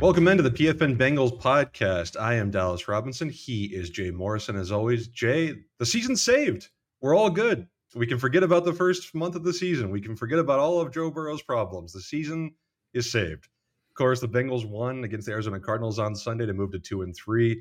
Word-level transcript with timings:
Welcome 0.00 0.28
into 0.28 0.44
the 0.44 0.50
PFN 0.52 0.96
Bengals 0.96 1.40
podcast. 1.40 2.16
I 2.20 2.34
am 2.34 2.52
Dallas 2.52 2.86
Robinson. 2.86 3.28
He 3.28 3.64
is 3.64 3.90
Jay 3.90 4.12
Morrison. 4.12 4.54
As 4.54 4.70
always, 4.70 5.08
Jay, 5.08 5.56
the 5.80 5.86
season's 5.86 6.22
saved. 6.22 6.68
We're 7.00 7.16
all 7.16 7.30
good. 7.30 7.66
We 7.96 8.06
can 8.06 8.20
forget 8.20 8.44
about 8.44 8.64
the 8.64 8.72
first 8.72 9.12
month 9.12 9.34
of 9.34 9.42
the 9.42 9.52
season. 9.52 9.90
We 9.90 10.00
can 10.00 10.14
forget 10.14 10.38
about 10.38 10.60
all 10.60 10.80
of 10.80 10.92
Joe 10.92 11.10
Burrow's 11.10 11.42
problems. 11.42 11.92
The 11.92 12.00
season 12.00 12.54
is 12.94 13.10
saved. 13.10 13.48
Of 13.90 13.96
course, 13.96 14.20
the 14.20 14.28
Bengals 14.28 14.64
won 14.64 15.02
against 15.02 15.26
the 15.26 15.32
Arizona 15.32 15.58
Cardinals 15.58 15.98
on 15.98 16.14
Sunday 16.14 16.46
to 16.46 16.54
move 16.54 16.70
to 16.72 16.78
two 16.78 17.02
and 17.02 17.12
three. 17.16 17.60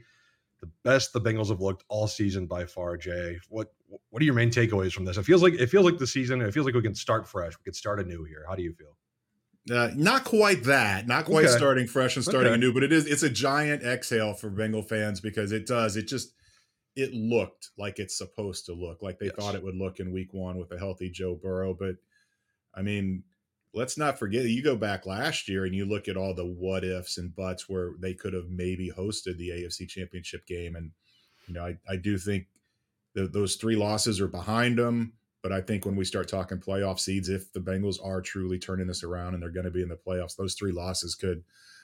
The 0.61 0.69
best 0.83 1.13
the 1.13 1.21
Bengals 1.21 1.49
have 1.49 1.61
looked 1.61 1.85
all 1.89 2.07
season 2.07 2.45
by 2.45 2.65
far. 2.65 2.97
Jay, 2.97 3.39
what 3.49 3.73
what 4.11 4.21
are 4.21 4.25
your 4.25 4.35
main 4.35 4.51
takeaways 4.51 4.93
from 4.93 5.05
this? 5.05 5.17
It 5.17 5.23
feels 5.23 5.41
like 5.41 5.55
it 5.55 5.71
feels 5.71 5.85
like 5.85 5.97
the 5.97 6.05
season. 6.05 6.41
It 6.41 6.53
feels 6.53 6.67
like 6.67 6.75
we 6.75 6.83
can 6.83 6.93
start 6.93 7.27
fresh. 7.27 7.53
We 7.57 7.63
could 7.63 7.75
start 7.75 7.99
anew 7.99 8.25
here. 8.25 8.45
How 8.47 8.53
do 8.53 8.61
you 8.61 8.73
feel? 8.73 8.95
Uh, 9.69 9.91
not 9.95 10.23
quite 10.23 10.63
that, 10.63 11.07
not 11.07 11.25
quite 11.25 11.45
okay. 11.45 11.57
starting 11.57 11.87
fresh 11.87 12.15
and 12.15 12.23
starting 12.23 12.51
okay. 12.51 12.55
anew, 12.55 12.73
but 12.73 12.83
it 12.83 12.93
is. 12.93 13.05
It's 13.05 13.23
a 13.23 13.29
giant 13.29 13.83
exhale 13.83 14.33
for 14.33 14.49
Bengal 14.49 14.81
fans 14.81 15.19
because 15.19 15.51
it 15.51 15.65
does. 15.65 15.97
It 15.97 16.07
just 16.07 16.33
it 16.95 17.13
looked 17.13 17.69
like 17.77 17.99
it's 17.99 18.17
supposed 18.17 18.65
to 18.65 18.73
look 18.73 19.01
like 19.01 19.19
they 19.19 19.27
yes. 19.27 19.35
thought 19.35 19.55
it 19.55 19.63
would 19.63 19.75
look 19.75 19.99
in 19.99 20.11
Week 20.11 20.33
One 20.33 20.57
with 20.57 20.71
a 20.71 20.79
healthy 20.79 21.09
Joe 21.09 21.35
Burrow. 21.35 21.73
But 21.73 21.95
I 22.73 22.81
mean, 22.81 23.23
let's 23.73 23.97
not 23.97 24.17
forget 24.17 24.45
you 24.45 24.63
go 24.63 24.75
back 24.75 25.05
last 25.05 25.47
year 25.47 25.65
and 25.65 25.75
you 25.75 25.85
look 25.85 26.07
at 26.07 26.17
all 26.17 26.33
the 26.33 26.45
what 26.45 26.83
ifs 26.83 27.17
and 27.17 27.35
buts 27.35 27.67
where 27.67 27.91
they 27.99 28.13
could 28.13 28.33
have 28.33 28.49
maybe 28.49 28.91
hosted 28.95 29.37
the 29.37 29.49
AFC 29.49 29.87
Championship 29.87 30.47
game, 30.47 30.75
and 30.75 30.91
you 31.47 31.53
know, 31.53 31.65
I 31.65 31.77
I 31.89 31.97
do 31.97 32.17
think 32.17 32.47
those 33.13 33.55
three 33.55 33.75
losses 33.75 34.21
are 34.21 34.27
behind 34.27 34.77
them. 34.77 35.13
But 35.43 35.51
I 35.51 35.61
think 35.61 35.85
when 35.85 35.95
we 35.95 36.05
start 36.05 36.27
talking 36.27 36.57
playoff 36.57 36.99
seeds, 36.99 37.29
if 37.29 37.51
the 37.53 37.59
Bengals 37.59 38.03
are 38.03 38.21
truly 38.21 38.57
turning 38.57 38.87
this 38.87 39.03
around 39.03 39.33
and 39.33 39.43
they're 39.43 39.51
going 39.51 39.65
to 39.65 39.71
be 39.71 39.83
in 39.83 39.89
the 39.89 39.95
playoffs, 39.95 40.35
those 40.35 40.55
three 40.55 40.71
losses 40.71 41.15
could 41.15 41.43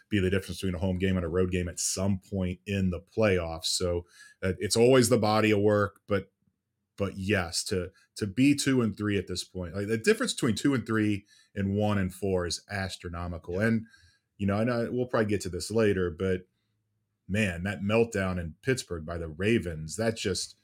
be 0.10 0.20
the 0.20 0.30
difference 0.30 0.60
between 0.60 0.76
a 0.76 0.80
home 0.80 0.98
game 0.98 1.16
and 1.18 1.26
a 1.26 1.30
road 1.30 1.52
game 1.52 1.68
at 1.68 1.80
some 1.80 2.20
point 2.30 2.60
in 2.66 2.90
the 2.90 3.02
playoffs. 3.16 3.66
So 3.66 4.06
uh, 4.44 4.54
it's 4.60 4.76
always 4.76 5.10
the 5.10 5.18
body 5.18 5.52
of 5.52 5.60
work, 5.60 6.00
but 6.08 6.30
but 6.98 7.18
yes, 7.18 7.64
to 7.66 7.90
to 8.18 8.28
be 8.28 8.54
two 8.56 8.82
and 8.82 8.96
three 8.96 9.18
at 9.18 9.28
this 9.28 9.44
point, 9.44 9.76
like 9.76 9.88
the 9.88 9.98
difference 9.98 10.34
between 10.34 10.56
two 10.56 10.74
and 10.74 10.86
three 10.86 11.26
and 11.56 11.74
one 11.74 11.98
and 11.98 12.14
four 12.14 12.46
is 12.46 12.62
astronomical. 12.70 13.60
And 13.60 13.86
you 14.38 14.46
know, 14.46 14.56
I 14.56 14.64
know 14.64 14.88
we'll 14.92 15.08
probably 15.08 15.30
get 15.30 15.42
to 15.42 15.50
this 15.50 15.72
later, 15.72 16.12
but 16.12 16.42
man, 17.28 17.64
that 17.64 17.82
meltdown 17.82 18.40
in 18.40 18.56
Pittsburgh 18.62 19.06
by 19.06 19.18
the 19.18 19.30
Ravens, 19.30 19.96
that 19.96 20.18
just 20.18 20.56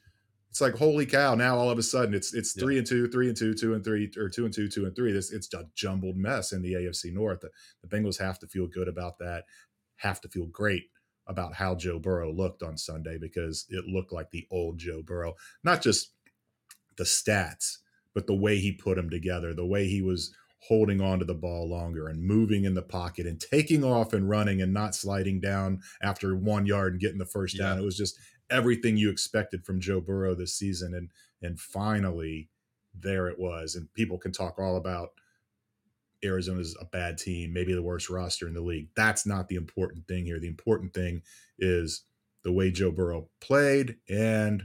it's 0.50 0.62
like 0.62 0.76
holy 0.76 1.06
cow 1.06 1.36
now 1.36 1.58
all 1.58 1.70
of 1.70 1.78
a 1.78 1.84
sudden 1.84 2.14
it's 2.14 2.34
it's 2.34 2.54
three 2.54 2.78
and 2.78 2.88
two 2.88 3.08
three 3.08 3.28
and 3.28 3.38
two 3.38 3.54
two 3.54 3.74
and 3.74 3.84
three 3.84 4.12
or 4.18 4.30
two 4.30 4.46
and 4.46 4.54
two 4.54 4.68
two 4.68 4.86
and 4.86 4.96
three 4.96 5.12
this 5.12 5.32
it's 5.32 5.54
a 5.54 5.66
jumbled 5.76 6.18
mess 6.18 6.52
in 6.52 6.62
the 6.62 6.74
afc 6.74 7.12
north 7.14 7.42
the, 7.42 7.50
the 7.84 7.88
bengals 7.88 8.20
have 8.20 8.40
to 8.40 8.48
feel 8.48 8.68
good 8.68 8.88
about 8.88 9.18
that 9.20 9.44
have 9.98 10.20
to 10.20 10.28
feel 10.28 10.48
great 10.48 10.86
about 11.28 11.54
how 11.54 11.76
joe 11.76 12.00
burrow 12.00 12.32
looked 12.32 12.64
on 12.64 12.78
sunday 12.78 13.18
because 13.20 13.66
it 13.70 13.86
looked 13.86 14.12
like 14.12 14.32
the 14.32 14.48
old 14.52 14.78
joe 14.78 15.04
burrow 15.06 15.36
not 15.64 15.82
just 15.82 16.14
the 16.98 17.04
stats 17.04 17.78
but 18.16 18.26
the 18.26 18.36
way 18.36 18.58
he 18.58 18.72
put 18.72 18.96
them 18.96 19.10
together 19.10 19.54
the 19.54 19.66
way 19.66 19.88
he 19.88 20.02
was 20.02 20.34
holding 20.62 21.00
on 21.00 21.20
to 21.20 21.26
the 21.26 21.34
ball 21.34 21.70
longer 21.70 22.08
and 22.10 22.22
moving 22.22 22.66
in 22.66 22.74
the 22.74 22.82
pocket 22.82 23.26
and 23.26 23.40
taking 23.40 23.84
off 23.84 24.14
and 24.14 24.30
running 24.30 24.62
and 24.62 24.74
not 24.74 24.94
sliding 24.94 25.40
down 25.40 25.80
after 26.02 26.36
one 26.36 26.66
yard 26.66 26.94
and 26.94 27.02
getting 27.02 27.18
the 27.18 27.26
first 27.26 27.58
down. 27.58 27.78
Yeah. 27.78 27.82
It 27.82 27.86
was 27.86 27.96
just 27.98 28.20
everything 28.50 28.98
you 28.98 29.10
expected 29.10 29.66
from 29.66 29.80
Joe 29.80 30.02
Burrow 30.02 30.36
this 30.36 30.56
season, 30.56 30.94
and 30.94 31.10
and 31.42 31.60
finally 31.60 32.50
there 32.94 33.28
it 33.28 33.40
was. 33.40 33.76
And 33.76 33.94
people 33.94 34.18
can 34.18 34.32
talk 34.32 34.60
all 34.60 34.76
about 34.76 35.10
Arizona's 36.24 36.76
a 36.80 36.86
bad 36.86 37.18
team, 37.18 37.54
maybe 37.54 37.74
the 37.74 37.82
worst 37.82 38.10
roster 38.10 38.48
in 38.48 38.54
the 38.54 38.62
league. 38.62 38.90
That's 38.96 39.26
not 39.26 39.48
the 39.48 39.56
important 39.56 40.08
thing 40.08 40.26
here. 40.26 40.40
The 40.40 40.48
important 40.48 40.94
thing 40.94 41.22
is 41.58 42.04
the 42.44 42.52
way 42.52 42.72
Joe 42.72 42.92
Burrow 42.92 43.30
played 43.42 43.98
and 44.10 44.64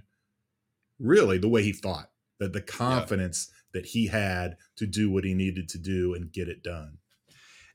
really 0.99 1.39
the 1.39 1.49
way 1.49 1.63
he 1.63 1.73
thought. 1.73 2.11
That 2.41 2.53
the 2.53 2.61
confidence 2.61 3.49
yeah. 3.49 3.81
that 3.81 3.87
he 3.87 4.09
had 4.09 4.57
to 4.77 4.87
do 4.87 5.09
what 5.11 5.25
he 5.25 5.35
needed 5.35 5.69
to 5.71 5.79
do 5.79 6.15
and 6.15 6.33
get 6.33 6.49
it 6.49 6.65
done. 6.65 6.99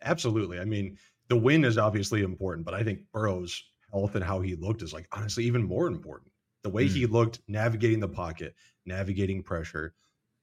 Absolutely. 0.03 0.59
I 0.59 0.65
mean, 0.65 0.97
the 1.29 1.37
win 1.37 1.63
is 1.63 1.77
obviously 1.77 2.23
important, 2.23 2.65
but 2.65 2.73
I 2.73 2.83
think 2.83 2.99
Burrow's 3.13 3.63
health 3.91 4.15
and 4.15 4.23
how 4.23 4.41
he 4.41 4.55
looked 4.55 4.81
is 4.81 4.93
like 4.93 5.07
honestly 5.11 5.45
even 5.45 5.63
more 5.63 5.87
important. 5.87 6.31
The 6.63 6.69
way 6.69 6.85
mm. 6.85 6.91
he 6.91 7.05
looked 7.05 7.39
navigating 7.47 7.99
the 7.99 8.09
pocket, 8.09 8.55
navigating 8.85 9.43
pressure, 9.43 9.93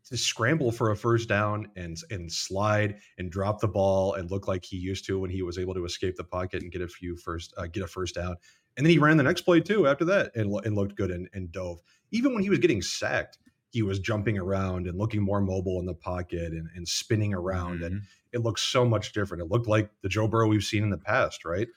to 0.08 0.16
scramble 0.16 0.70
for 0.70 0.90
a 0.90 0.96
first 0.96 1.28
down 1.28 1.68
and 1.76 1.96
and 2.10 2.30
slide 2.32 2.96
and 3.18 3.30
drop 3.30 3.60
the 3.60 3.68
ball 3.68 4.14
and 4.14 4.30
look 4.30 4.46
like 4.46 4.64
he 4.64 4.76
used 4.76 5.04
to 5.06 5.18
when 5.18 5.30
he 5.30 5.42
was 5.42 5.58
able 5.58 5.74
to 5.74 5.84
escape 5.84 6.16
the 6.16 6.24
pocket 6.24 6.62
and 6.62 6.72
get 6.72 6.80
a 6.80 6.88
few 6.88 7.16
first 7.16 7.52
uh, 7.56 7.66
get 7.66 7.82
a 7.82 7.86
first 7.86 8.14
down. 8.14 8.36
And 8.76 8.84
then 8.84 8.92
he 8.92 8.98
ran 8.98 9.16
the 9.16 9.22
next 9.22 9.42
play 9.42 9.60
too 9.60 9.86
after 9.86 10.04
that 10.06 10.36
and, 10.36 10.52
and 10.64 10.76
looked 10.76 10.96
good 10.96 11.10
and, 11.10 11.28
and 11.32 11.50
dove. 11.50 11.80
Even 12.10 12.34
when 12.34 12.42
he 12.42 12.50
was 12.50 12.58
getting 12.58 12.82
sacked, 12.82 13.38
he 13.70 13.82
was 13.82 13.98
jumping 13.98 14.38
around 14.38 14.86
and 14.86 14.98
looking 14.98 15.22
more 15.22 15.40
mobile 15.40 15.80
in 15.80 15.86
the 15.86 15.94
pocket 15.94 16.52
and, 16.52 16.68
and 16.74 16.86
spinning 16.86 17.34
around. 17.34 17.80
Mm-hmm. 17.80 17.84
And 17.84 18.02
it 18.32 18.42
looked 18.42 18.60
so 18.60 18.84
much 18.84 19.12
different. 19.12 19.42
It 19.42 19.50
looked 19.50 19.66
like 19.66 19.90
the 20.02 20.08
Joe 20.08 20.28
Burrow 20.28 20.48
we've 20.48 20.62
seen 20.62 20.82
in 20.82 20.90
the 20.90 20.98
past, 20.98 21.44
right? 21.44 21.68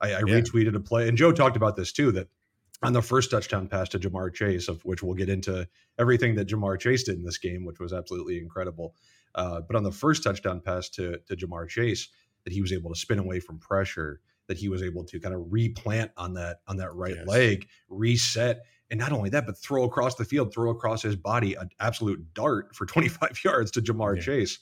I, 0.00 0.08
I 0.08 0.10
yeah. 0.10 0.40
retweeted 0.40 0.74
a 0.74 0.80
play, 0.80 1.08
and 1.08 1.16
Joe 1.16 1.32
talked 1.32 1.56
about 1.56 1.76
this 1.76 1.92
too. 1.92 2.12
That 2.12 2.28
on 2.82 2.92
the 2.92 3.02
first 3.02 3.30
touchdown 3.30 3.68
pass 3.68 3.88
to 3.90 3.98
Ja'Marr 3.98 4.34
Chase, 4.34 4.68
of 4.68 4.84
which 4.84 5.02
we'll 5.02 5.14
get 5.14 5.28
into 5.28 5.66
everything 5.98 6.34
that 6.34 6.48
Ja'Marr 6.48 6.78
Chase 6.78 7.04
did 7.04 7.16
in 7.16 7.24
this 7.24 7.38
game, 7.38 7.64
which 7.64 7.78
was 7.78 7.92
absolutely 7.92 8.38
incredible. 8.38 8.94
Uh, 9.34 9.60
but 9.60 9.76
on 9.76 9.82
the 9.82 9.92
first 9.92 10.22
touchdown 10.22 10.60
pass 10.60 10.88
to 10.90 11.18
to 11.26 11.36
Ja'Marr 11.36 11.68
Chase, 11.68 12.08
that 12.44 12.52
he 12.52 12.60
was 12.60 12.72
able 12.72 12.92
to 12.92 12.98
spin 12.98 13.18
away 13.18 13.40
from 13.40 13.58
pressure, 13.58 14.20
that 14.48 14.58
he 14.58 14.68
was 14.68 14.82
able 14.82 15.04
to 15.04 15.18
kind 15.20 15.34
of 15.34 15.42
replant 15.50 16.10
on 16.16 16.34
that 16.34 16.58
on 16.68 16.76
that 16.76 16.94
right 16.94 17.16
yes. 17.16 17.26
leg, 17.26 17.68
reset, 17.88 18.62
and 18.90 19.00
not 19.00 19.12
only 19.12 19.30
that, 19.30 19.46
but 19.46 19.58
throw 19.58 19.84
across 19.84 20.14
the 20.16 20.24
field, 20.24 20.52
throw 20.52 20.70
across 20.70 21.02
his 21.02 21.16
body 21.16 21.54
an 21.54 21.70
absolute 21.80 22.34
dart 22.34 22.74
for 22.74 22.86
25 22.86 23.40
yards 23.44 23.70
to 23.72 23.80
Ja'Marr 23.80 24.16
yeah. 24.16 24.22
Chase. 24.22 24.58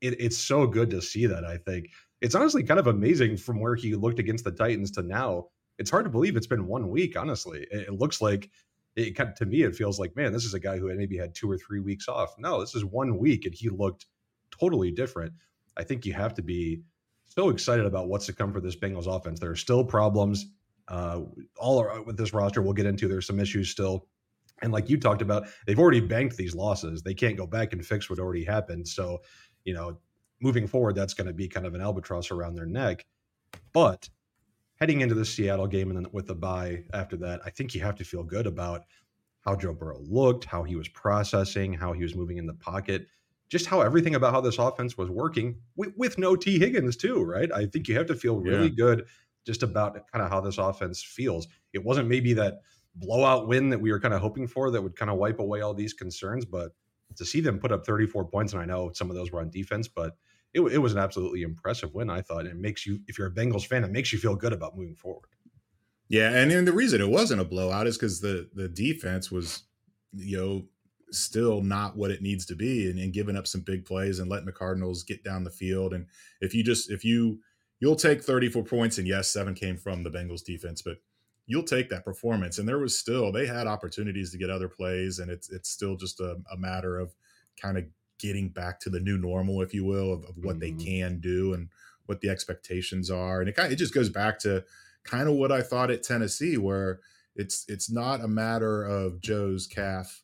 It, 0.00 0.20
it's 0.20 0.36
so 0.36 0.66
good 0.66 0.90
to 0.90 1.02
see 1.02 1.26
that. 1.26 1.44
I 1.44 1.56
think 1.56 1.88
it's 2.20 2.34
honestly 2.34 2.62
kind 2.62 2.80
of 2.80 2.86
amazing 2.86 3.36
from 3.36 3.60
where 3.60 3.74
he 3.74 3.94
looked 3.94 4.18
against 4.18 4.44
the 4.44 4.52
Titans 4.52 4.90
to 4.92 5.02
now. 5.02 5.46
It's 5.78 5.90
hard 5.90 6.04
to 6.04 6.10
believe 6.10 6.36
it's 6.36 6.46
been 6.46 6.66
one 6.66 6.88
week, 6.88 7.18
honestly. 7.18 7.66
It, 7.70 7.92
looks 7.92 8.20
like 8.20 8.50
it 8.96 9.14
to 9.36 9.46
me, 9.46 9.62
it 9.62 9.76
feels 9.76 9.98
like, 9.98 10.16
man, 10.16 10.32
this 10.32 10.44
is 10.44 10.54
a 10.54 10.60
guy 10.60 10.78
who 10.78 10.94
maybe 10.94 11.18
had 11.18 11.34
two 11.34 11.50
or 11.50 11.58
three 11.58 11.80
weeks 11.80 12.08
off. 12.08 12.34
No, 12.38 12.60
this 12.60 12.74
is 12.74 12.84
one 12.84 13.18
week 13.18 13.44
and 13.44 13.54
he 13.54 13.68
looked 13.68 14.06
totally 14.58 14.90
different. 14.90 15.34
I 15.76 15.84
think 15.84 16.06
you 16.06 16.14
have 16.14 16.34
to 16.34 16.42
be 16.42 16.82
so 17.26 17.50
excited 17.50 17.84
about 17.84 18.08
what's 18.08 18.26
to 18.26 18.32
come 18.32 18.52
for 18.52 18.60
this 18.60 18.76
Bengals 18.76 19.06
offense. 19.06 19.38
There 19.38 19.50
are 19.50 19.56
still 19.56 19.84
problems. 19.84 20.46
Uh, 20.88 21.22
all 21.58 22.04
with 22.06 22.16
this 22.16 22.32
roster, 22.32 22.62
we'll 22.62 22.72
get 22.72 22.86
into. 22.86 23.08
There's 23.08 23.26
some 23.26 23.40
issues 23.40 23.68
still. 23.68 24.06
And 24.62 24.72
like 24.72 24.88
you 24.88 24.98
talked 24.98 25.20
about, 25.20 25.48
they've 25.66 25.78
already 25.78 26.00
banked 26.00 26.36
these 26.36 26.54
losses. 26.54 27.02
They 27.02 27.12
can't 27.12 27.36
go 27.36 27.46
back 27.46 27.74
and 27.74 27.84
fix 27.84 28.08
what 28.08 28.18
already 28.18 28.44
happened. 28.44 28.88
So, 28.88 29.18
you 29.64 29.74
know, 29.74 29.98
moving 30.40 30.66
forward, 30.66 30.94
that's 30.94 31.14
going 31.14 31.26
to 31.26 31.32
be 31.32 31.48
kind 31.48 31.66
of 31.66 31.74
an 31.74 31.80
albatross 31.80 32.30
around 32.30 32.54
their 32.54 32.66
neck. 32.66 33.06
But 33.72 34.08
heading 34.76 35.00
into 35.00 35.14
the 35.14 35.24
Seattle 35.24 35.66
game 35.66 35.90
and 35.90 36.04
then 36.04 36.12
with 36.12 36.26
the 36.26 36.34
bye 36.34 36.84
after 36.92 37.16
that, 37.18 37.40
I 37.44 37.50
think 37.50 37.74
you 37.74 37.80
have 37.82 37.96
to 37.96 38.04
feel 38.04 38.22
good 38.22 38.46
about 38.46 38.82
how 39.40 39.56
Joe 39.56 39.72
Burrow 39.72 40.00
looked, 40.00 40.44
how 40.44 40.64
he 40.64 40.76
was 40.76 40.88
processing, 40.88 41.72
how 41.72 41.92
he 41.92 42.02
was 42.02 42.14
moving 42.14 42.36
in 42.36 42.46
the 42.46 42.54
pocket, 42.54 43.06
just 43.48 43.66
how 43.66 43.80
everything 43.80 44.16
about 44.16 44.32
how 44.32 44.40
this 44.40 44.58
offense 44.58 44.98
was 44.98 45.08
working 45.08 45.60
with, 45.76 45.92
with 45.96 46.18
no 46.18 46.34
T. 46.36 46.58
Higgins 46.58 46.96
too, 46.96 47.22
right? 47.22 47.50
I 47.52 47.66
think 47.66 47.88
you 47.88 47.96
have 47.96 48.06
to 48.06 48.14
feel 48.14 48.40
really 48.40 48.68
yeah. 48.68 48.74
good 48.76 49.06
just 49.46 49.62
about 49.62 49.94
kind 50.10 50.24
of 50.24 50.30
how 50.30 50.40
this 50.40 50.58
offense 50.58 51.02
feels. 51.02 51.46
It 51.72 51.84
wasn't 51.84 52.08
maybe 52.08 52.32
that 52.34 52.62
blowout 52.96 53.46
win 53.46 53.70
that 53.70 53.80
we 53.80 53.92
were 53.92 54.00
kind 54.00 54.14
of 54.14 54.20
hoping 54.20 54.48
for 54.48 54.70
that 54.70 54.82
would 54.82 54.96
kind 54.96 55.10
of 55.10 55.18
wipe 55.18 55.38
away 55.38 55.60
all 55.60 55.74
these 55.74 55.92
concerns, 55.92 56.44
but 56.44 56.72
to 57.14 57.24
see 57.24 57.40
them 57.40 57.58
put 57.58 57.70
up 57.70 57.86
34 57.86 58.24
points, 58.24 58.52
and 58.52 58.60
I 58.60 58.64
know 58.64 58.90
some 58.92 59.10
of 59.10 59.16
those 59.16 59.30
were 59.30 59.40
on 59.40 59.50
defense, 59.50 59.86
but 59.86 60.16
it, 60.56 60.72
it 60.72 60.78
was 60.78 60.94
an 60.94 60.98
absolutely 60.98 61.42
impressive 61.42 61.94
win. 61.94 62.08
I 62.08 62.22
thought 62.22 62.46
it 62.46 62.56
makes 62.56 62.86
you, 62.86 63.00
if 63.06 63.18
you're 63.18 63.28
a 63.28 63.32
Bengals 63.32 63.66
fan, 63.66 63.84
it 63.84 63.90
makes 63.90 64.12
you 64.12 64.18
feel 64.18 64.34
good 64.34 64.54
about 64.54 64.76
moving 64.76 64.96
forward. 64.96 65.28
Yeah, 66.08 66.30
and, 66.30 66.50
and 66.50 66.66
the 66.66 66.72
reason 66.72 67.00
it 67.00 67.08
wasn't 67.08 67.42
a 67.42 67.44
blowout 67.44 67.86
is 67.86 67.98
because 67.98 68.20
the 68.20 68.48
the 68.54 68.68
defense 68.68 69.30
was, 69.30 69.64
you 70.12 70.36
know, 70.36 70.64
still 71.10 71.62
not 71.62 71.96
what 71.96 72.12
it 72.12 72.22
needs 72.22 72.46
to 72.46 72.54
be, 72.54 72.88
and, 72.88 72.98
and 72.98 73.12
giving 73.12 73.36
up 73.36 73.46
some 73.46 73.60
big 73.62 73.84
plays 73.84 74.18
and 74.18 74.30
letting 74.30 74.46
the 74.46 74.52
Cardinals 74.52 75.02
get 75.02 75.24
down 75.24 75.42
the 75.42 75.50
field. 75.50 75.92
And 75.92 76.06
if 76.40 76.54
you 76.54 76.62
just 76.62 76.90
if 76.92 77.04
you 77.04 77.40
you'll 77.80 77.96
take 77.96 78.22
34 78.22 78.62
points, 78.62 78.98
and 78.98 79.06
yes, 79.06 79.28
seven 79.28 79.54
came 79.54 79.76
from 79.76 80.04
the 80.04 80.10
Bengals 80.10 80.44
defense, 80.44 80.80
but 80.80 80.98
you'll 81.46 81.64
take 81.64 81.90
that 81.90 82.04
performance. 82.04 82.58
And 82.58 82.68
there 82.68 82.78
was 82.78 82.96
still 82.96 83.32
they 83.32 83.46
had 83.46 83.66
opportunities 83.66 84.30
to 84.30 84.38
get 84.38 84.48
other 84.48 84.68
plays, 84.68 85.18
and 85.18 85.28
it's 85.28 85.50
it's 85.50 85.70
still 85.70 85.96
just 85.96 86.20
a, 86.20 86.36
a 86.52 86.56
matter 86.56 86.98
of 86.98 87.12
kind 87.60 87.78
of 87.78 87.84
getting 88.18 88.48
back 88.48 88.80
to 88.80 88.90
the 88.90 89.00
new 89.00 89.18
normal, 89.18 89.62
if 89.62 89.74
you 89.74 89.84
will, 89.84 90.12
of, 90.12 90.24
of 90.24 90.36
what 90.36 90.58
mm-hmm. 90.58 90.78
they 90.78 90.84
can 90.84 91.20
do 91.20 91.54
and 91.54 91.68
what 92.06 92.20
the 92.20 92.28
expectations 92.28 93.10
are. 93.10 93.40
And 93.40 93.48
it 93.48 93.56
kind 93.56 93.66
of, 93.66 93.72
it 93.72 93.76
just 93.76 93.94
goes 93.94 94.08
back 94.08 94.38
to 94.40 94.64
kind 95.04 95.28
of 95.28 95.34
what 95.34 95.52
I 95.52 95.62
thought 95.62 95.90
at 95.90 96.02
Tennessee, 96.02 96.56
where 96.56 97.00
it's 97.34 97.64
it's 97.68 97.90
not 97.90 98.22
a 98.22 98.28
matter 98.28 98.82
of 98.84 99.20
Joe's 99.20 99.66
calf 99.66 100.22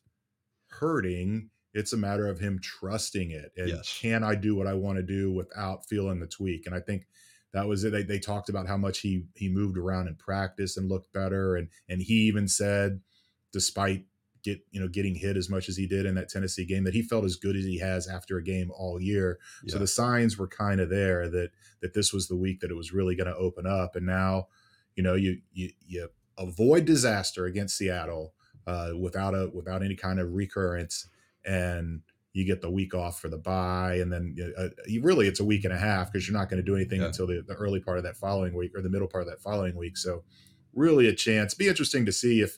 hurting. 0.67 1.49
It's 1.73 1.93
a 1.93 1.97
matter 1.97 2.27
of 2.27 2.39
him 2.39 2.59
trusting 2.61 3.31
it. 3.31 3.51
And 3.57 3.69
yes. 3.69 3.97
can 3.99 4.23
I 4.23 4.35
do 4.35 4.55
what 4.55 4.67
I 4.67 4.73
want 4.73 4.97
to 4.97 5.03
do 5.03 5.31
without 5.31 5.85
feeling 5.87 6.19
the 6.19 6.27
tweak? 6.27 6.65
And 6.65 6.75
I 6.75 6.79
think 6.79 7.07
that 7.53 7.67
was 7.67 7.83
it. 7.83 7.91
They, 7.91 8.03
they 8.03 8.19
talked 8.19 8.49
about 8.49 8.67
how 8.67 8.77
much 8.77 8.99
he 8.99 9.25
he 9.35 9.49
moved 9.49 9.77
around 9.77 10.07
in 10.07 10.15
practice 10.15 10.77
and 10.77 10.89
looked 10.89 11.13
better, 11.13 11.55
and 11.55 11.69
and 11.87 12.01
he 12.01 12.13
even 12.27 12.47
said, 12.47 13.01
despite 13.51 14.05
get 14.43 14.59
you 14.71 14.79
know 14.79 14.87
getting 14.87 15.15
hit 15.15 15.37
as 15.37 15.49
much 15.49 15.69
as 15.69 15.77
he 15.77 15.87
did 15.87 16.05
in 16.05 16.15
that 16.15 16.29
Tennessee 16.29 16.65
game, 16.65 16.83
that 16.83 16.93
he 16.93 17.01
felt 17.01 17.25
as 17.25 17.35
good 17.35 17.55
as 17.55 17.65
he 17.65 17.79
has 17.79 18.07
after 18.07 18.37
a 18.37 18.43
game 18.43 18.71
all 18.75 19.01
year. 19.01 19.39
Yeah. 19.63 19.73
So 19.73 19.79
the 19.79 19.87
signs 19.87 20.37
were 20.37 20.47
kind 20.47 20.79
of 20.79 20.89
there 20.89 21.29
that 21.29 21.51
that 21.81 21.93
this 21.93 22.13
was 22.13 22.27
the 22.27 22.35
week 22.35 22.59
that 22.59 22.71
it 22.71 22.75
was 22.75 22.93
really 22.93 23.15
going 23.15 23.27
to 23.27 23.35
open 23.35 23.65
up, 23.65 23.95
and 23.95 24.05
now, 24.05 24.47
you 24.95 25.03
know, 25.03 25.15
you 25.15 25.39
you 25.51 25.71
you 25.85 26.09
avoid 26.37 26.85
disaster 26.85 27.45
against 27.45 27.77
Seattle 27.77 28.33
uh, 28.67 28.91
without 28.99 29.33
a 29.33 29.49
without 29.53 29.83
any 29.83 29.95
kind 29.95 30.19
of 30.19 30.33
recurrence, 30.33 31.07
and 31.45 32.01
you 32.33 32.45
get 32.45 32.61
the 32.61 32.69
week 32.69 32.95
off 32.95 33.19
for 33.19 33.29
the 33.29 33.37
bye, 33.37 33.95
and 33.95 34.11
then 34.11 34.35
uh, 34.57 34.69
you 34.87 35.01
really 35.01 35.27
it's 35.27 35.39
a 35.39 35.45
week 35.45 35.63
and 35.65 35.73
a 35.73 35.77
half 35.77 36.11
because 36.11 36.27
you're 36.27 36.37
not 36.37 36.49
going 36.49 36.61
to 36.61 36.65
do 36.65 36.75
anything 36.75 37.01
yeah. 37.01 37.07
until 37.07 37.27
the, 37.27 37.43
the 37.47 37.53
early 37.53 37.79
part 37.79 37.97
of 37.97 38.03
that 38.03 38.17
following 38.17 38.55
week 38.55 38.71
or 38.75 38.81
the 38.81 38.89
middle 38.89 39.07
part 39.07 39.23
of 39.23 39.29
that 39.29 39.41
following 39.41 39.75
week. 39.75 39.97
So 39.97 40.23
really 40.73 41.07
a 41.07 41.13
chance. 41.13 41.53
Be 41.53 41.67
interesting 41.67 42.05
to 42.05 42.11
see 42.11 42.41
if 42.41 42.57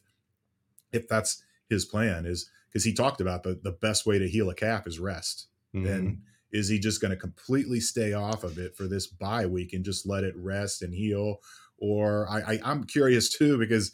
if 0.94 1.08
that's 1.08 1.44
his 1.70 1.86
plan 1.86 2.26
is 2.26 2.50
because 2.70 2.84
he 2.84 2.94
talked 2.94 3.22
about 3.22 3.44
the 3.44 3.60
the 3.62 3.72
best 3.72 4.06
way 4.06 4.20
to 4.20 4.28
heal 4.28 4.50
a 4.50 4.56
calf 4.56 4.88
is 4.88 5.00
rest. 5.00 5.48
Mm-hmm. 5.76 5.88
And 5.88 6.22
is 6.52 6.70
he 6.70 6.80
just 6.80 7.02
going 7.02 7.12
to 7.12 7.18
completely 7.18 7.80
stay 7.80 8.14
off 8.14 8.44
of 8.44 8.58
it 8.58 8.76
for 8.76 8.88
this 8.88 9.08
bye 9.08 9.46
week 9.46 9.74
and 9.74 9.84
just 9.84 10.08
let 10.08 10.24
it 10.24 10.36
rest 10.38 10.82
and 10.82 10.94
heal? 10.94 11.38
Or 11.78 12.28
I, 12.30 12.54
I 12.54 12.60
I'm 12.64 12.84
curious 12.86 13.30
too 13.30 13.58
because 13.58 13.92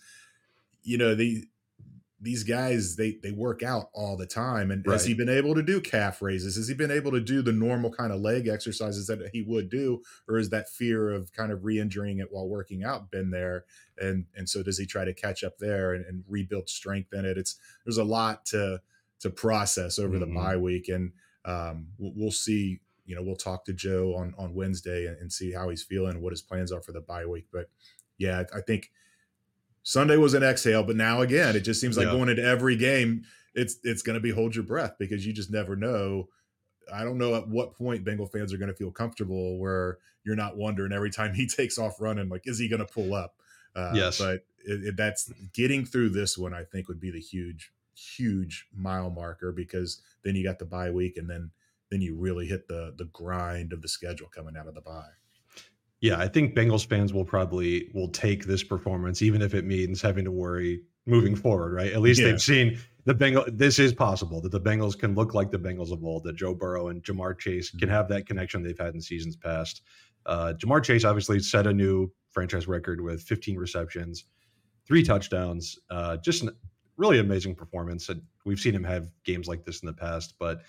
you 0.83 0.97
know 0.97 1.15
the 1.15 1.45
these 2.21 2.43
guys 2.43 2.95
they 2.95 3.17
they 3.23 3.31
work 3.31 3.63
out 3.63 3.89
all 3.93 4.15
the 4.15 4.27
time 4.27 4.69
and 4.69 4.85
right. 4.85 4.93
has 4.93 5.05
he 5.05 5.13
been 5.13 5.29
able 5.29 5.55
to 5.55 5.63
do 5.63 5.81
calf 5.81 6.21
raises 6.21 6.55
has 6.55 6.67
he 6.67 6.73
been 6.73 6.91
able 6.91 7.11
to 7.11 7.19
do 7.19 7.41
the 7.41 7.51
normal 7.51 7.91
kind 7.91 8.13
of 8.13 8.21
leg 8.21 8.47
exercises 8.47 9.07
that 9.07 9.19
he 9.33 9.41
would 9.41 9.69
do 9.69 10.01
or 10.29 10.37
is 10.37 10.49
that 10.49 10.69
fear 10.69 11.09
of 11.09 11.33
kind 11.33 11.51
of 11.51 11.65
re-injuring 11.65 12.19
it 12.19 12.27
while 12.29 12.47
working 12.47 12.83
out 12.83 13.09
been 13.09 13.31
there 13.31 13.65
and 13.97 14.25
and 14.35 14.47
so 14.47 14.61
does 14.61 14.77
he 14.77 14.85
try 14.85 15.03
to 15.03 15.13
catch 15.13 15.43
up 15.43 15.57
there 15.57 15.93
and, 15.93 16.05
and 16.05 16.23
rebuild 16.27 16.69
strength 16.69 17.11
in 17.11 17.25
it 17.25 17.37
it's 17.37 17.57
there's 17.85 17.97
a 17.97 18.03
lot 18.03 18.45
to 18.45 18.79
to 19.19 19.29
process 19.29 19.97
over 19.97 20.17
mm-hmm. 20.17 20.33
the 20.33 20.39
bye 20.39 20.57
week 20.57 20.89
and 20.89 21.11
um, 21.43 21.87
we'll, 21.97 22.13
we'll, 22.15 22.31
see 22.31 22.79
you 23.05 23.15
know 23.15 23.23
we'll 23.23 23.35
talk 23.35 23.65
to 23.65 23.73
joe 23.73 24.15
on 24.15 24.35
on 24.37 24.53
wednesday 24.53 25.07
and, 25.07 25.17
and 25.17 25.33
see 25.33 25.51
how 25.51 25.69
he's 25.69 25.81
feeling 25.81 26.11
and 26.11 26.21
what 26.21 26.33
his 26.33 26.41
plans 26.41 26.71
are 26.71 26.81
for 26.81 26.91
the 26.91 27.01
bye 27.01 27.25
week 27.25 27.47
but 27.51 27.67
yeah 28.19 28.43
i 28.55 28.61
think 28.61 28.91
Sunday 29.83 30.17
was 30.17 30.33
an 30.33 30.43
exhale, 30.43 30.83
but 30.83 30.95
now 30.95 31.21
again, 31.21 31.55
it 31.55 31.61
just 31.61 31.81
seems 31.81 31.97
like 31.97 32.07
yeah. 32.07 32.13
going 32.13 32.29
into 32.29 32.43
every 32.43 32.75
game, 32.75 33.23
it's 33.53 33.77
it's 33.83 34.01
going 34.01 34.15
to 34.15 34.19
be 34.19 34.31
hold 34.31 34.55
your 34.55 34.63
breath 34.63 34.95
because 34.99 35.25
you 35.25 35.33
just 35.33 35.51
never 35.51 35.75
know. 35.75 36.29
I 36.93 37.03
don't 37.03 37.17
know 37.17 37.35
at 37.35 37.47
what 37.47 37.75
point 37.75 38.03
Bengal 38.03 38.27
fans 38.27 38.53
are 38.53 38.57
going 38.57 38.71
to 38.71 38.75
feel 38.75 38.91
comfortable 38.91 39.57
where 39.57 39.99
you're 40.23 40.35
not 40.35 40.57
wondering 40.57 40.91
every 40.91 41.11
time 41.11 41.33
he 41.35 41.47
takes 41.47 41.77
off 41.77 41.99
running, 41.99 42.29
like, 42.29 42.43
is 42.45 42.59
he 42.59 42.67
going 42.67 42.85
to 42.85 42.91
pull 42.91 43.13
up? 43.13 43.35
Uh, 43.75 43.91
yes, 43.95 44.19
but 44.19 44.45
it, 44.65 44.83
it, 44.83 44.97
that's 44.97 45.31
getting 45.53 45.85
through 45.85 46.09
this 46.09 46.37
one. 46.37 46.53
I 46.53 46.63
think 46.63 46.87
would 46.87 46.99
be 46.99 47.11
the 47.11 47.21
huge, 47.21 47.71
huge 47.95 48.67
mile 48.75 49.09
marker 49.09 49.51
because 49.51 50.01
then 50.23 50.35
you 50.35 50.43
got 50.43 50.59
the 50.59 50.65
bye 50.65 50.91
week, 50.91 51.17
and 51.17 51.29
then 51.29 51.51
then 51.89 52.01
you 52.01 52.15
really 52.15 52.47
hit 52.47 52.67
the 52.67 52.93
the 52.97 53.05
grind 53.05 53.73
of 53.73 53.81
the 53.81 53.87
schedule 53.87 54.27
coming 54.27 54.57
out 54.57 54.67
of 54.67 54.75
the 54.75 54.81
bye. 54.81 55.09
Yeah, 56.01 56.17
I 56.17 56.27
think 56.27 56.55
Bengals 56.55 56.85
fans 56.85 57.13
will 57.13 57.25
probably 57.25 57.91
will 57.93 58.09
take 58.09 58.45
this 58.45 58.63
performance, 58.63 59.21
even 59.21 59.41
if 59.41 59.53
it 59.53 59.65
means 59.65 60.01
having 60.01 60.25
to 60.25 60.31
worry 60.31 60.81
moving 61.05 61.35
forward, 61.35 61.73
right? 61.73 61.93
At 61.93 62.01
least 62.01 62.19
yeah. 62.19 62.27
they've 62.27 62.41
seen 62.41 62.79
the 63.05 63.13
Bengal. 63.13 63.45
This 63.47 63.77
is 63.77 63.93
possible 63.93 64.41
that 64.41 64.51
the 64.51 64.59
Bengals 64.59 64.97
can 64.97 65.13
look 65.13 65.35
like 65.35 65.51
the 65.51 65.59
Bengals 65.59 65.91
of 65.91 66.03
old. 66.03 66.23
That 66.23 66.35
Joe 66.35 66.55
Burrow 66.55 66.87
and 66.87 67.03
Ja'Marr 67.03 67.37
Chase 67.37 67.69
can 67.69 67.81
mm-hmm. 67.81 67.89
have 67.89 68.07
that 68.09 68.25
connection 68.25 68.63
they've 68.63 68.77
had 68.77 68.95
in 68.95 69.01
seasons 69.01 69.35
past. 69.35 69.83
Uh, 70.25 70.53
Ja'Marr 70.57 70.83
Chase 70.83 71.05
obviously 71.05 71.39
set 71.39 71.67
a 71.67 71.73
new 71.73 72.11
franchise 72.31 72.67
record 72.67 72.99
with 72.99 73.21
15 73.21 73.57
receptions, 73.57 74.25
three 74.87 75.03
touchdowns. 75.03 75.77
Uh, 75.89 76.17
just 76.17 76.43
an 76.43 76.49
really 76.97 77.19
amazing 77.19 77.55
performance. 77.55 78.09
And 78.09 78.21
we've 78.45 78.59
seen 78.59 78.75
him 78.75 78.83
have 78.83 79.11
games 79.23 79.47
like 79.47 79.65
this 79.65 79.81
in 79.81 79.87
the 79.87 79.93
past, 79.93 80.35
but 80.39 80.61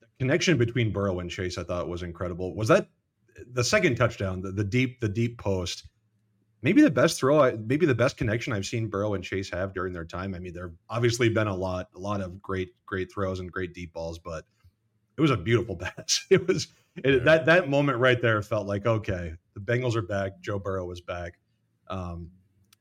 the 0.00 0.06
connection 0.18 0.56
between 0.56 0.92
Burrow 0.92 1.20
and 1.20 1.30
Chase, 1.30 1.58
I 1.58 1.64
thought 1.64 1.88
was 1.88 2.02
incredible. 2.02 2.54
Was 2.54 2.68
that 2.68 2.88
the 3.52 3.64
second 3.64 3.96
touchdown, 3.96 4.40
the, 4.40 4.52
the 4.52 4.64
deep 4.64 5.00
the 5.00 5.08
deep 5.08 5.38
post, 5.38 5.86
maybe 6.62 6.82
the 6.82 6.90
best 6.90 7.18
throw, 7.18 7.56
maybe 7.66 7.86
the 7.86 7.94
best 7.94 8.16
connection 8.16 8.52
I've 8.52 8.66
seen 8.66 8.88
Burrow 8.88 9.14
and 9.14 9.24
Chase 9.24 9.50
have 9.50 9.74
during 9.74 9.92
their 9.92 10.04
time. 10.04 10.34
I 10.34 10.38
mean, 10.38 10.52
there've 10.52 10.76
obviously 10.88 11.28
been 11.28 11.48
a 11.48 11.54
lot 11.54 11.88
a 11.94 11.98
lot 11.98 12.20
of 12.20 12.40
great 12.40 12.70
great 12.86 13.12
throws 13.12 13.40
and 13.40 13.50
great 13.50 13.74
deep 13.74 13.92
balls, 13.92 14.18
but 14.18 14.44
it 15.16 15.20
was 15.20 15.30
a 15.30 15.36
beautiful 15.36 15.76
pass. 15.96 16.26
It 16.30 16.46
was 16.46 16.68
it, 16.96 17.24
that 17.24 17.46
that 17.46 17.68
moment 17.68 17.98
right 17.98 18.20
there 18.20 18.40
felt 18.42 18.66
like 18.66 18.86
okay, 18.86 19.34
the 19.54 19.60
Bengals 19.60 19.96
are 19.96 20.02
back. 20.02 20.40
Joe 20.40 20.58
Burrow 20.58 20.90
is 20.90 21.00
back, 21.00 21.34
um, 21.88 22.30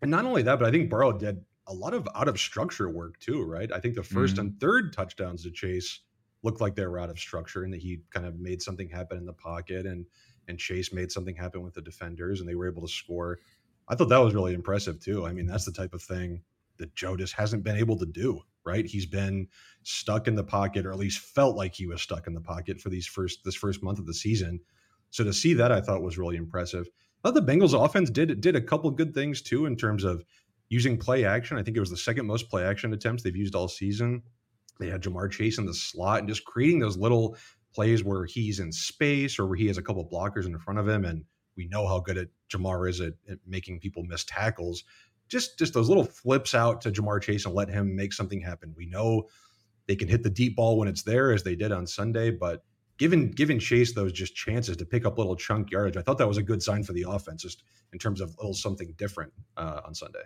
and 0.01 0.11
not 0.11 0.25
only 0.25 0.43
that, 0.43 0.59
but 0.59 0.67
I 0.67 0.71
think 0.71 0.89
Burrow 0.89 1.11
did 1.11 1.43
a 1.67 1.73
lot 1.73 1.93
of 1.93 2.07
out 2.15 2.27
of 2.27 2.39
structure 2.39 2.89
work 2.89 3.19
too. 3.19 3.43
Right? 3.43 3.71
I 3.71 3.79
think 3.79 3.95
the 3.95 4.01
1st 4.01 4.31
mm-hmm. 4.31 4.39
and 4.39 4.59
third 4.59 4.93
touchdowns 4.93 5.43
to 5.43 5.51
Chase 5.51 6.01
looked 6.43 6.61
like 6.61 6.75
they 6.75 6.85
were 6.85 6.99
out 6.99 7.09
of 7.09 7.17
structure 7.17 7.63
and 7.63 7.73
that 7.73 7.81
he 7.81 8.01
kind 8.11 8.25
of 8.25 8.37
made 8.37 8.61
something 8.61 8.89
happen 8.89 9.17
in 9.17 9.25
the 9.25 9.33
pocket 9.33 9.85
and 9.85 10.05
and 10.47 10.59
Chase 10.59 10.93
made 10.93 11.11
something 11.11 11.35
happen 11.35 11.61
with 11.61 11.73
the 11.73 11.81
defenders 11.81 12.39
and 12.39 12.49
they 12.49 12.55
were 12.55 12.67
able 12.67 12.81
to 12.81 12.93
score. 12.93 13.39
I 13.87 13.95
thought 13.95 14.09
that 14.09 14.17
was 14.17 14.33
really 14.33 14.53
impressive 14.53 14.99
too. 14.99 15.25
I 15.25 15.33
mean, 15.33 15.45
that's 15.45 15.65
the 15.65 15.71
type 15.71 15.93
of 15.93 16.01
thing 16.01 16.41
that 16.77 16.95
Joe 16.95 17.15
just 17.15 17.33
hasn't 17.33 17.63
been 17.63 17.77
able 17.77 17.97
to 17.99 18.05
do, 18.05 18.41
right? 18.65 18.85
He's 18.85 19.05
been 19.05 19.47
stuck 19.83 20.27
in 20.27 20.35
the 20.35 20.43
pocket 20.43 20.85
or 20.85 20.91
at 20.91 20.97
least 20.97 21.19
felt 21.19 21.55
like 21.55 21.73
he 21.73 21.87
was 21.87 22.01
stuck 22.01 22.27
in 22.27 22.33
the 22.33 22.41
pocket 22.41 22.79
for 22.79 22.89
these 22.89 23.07
first 23.07 23.43
this 23.43 23.55
first 23.55 23.83
month 23.83 23.99
of 23.99 24.05
the 24.05 24.13
season. 24.13 24.59
So 25.11 25.23
to 25.23 25.33
see 25.33 25.53
that 25.53 25.71
I 25.71 25.81
thought 25.81 26.01
was 26.01 26.17
really 26.17 26.37
impressive. 26.37 26.87
The 27.23 27.41
Bengals 27.41 27.73
offense 27.73 28.09
did 28.09 28.41
did 28.41 28.55
a 28.55 28.61
couple 28.61 28.89
good 28.91 29.13
things 29.13 29.41
too 29.41 29.65
in 29.65 29.77
terms 29.77 30.03
of 30.03 30.25
using 30.69 30.97
play 30.97 31.23
action. 31.23 31.57
I 31.57 31.63
think 31.63 31.77
it 31.77 31.81
was 31.81 31.89
the 31.89 31.97
second 31.97 32.25
most 32.25 32.49
play 32.49 32.65
action 32.65 32.91
attempts 32.93 33.23
they've 33.23 33.35
used 33.35 33.55
all 33.55 33.67
season. 33.67 34.23
They 34.79 34.89
had 34.89 35.03
Ja'Marr 35.03 35.31
Chase 35.31 35.59
in 35.59 35.65
the 35.65 35.73
slot 35.73 36.19
and 36.19 36.27
just 36.27 36.45
creating 36.45 36.79
those 36.79 36.97
little 36.97 37.37
plays 37.73 38.03
where 38.03 38.25
he's 38.25 38.59
in 38.59 38.71
space 38.71 39.39
or 39.39 39.45
where 39.45 39.57
he 39.57 39.67
has 39.67 39.77
a 39.77 39.81
couple 39.81 40.07
blockers 40.07 40.45
in 40.45 40.57
front 40.59 40.79
of 40.79 40.87
him, 40.87 41.05
and 41.05 41.23
we 41.55 41.67
know 41.67 41.87
how 41.87 41.99
good 41.99 42.17
at 42.17 42.29
Ja'Marr 42.51 42.89
is 42.89 43.01
at, 43.01 43.13
at, 43.29 43.39
making 43.47 43.79
people 43.79 44.03
miss 44.03 44.23
tackles. 44.23 44.83
Just 45.29 45.57
just 45.57 45.73
those 45.73 45.89
little 45.89 46.03
flips 46.03 46.53
out 46.53 46.81
to 46.81 46.91
Ja'Marr 46.91 47.21
Chase 47.21 47.45
and 47.45 47.55
let 47.55 47.69
him 47.69 47.95
make 47.95 48.13
something 48.13 48.41
happen. 48.41 48.73
We 48.77 48.85
know 48.85 49.29
they 49.87 49.95
can 49.95 50.07
hit 50.07 50.23
the 50.23 50.29
deep 50.29 50.55
ball 50.55 50.77
when 50.77 50.87
it's 50.87 51.03
there, 51.03 51.31
as 51.31 51.43
they 51.43 51.55
did 51.55 51.71
on 51.71 51.87
Sunday, 51.87 52.31
but 52.31 52.63
given 52.97 53.31
given 53.31 53.59
Chase 53.59 53.93
those 53.93 54.13
just 54.13 54.35
chances 54.35 54.77
to 54.77 54.85
pick 54.85 55.05
up 55.05 55.17
little 55.17 55.35
chunk 55.35 55.71
yardage, 55.71 55.97
I 55.97 56.01
thought 56.01 56.17
that 56.19 56.27
was 56.27 56.37
a 56.37 56.43
good 56.43 56.61
sign 56.61 56.83
for 56.83 56.93
the 56.93 57.05
offense, 57.07 57.41
just 57.41 57.63
in 57.91 57.99
terms 57.99 58.21
of 58.21 58.29
a 58.29 58.41
little 58.41 58.53
something 58.53 58.93
different 58.97 59.33
uh, 59.57 59.81
on 59.85 59.95
Sunday. 59.95 60.23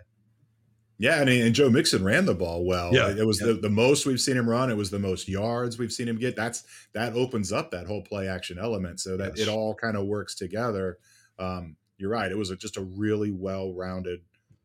Yeah, 0.98 1.20
and, 1.20 1.30
and 1.30 1.54
Joe 1.54 1.70
Mixon 1.70 2.02
ran 2.02 2.26
the 2.26 2.34
ball 2.34 2.64
well. 2.64 2.92
Yeah, 2.92 3.10
it 3.10 3.24
was 3.24 3.40
yeah. 3.40 3.48
the, 3.48 3.54
the 3.54 3.70
most 3.70 4.04
we've 4.04 4.20
seen 4.20 4.36
him 4.36 4.48
run. 4.48 4.68
It 4.68 4.76
was 4.76 4.90
the 4.90 4.98
most 4.98 5.28
yards 5.28 5.78
we've 5.78 5.92
seen 5.92 6.08
him 6.08 6.18
get. 6.18 6.34
That's 6.34 6.64
that 6.92 7.12
opens 7.12 7.52
up 7.52 7.70
that 7.70 7.86
whole 7.86 8.02
play 8.02 8.28
action 8.28 8.58
element, 8.58 8.98
so 9.00 9.16
that 9.16 9.36
yes. 9.36 9.46
it 9.46 9.50
all 9.50 9.74
kind 9.74 9.96
of 9.96 10.06
works 10.06 10.34
together. 10.34 10.98
Um, 11.38 11.76
you're 11.98 12.10
right. 12.10 12.30
It 12.30 12.36
was 12.36 12.50
a, 12.50 12.56
just 12.56 12.76
a 12.76 12.82
really 12.82 13.30
well 13.30 13.72
rounded 13.72 14.20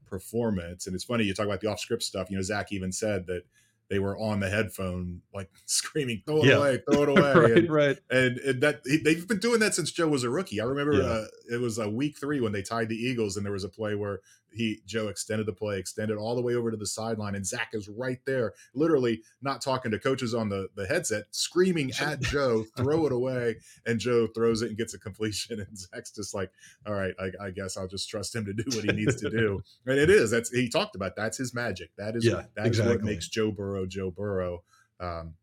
performance, 0.08 0.88
and 0.88 0.96
it's 0.96 1.04
funny 1.04 1.24
you 1.24 1.36
talk 1.36 1.46
about 1.46 1.62
the 1.62 1.70
off 1.70 1.80
script 1.80 2.02
stuff. 2.02 2.32
You 2.32 2.38
know, 2.38 2.44
Zac 2.44 2.72
even 2.72 2.92
said 2.92 3.28
that 3.28 3.44
they 3.90 4.00
were 4.00 4.18
on 4.18 4.40
the 4.40 4.50
headphone, 4.50 5.22
like 5.36 5.52
screaming, 5.68 6.24
"Throw 6.26 6.38
it 6.38 6.46
yeah. 6.46 6.56
away, 6.56 6.82
throw 6.92 7.04
it 7.04 7.10
away!" 7.20 7.34
right, 7.34 7.52
and, 7.52 7.70
right. 7.72 8.00
And, 8.10 8.38
and 8.40 8.62
that 8.64 8.82
they've 8.86 9.28
been 9.28 9.40
doing 9.40 9.60
that 9.60 9.76
since 9.76 9.92
Joe 9.92 10.08
was 10.08 10.24
a 10.24 10.32
rookie. 10.32 10.62
I 10.62 10.66
remember 10.66 10.94
yeah. 10.94 11.04
uh, 11.04 11.26
it 11.52 11.62
was 11.62 11.78
a 11.78 11.88
week 11.88 12.18
three 12.18 12.40
when 12.40 12.54
they 12.54 12.64
tied 12.64 12.90
the 12.90 12.96
Eagles, 12.96 13.38
and 13.38 13.46
there 13.46 13.54
was 13.54 13.64
a 13.64 13.70
play 13.70 13.94
where 13.94 14.22
he 14.54 14.82
Joe 14.86 15.08
extended 15.08 15.46
the 15.46 15.54
play, 15.54 15.80
extended 15.80 16.18
all 16.18 16.36
the 16.36 16.42
way 16.42 16.56
over 16.56 16.72
to 16.72 16.78
the 16.78 16.86
sideline, 16.86 17.36
and 17.36 17.46
Zac 17.46 17.70
is 17.74 17.90
right 17.90 18.20
there, 18.26 18.54
literally 18.74 19.22
not 19.42 19.62
talking 19.62 19.92
to 19.92 20.00
coaches 20.00 20.34
on 20.34 20.50
the 20.50 20.68
the 20.76 20.86
headset, 20.86 21.26
screaming 21.32 21.92
at 22.00 22.22
Joe, 22.22 22.66
"Throw 22.78 23.06
it 23.06 23.12
away!" 23.12 23.58
And 23.86 24.00
Joe 24.00 24.28
throws 24.28 24.62
it 24.62 24.70
and 24.70 24.78
gets 24.78 24.94
a 24.94 25.00
completion, 25.00 25.60
and 25.68 25.78
Zac's 25.78 26.12
just 26.12 26.34
like, 26.34 26.52
"All 26.86 26.94
right, 26.94 27.14
I, 27.20 27.46
I 27.46 27.50
guess 27.52 27.78
I'll 27.78 27.88
just 27.88 28.10
trust 28.10 28.36
him 28.36 28.46
to 28.46 28.54
do 28.54 28.64
what 28.68 28.86
he 28.86 28.92
needs 28.92 29.16
to 29.22 29.30
do." 29.30 29.62
and 29.86 29.98
it 29.98 30.10
is 30.10 30.32
that's 30.32 30.50
he 30.50 30.70
talked 30.70 30.96
about 30.96 31.16
that's 31.16 31.38
his 31.38 31.54
magic. 31.54 31.92
That 31.98 32.16
is 32.16 32.26
yeah, 32.26 32.44
that 32.56 32.66
exactly. 32.66 32.96
is 32.96 33.02
what 33.02 33.06
makes 33.06 33.28
Joe 33.28 33.52
Burrow 33.52 33.86
Joe 33.86 34.12
Burrow. 34.12 34.64
Um, 35.00 35.36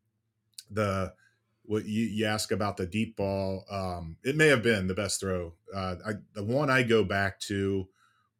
the 0.70 1.12
what 1.70 1.84
you, 1.84 2.04
you 2.04 2.26
ask 2.26 2.50
about 2.50 2.76
the 2.76 2.84
deep 2.86 3.16
ball, 3.16 3.64
um, 3.70 4.16
it 4.24 4.34
may 4.34 4.48
have 4.48 4.60
been 4.60 4.88
the 4.88 4.94
best 4.94 5.20
throw. 5.20 5.52
Uh, 5.72 5.94
I, 6.04 6.12
the 6.34 6.42
one 6.42 6.68
I 6.68 6.82
go 6.82 7.04
back 7.04 7.38
to 7.42 7.86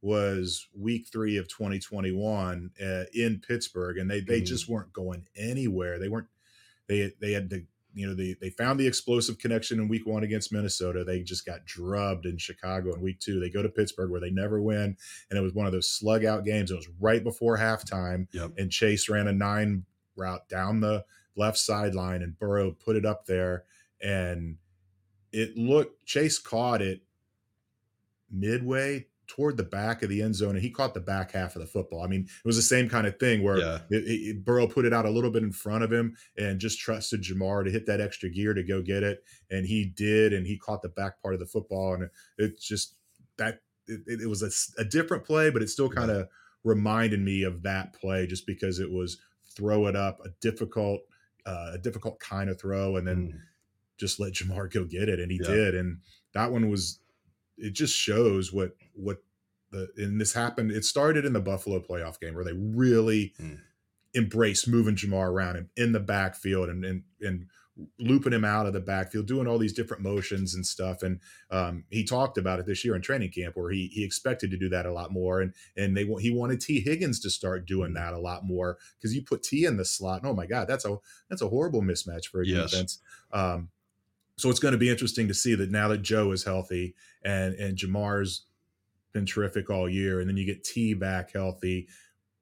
was 0.02 0.66
week 0.78 1.06
three 1.12 1.36
of 1.36 1.48
2021 1.48 2.70
uh, 2.82 3.04
in 3.12 3.40
Pittsburgh, 3.46 3.98
and 3.98 4.10
they 4.10 4.20
they 4.20 4.38
mm-hmm. 4.38 4.46
just 4.46 4.68
weren't 4.68 4.92
going 4.92 5.26
anywhere. 5.36 5.98
They 5.98 6.08
weren't 6.08 6.28
they 6.88 7.12
they 7.20 7.32
had 7.32 7.50
to 7.50 7.64
you 7.92 8.06
know 8.06 8.14
they 8.14 8.34
they 8.40 8.50
found 8.50 8.80
the 8.80 8.86
explosive 8.86 9.38
connection 9.38 9.78
in 9.78 9.88
week 9.88 10.06
one 10.06 10.22
against 10.22 10.52
Minnesota. 10.52 11.04
They 11.04 11.22
just 11.22 11.44
got 11.44 11.66
drubbed 11.66 12.24
in 12.24 12.38
Chicago 12.38 12.94
in 12.94 13.00
week 13.00 13.20
two. 13.20 13.40
They 13.40 13.50
go 13.50 13.62
to 13.62 13.68
Pittsburgh 13.68 14.10
where 14.10 14.20
they 14.20 14.30
never 14.30 14.60
win, 14.60 14.96
and 15.28 15.38
it 15.38 15.42
was 15.42 15.54
one 15.54 15.66
of 15.66 15.72
those 15.72 15.88
slug 15.88 16.24
out 16.24 16.44
games. 16.44 16.70
It 16.70 16.76
was 16.76 16.88
right 17.00 17.22
before 17.22 17.58
halftime, 17.58 18.26
yep. 18.32 18.52
and 18.56 18.70
Chase 18.70 19.08
ran 19.08 19.28
a 19.28 19.32
nine 19.32 19.84
route 20.16 20.48
down 20.48 20.80
the 20.80 21.04
left 21.36 21.58
sideline, 21.58 22.22
and 22.22 22.38
Burrow 22.38 22.70
put 22.70 22.96
it 22.96 23.04
up 23.04 23.26
there, 23.26 23.64
and 24.00 24.56
it 25.32 25.56
looked 25.56 26.06
Chase 26.06 26.38
caught 26.38 26.80
it 26.80 27.02
midway 28.30 29.06
toward 29.30 29.56
the 29.56 29.62
back 29.62 30.02
of 30.02 30.08
the 30.08 30.20
end 30.20 30.34
zone 30.34 30.56
and 30.56 30.60
he 30.60 30.70
caught 30.70 30.92
the 30.92 30.98
back 30.98 31.30
half 31.30 31.54
of 31.54 31.60
the 31.60 31.66
football. 31.66 32.02
I 32.02 32.08
mean, 32.08 32.22
it 32.22 32.44
was 32.44 32.56
the 32.56 32.62
same 32.62 32.88
kind 32.88 33.06
of 33.06 33.16
thing 33.20 33.44
where 33.44 33.58
yeah. 33.58 33.78
it, 33.88 34.02
it, 34.04 34.44
Burrow 34.44 34.66
put 34.66 34.84
it 34.84 34.92
out 34.92 35.06
a 35.06 35.10
little 35.10 35.30
bit 35.30 35.44
in 35.44 35.52
front 35.52 35.84
of 35.84 35.92
him 35.92 36.16
and 36.36 36.58
just 36.58 36.80
trusted 36.80 37.22
Ja'Marr 37.22 37.64
to 37.64 37.70
hit 37.70 37.86
that 37.86 38.00
extra 38.00 38.28
gear 38.28 38.54
to 38.54 38.64
go 38.64 38.82
get 38.82 39.04
it. 39.04 39.22
And 39.48 39.64
he 39.64 39.84
did, 39.84 40.32
and 40.32 40.44
he 40.44 40.58
caught 40.58 40.82
the 40.82 40.88
back 40.88 41.22
part 41.22 41.34
of 41.34 41.38
the 41.38 41.46
football. 41.46 41.94
And 41.94 42.10
it, 42.38 42.60
just 42.60 42.96
that 43.38 43.60
it, 43.86 44.20
it 44.22 44.28
was 44.28 44.42
a, 44.42 44.80
a, 44.80 44.84
different 44.84 45.24
play, 45.24 45.48
but 45.48 45.62
it 45.62 45.70
still 45.70 45.88
kind 45.88 46.10
of 46.10 46.18
yeah. 46.18 46.24
reminded 46.64 47.20
me 47.20 47.44
of 47.44 47.62
that 47.62 47.92
play 47.92 48.26
just 48.26 48.48
because 48.48 48.80
it 48.80 48.90
was 48.90 49.16
throw 49.54 49.86
it 49.86 49.94
up, 49.94 50.18
a 50.24 50.30
difficult, 50.40 51.02
uh, 51.46 51.70
a 51.74 51.78
difficult 51.78 52.18
kind 52.18 52.50
of 52.50 52.60
throw, 52.60 52.96
and 52.96 53.06
then 53.06 53.32
mm. 53.32 53.38
just 53.96 54.18
let 54.18 54.32
Ja'Marr 54.32 54.72
go 54.72 54.84
get 54.84 55.08
it. 55.08 55.20
And 55.20 55.30
he 55.30 55.38
yeah. 55.40 55.54
did. 55.54 55.74
And 55.76 55.98
that 56.34 56.50
one 56.50 56.68
was 56.68 56.98
it 57.60 57.72
just 57.72 57.94
shows 57.94 58.52
what 58.52 58.72
what 58.94 59.18
the 59.70 59.88
and 59.96 60.20
this 60.20 60.32
happened. 60.32 60.70
It 60.70 60.84
started 60.84 61.24
in 61.24 61.32
the 61.32 61.40
Buffalo 61.40 61.80
playoff 61.80 62.20
game 62.20 62.34
where 62.34 62.44
they 62.44 62.52
really 62.52 63.34
mm. 63.40 63.58
embraced 64.14 64.68
moving 64.68 64.96
Ja'Marr 64.96 65.28
around 65.28 65.56
in, 65.56 65.68
in 65.76 65.92
the 65.92 66.00
backfield 66.00 66.68
and 66.68 66.84
and 66.84 67.02
and 67.20 67.46
looping 67.98 68.32
him 68.32 68.44
out 68.44 68.66
of 68.66 68.72
the 68.72 68.80
backfield, 68.80 69.26
doing 69.26 69.46
all 69.46 69.58
these 69.58 69.72
different 69.72 70.02
motions 70.02 70.54
and 70.54 70.66
stuff. 70.66 71.02
And 71.02 71.20
um, 71.50 71.84
he 71.90 72.04
talked 72.04 72.36
about 72.36 72.58
it 72.58 72.66
this 72.66 72.84
year 72.84 72.94
in 72.94 73.02
training 73.02 73.30
camp, 73.30 73.56
where 73.56 73.70
he 73.70 73.86
he 73.92 74.04
expected 74.04 74.50
to 74.50 74.58
do 74.58 74.68
that 74.70 74.86
a 74.86 74.92
lot 74.92 75.12
more, 75.12 75.40
and 75.40 75.54
and 75.76 75.96
they 75.96 76.04
he 76.20 76.30
wanted 76.30 76.60
T 76.60 76.80
Higgins 76.80 77.20
to 77.20 77.30
start 77.30 77.66
doing 77.66 77.90
hmm. 77.90 77.96
that 77.96 78.12
a 78.12 78.20
lot 78.20 78.44
more 78.44 78.78
because 78.98 79.14
you 79.14 79.22
put 79.22 79.42
T 79.42 79.64
in 79.64 79.76
the 79.76 79.84
slot. 79.84 80.22
oh 80.24 80.34
my 80.34 80.46
God, 80.46 80.68
that's 80.68 80.84
a 80.84 80.96
that's 81.28 81.42
a 81.42 81.48
horrible 81.48 81.82
mismatch 81.82 82.26
for 82.26 82.42
a 82.42 82.46
yes. 82.46 82.70
defense. 82.70 82.98
Um, 83.32 83.68
so 84.36 84.48
it's 84.48 84.58
going 84.58 84.72
to 84.72 84.78
be 84.78 84.88
interesting 84.88 85.28
to 85.28 85.34
see 85.34 85.54
that 85.54 85.70
now 85.70 85.88
that 85.88 86.00
Joe 86.00 86.32
is 86.32 86.44
healthy 86.44 86.94
and 87.22 87.54
and 87.54 87.76
Ja'Marr's 87.76 88.46
been 89.12 89.26
terrific 89.26 89.70
all 89.70 89.88
year, 89.88 90.20
and 90.20 90.28
then 90.28 90.36
you 90.36 90.46
get 90.46 90.64
T 90.64 90.94
back 90.94 91.32
healthy, 91.32 91.88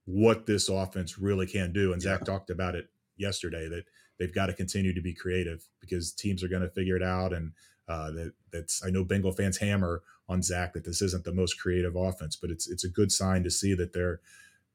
what 0.04 0.47
this 0.47 0.68
offense 0.68 1.18
really 1.18 1.47
can 1.47 1.73
do. 1.73 1.92
And 1.92 2.02
Zac 2.02 2.25
talked 2.25 2.50
about 2.50 2.75
it 2.75 2.88
yesterday 3.16 3.68
that 3.68 3.85
they've 4.18 4.35
got 4.35 4.47
to 4.47 4.52
continue 4.52 4.94
to 4.94 5.00
be 5.00 5.14
creative 5.14 5.66
because 5.80 6.12
teams 6.12 6.42
are 6.42 6.49
going 6.49 6.62
to 6.62 6.68
figure 6.68 6.97
it 6.97 7.02
out. 7.02 7.32
And 7.32 7.52
uh, 7.88 8.11
that 8.12 8.32
that's 8.52 8.85
I 8.85 8.90
know 8.90 9.04
Bengal 9.04 9.32
fans 9.32 9.58
hammer 9.58 10.02
on 10.28 10.42
Zac 10.42 10.75
that 10.75 10.85
this 10.85 11.02
isn't 11.02 11.25
the 11.25 11.32
most 11.32 11.61
creative 11.61 11.97
offense, 11.97 12.37
but 12.37 12.50
it's 12.50 12.68
it's 12.68 12.85
a 12.85 12.88
good 12.88 13.11
sign 13.12 13.44
to 13.44 13.50
see 13.50 13.75
that 13.75 13.92
they're 13.92 14.20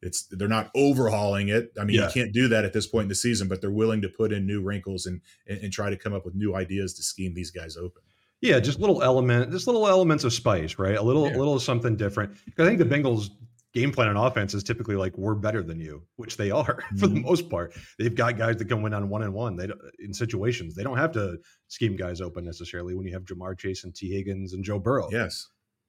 it's 0.01 0.23
they're 0.23 0.47
not 0.47 0.69
overhauling 0.75 1.49
it. 1.49 1.71
I 1.79 1.85
mean, 1.85 1.95
yeah. 1.95 2.07
you 2.07 2.11
can't 2.11 2.33
do 2.33 2.47
that 2.49 2.65
at 2.65 2.73
this 2.73 2.87
point 2.87 3.03
in 3.03 3.09
the 3.09 3.15
season, 3.15 3.47
but 3.47 3.61
they're 3.61 3.71
willing 3.71 4.01
to 4.01 4.09
put 4.09 4.33
in 4.33 4.45
new 4.45 4.61
wrinkles 4.61 5.05
and, 5.05 5.21
and, 5.47 5.59
and 5.59 5.73
try 5.73 5.89
to 5.89 5.97
come 5.97 6.13
up 6.13 6.25
with 6.25 6.35
new 6.35 6.55
ideas 6.55 6.93
to 6.95 7.03
scheme 7.03 7.33
these 7.33 7.51
guys 7.51 7.77
open. 7.77 8.01
Yeah, 8.43 8.59
just 8.59 8.77
little 8.77 9.01
element, 9.01 9.51
just 9.51 9.67
little 9.67 9.87
elements 9.87 10.25
of 10.25 10.33
spice, 10.33 10.77
right? 10.77 10.97
A 10.97 11.01
little, 11.01 11.29
yeah. 11.29 11.37
a 11.37 11.39
little 11.39 11.57
something 11.61 11.95
different. 11.95 12.35
Because 12.43 12.67
I 12.67 12.75
think 12.75 12.77
the 12.77 12.85
Bengals 12.85 13.29
game 13.73 13.89
plan 13.89 14.09
on 14.09 14.17
offense 14.17 14.53
is 14.53 14.65
typically 14.65 14.97
like 14.97 15.17
we're 15.17 15.33
better 15.33 15.63
than 15.63 15.79
you, 15.79 16.03
which 16.17 16.35
they 16.35 16.51
are 16.51 16.75
mm-hmm. 16.75 16.97
for 16.97 17.07
the 17.07 17.15
mm-hmm. 17.15 17.25
most 17.25 17.49
part. 17.49 17.73
They've 17.97 18.13
got 18.13 18.37
guys 18.37 18.57
that 18.57 18.65
can 18.65 18.81
win 18.81 18.93
on 18.93 19.07
one 19.07 19.23
and 19.23 19.33
one. 19.33 19.55
They 19.55 19.69
in 19.99 20.13
situations 20.13 20.75
they 20.75 20.83
don't 20.83 20.97
have 20.97 21.13
to 21.13 21.37
scheme 21.69 21.95
guys 21.95 22.19
open 22.19 22.43
necessarily 22.43 22.95
when 22.95 23.05
you 23.07 23.13
have 23.13 23.23
Ja'Marr 23.23 23.57
Chase 23.57 23.85
and 23.85 23.95
T 23.95 24.09
Higgins 24.09 24.51
and 24.51 24.61
Joe 24.61 24.77
Burrow. 24.77 25.07
Yes, 25.09 25.47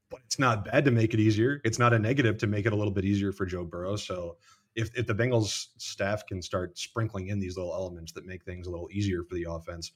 but 0.09 0.21
it's 0.25 0.39
not 0.39 0.65
bad 0.65 0.85
to 0.85 0.93
make 0.93 1.13
it 1.13 1.19
easier. 1.19 1.61
It's 1.65 1.81
not 1.81 1.93
a 1.93 1.99
negative 1.99 2.39
to 2.39 2.47
make 2.47 2.67
it 2.67 2.73
a 2.73 2.77
little 2.77 2.93
bit 2.93 3.05
easier 3.05 3.33
for 3.33 3.47
Joe 3.47 3.65
Burrow. 3.65 3.97
So 3.97 4.37
if 4.77 4.97
if 4.97 5.09
the 5.09 5.15
Bengals 5.15 5.67
staff 5.77 6.25
can 6.27 6.41
start 6.41 6.79
sprinkling 6.79 7.29
in 7.29 7.41
these 7.41 7.57
little 7.57 7.75
elements 7.75 8.13
that 8.13 8.27
make 8.27 8.45
things 8.45 8.69
a 8.69 8.71
little 8.71 8.89
easier 8.93 9.25
for 9.25 9.35
the 9.35 9.47
offense, 9.51 9.91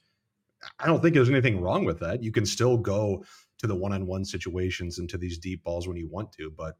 I 0.79 0.87
don't 0.87 1.01
think 1.01 1.15
there's 1.15 1.29
anything 1.29 1.61
wrong 1.61 1.85
with 1.85 1.99
that. 1.99 2.23
You 2.23 2.31
can 2.31 2.45
still 2.45 2.77
go 2.77 3.23
to 3.59 3.67
the 3.67 3.75
one-on-one 3.75 4.25
situations 4.25 4.99
and 4.99 5.09
to 5.09 5.17
these 5.17 5.37
deep 5.37 5.63
balls 5.63 5.87
when 5.87 5.97
you 5.97 6.07
want 6.07 6.31
to, 6.33 6.51
but 6.51 6.77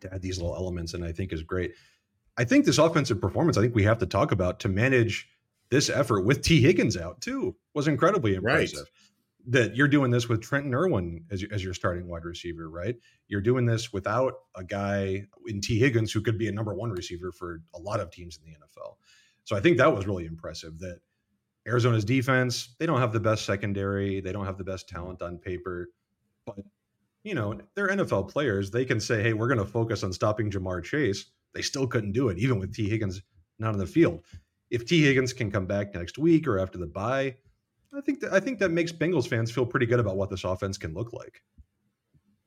to 0.00 0.12
add 0.12 0.22
these 0.22 0.38
little 0.38 0.54
elements 0.54 0.94
and 0.94 1.04
I 1.04 1.12
think 1.12 1.32
is 1.32 1.42
great. 1.42 1.72
I 2.36 2.44
think 2.44 2.64
this 2.64 2.78
offensive 2.78 3.20
performance, 3.20 3.56
I 3.56 3.62
think 3.62 3.74
we 3.74 3.84
have 3.84 3.98
to 3.98 4.06
talk 4.06 4.32
about 4.32 4.60
to 4.60 4.68
manage 4.68 5.28
this 5.70 5.88
effort 5.88 6.22
with 6.22 6.42
T. 6.42 6.60
Higgins 6.60 6.96
out 6.96 7.20
too 7.20 7.56
was 7.74 7.88
incredibly 7.88 8.34
impressive. 8.34 8.80
Right 8.80 8.88
that 9.46 9.76
you're 9.76 9.88
doing 9.88 10.10
this 10.10 10.28
with 10.28 10.40
Trenton 10.40 10.74
Irwin 10.74 11.24
as, 11.30 11.44
as 11.50 11.62
your 11.62 11.74
starting 11.74 12.08
wide 12.08 12.24
receiver, 12.24 12.68
right? 12.70 12.96
You're 13.28 13.42
doing 13.42 13.66
this 13.66 13.92
without 13.92 14.34
a 14.56 14.64
guy 14.64 15.26
in 15.46 15.60
T. 15.60 15.78
Higgins 15.78 16.12
who 16.12 16.22
could 16.22 16.38
be 16.38 16.48
a 16.48 16.52
number 16.52 16.74
one 16.74 16.90
receiver 16.90 17.30
for 17.30 17.60
a 17.74 17.78
lot 17.78 18.00
of 18.00 18.10
teams 18.10 18.38
in 18.38 18.50
the 18.50 18.56
NFL. 18.56 18.96
So 19.44 19.54
I 19.54 19.60
think 19.60 19.76
that 19.76 19.94
was 19.94 20.06
really 20.06 20.24
impressive 20.24 20.78
that 20.78 21.00
Arizona's 21.66 22.04
defense, 22.04 22.74
they 22.78 22.86
don't 22.86 23.00
have 23.00 23.12
the 23.12 23.20
best 23.20 23.46
secondary, 23.46 24.20
they 24.20 24.32
don't 24.32 24.46
have 24.46 24.58
the 24.58 24.64
best 24.64 24.88
talent 24.88 25.22
on 25.22 25.38
paper, 25.38 25.88
but 26.46 26.56
you 27.22 27.34
know, 27.34 27.58
they're 27.74 27.88
NFL 27.88 28.28
players. 28.28 28.70
They 28.70 28.84
can 28.84 29.00
say, 29.00 29.22
hey, 29.22 29.32
we're 29.32 29.48
going 29.48 29.58
to 29.58 29.64
focus 29.64 30.04
on 30.04 30.12
stopping 30.12 30.50
Ja'Marr 30.50 30.84
Chase. 30.84 31.24
They 31.54 31.62
still 31.62 31.86
couldn't 31.86 32.12
do 32.12 32.28
it, 32.28 32.38
even 32.38 32.58
with 32.58 32.74
T. 32.74 32.88
Higgins 32.88 33.22
not 33.58 33.72
on 33.72 33.78
the 33.78 33.86
field. 33.86 34.20
If 34.70 34.86
T. 34.86 35.02
Higgins 35.02 35.32
can 35.32 35.50
come 35.50 35.66
back 35.66 35.94
next 35.94 36.18
week 36.18 36.46
or 36.46 36.58
after 36.58 36.78
the 36.78 36.86
bye, 36.86 37.36
I 37.96 38.00
think 38.00 38.20
that 38.20 38.32
I 38.32 38.40
think 38.40 38.58
that 38.58 38.70
makes 38.70 38.92
Bengals 38.92 39.28
fans 39.28 39.50
feel 39.50 39.64
pretty 39.64 39.86
good 39.86 40.00
about 40.00 40.16
what 40.16 40.30
this 40.30 40.44
offense 40.44 40.76
can 40.76 40.94
look 40.94 41.12
like. 41.12 41.42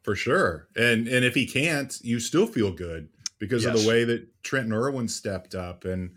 For 0.04 0.16
sure. 0.16 0.68
And 0.76 1.08
and 1.08 1.24
if 1.24 1.34
he 1.34 1.46
can't, 1.46 1.98
you 2.02 2.20
still 2.20 2.46
feel 2.46 2.72
good 2.72 3.10
because 3.40 3.64
yes. 3.64 3.74
of 3.74 3.82
the 3.82 3.88
way 3.88 4.04
that 4.04 4.28
Trenton 4.44 4.74
Irwin 4.74 5.08
stepped 5.08 5.56
up 5.56 5.86
and 5.86 6.12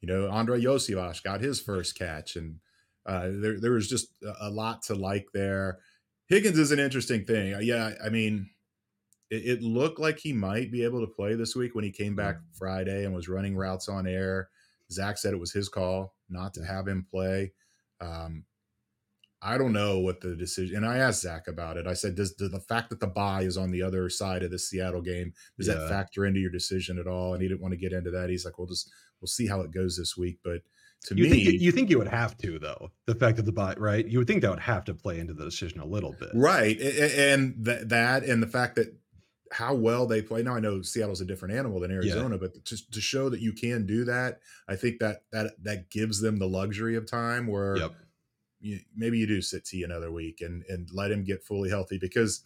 you 0.00 0.08
know, 0.08 0.30
Andrei 0.30 0.60
Iosivas 0.60 1.22
got 1.22 1.40
his 1.40 1.60
first 1.60 1.98
catch 1.98 2.36
and 2.36 2.60
uh, 3.06 3.28
there 3.32 3.60
there 3.60 3.72
was 3.72 3.88
just 3.88 4.08
a 4.40 4.50
lot 4.50 4.82
to 4.82 4.94
like 4.94 5.28
there. 5.32 5.78
Higgins 6.28 6.58
is 6.58 6.72
an 6.72 6.80
interesting 6.80 7.24
thing. 7.24 7.54
Uh, 7.54 7.60
yeah, 7.60 7.92
I 8.04 8.08
mean, 8.08 8.50
it, 9.30 9.46
it, 9.46 9.62
looked 9.62 10.00
like 10.00 10.18
he 10.18 10.32
might 10.32 10.72
be 10.72 10.82
able 10.82 11.00
to 11.00 11.12
play 11.12 11.36
this 11.36 11.54
week 11.54 11.76
when 11.76 11.84
he 11.84 11.92
came 11.92 12.16
back 12.16 12.36
mm-hmm. 12.36 12.58
Friday 12.58 13.04
and 13.04 13.14
was 13.14 13.28
running 13.28 13.56
routes 13.56 13.88
on 13.88 14.08
air. 14.08 14.48
Zac 14.90 15.18
said 15.18 15.32
it 15.32 15.40
was 15.40 15.52
his 15.52 15.68
call 15.68 16.14
not 16.28 16.52
to 16.54 16.64
have 16.64 16.88
him 16.88 17.06
play. 17.08 17.52
Um, 18.00 18.44
I 19.42 19.58
don't 19.58 19.72
know 19.72 19.98
what 19.98 20.20
the 20.20 20.34
decision. 20.34 20.76
And 20.76 20.86
I 20.86 20.98
asked 20.98 21.22
Zac 21.22 21.46
about 21.46 21.76
it. 21.76 21.86
I 21.86 21.94
said, 21.94 22.14
does, 22.14 22.32
does 22.32 22.50
the 22.50 22.60
fact 22.60 22.90
that 22.90 23.00
the 23.00 23.06
bye 23.06 23.42
is 23.42 23.56
on 23.56 23.70
the 23.70 23.82
other 23.82 24.08
side 24.08 24.42
of 24.42 24.50
the 24.50 24.58
Seattle 24.58 25.02
game 25.02 25.32
does 25.58 25.68
yeah. 25.68 25.74
that 25.74 25.88
factor 25.88 26.24
into 26.24 26.40
your 26.40 26.50
decision 26.50 26.98
at 26.98 27.06
all? 27.06 27.34
And 27.34 27.42
he 27.42 27.48
didn't 27.48 27.60
want 27.60 27.72
to 27.72 27.78
get 27.78 27.92
into 27.92 28.10
that. 28.12 28.30
He's 28.30 28.44
like, 28.44 28.58
we'll 28.58 28.66
just 28.66 28.90
we'll 29.20 29.28
see 29.28 29.46
how 29.46 29.60
it 29.60 29.72
goes 29.72 29.96
this 29.96 30.16
week. 30.16 30.38
But 30.42 30.62
to 31.04 31.14
you 31.14 31.24
me, 31.24 31.44
think, 31.44 31.60
you 31.60 31.72
think 31.72 31.90
you 31.90 31.98
would 31.98 32.08
have 32.08 32.36
to 32.38 32.58
though 32.58 32.90
the 33.06 33.14
fact 33.14 33.36
that 33.36 33.44
the 33.44 33.52
bye 33.52 33.74
right? 33.76 34.06
You 34.06 34.18
would 34.18 34.26
think 34.26 34.42
that 34.42 34.50
would 34.50 34.60
have 34.60 34.84
to 34.86 34.94
play 34.94 35.18
into 35.18 35.34
the 35.34 35.44
decision 35.44 35.80
a 35.80 35.86
little 35.86 36.14
bit, 36.18 36.30
right? 36.34 36.80
And 36.80 37.54
that 37.64 37.90
that 37.90 38.24
and 38.24 38.42
the 38.42 38.46
fact 38.46 38.76
that 38.76 38.96
how 39.52 39.74
well 39.74 40.06
they 40.06 40.22
play. 40.22 40.42
Now 40.42 40.56
I 40.56 40.60
know 40.60 40.82
Seattle's 40.82 41.20
a 41.20 41.26
different 41.26 41.54
animal 41.54 41.80
than 41.80 41.92
Arizona, 41.92 42.34
yeah. 42.34 42.40
but 42.40 42.64
to, 42.64 42.90
to 42.90 43.00
show 43.00 43.28
that 43.28 43.40
you 43.40 43.52
can 43.52 43.86
do 43.86 44.04
that, 44.06 44.40
I 44.68 44.76
think 44.76 44.98
that 45.00 45.22
that 45.32 45.52
that 45.62 45.90
gives 45.90 46.20
them 46.20 46.38
the 46.38 46.48
luxury 46.48 46.96
of 46.96 47.08
time 47.08 47.46
where. 47.46 47.76
Yep 47.76 47.92
you, 48.66 48.80
maybe 48.96 49.18
you 49.18 49.26
do 49.26 49.40
sit 49.40 49.64
T 49.64 49.82
another 49.82 50.10
week 50.10 50.40
and 50.40 50.64
and 50.68 50.88
let 50.92 51.10
him 51.10 51.24
get 51.24 51.44
fully 51.44 51.70
healthy 51.70 51.98
because 51.98 52.44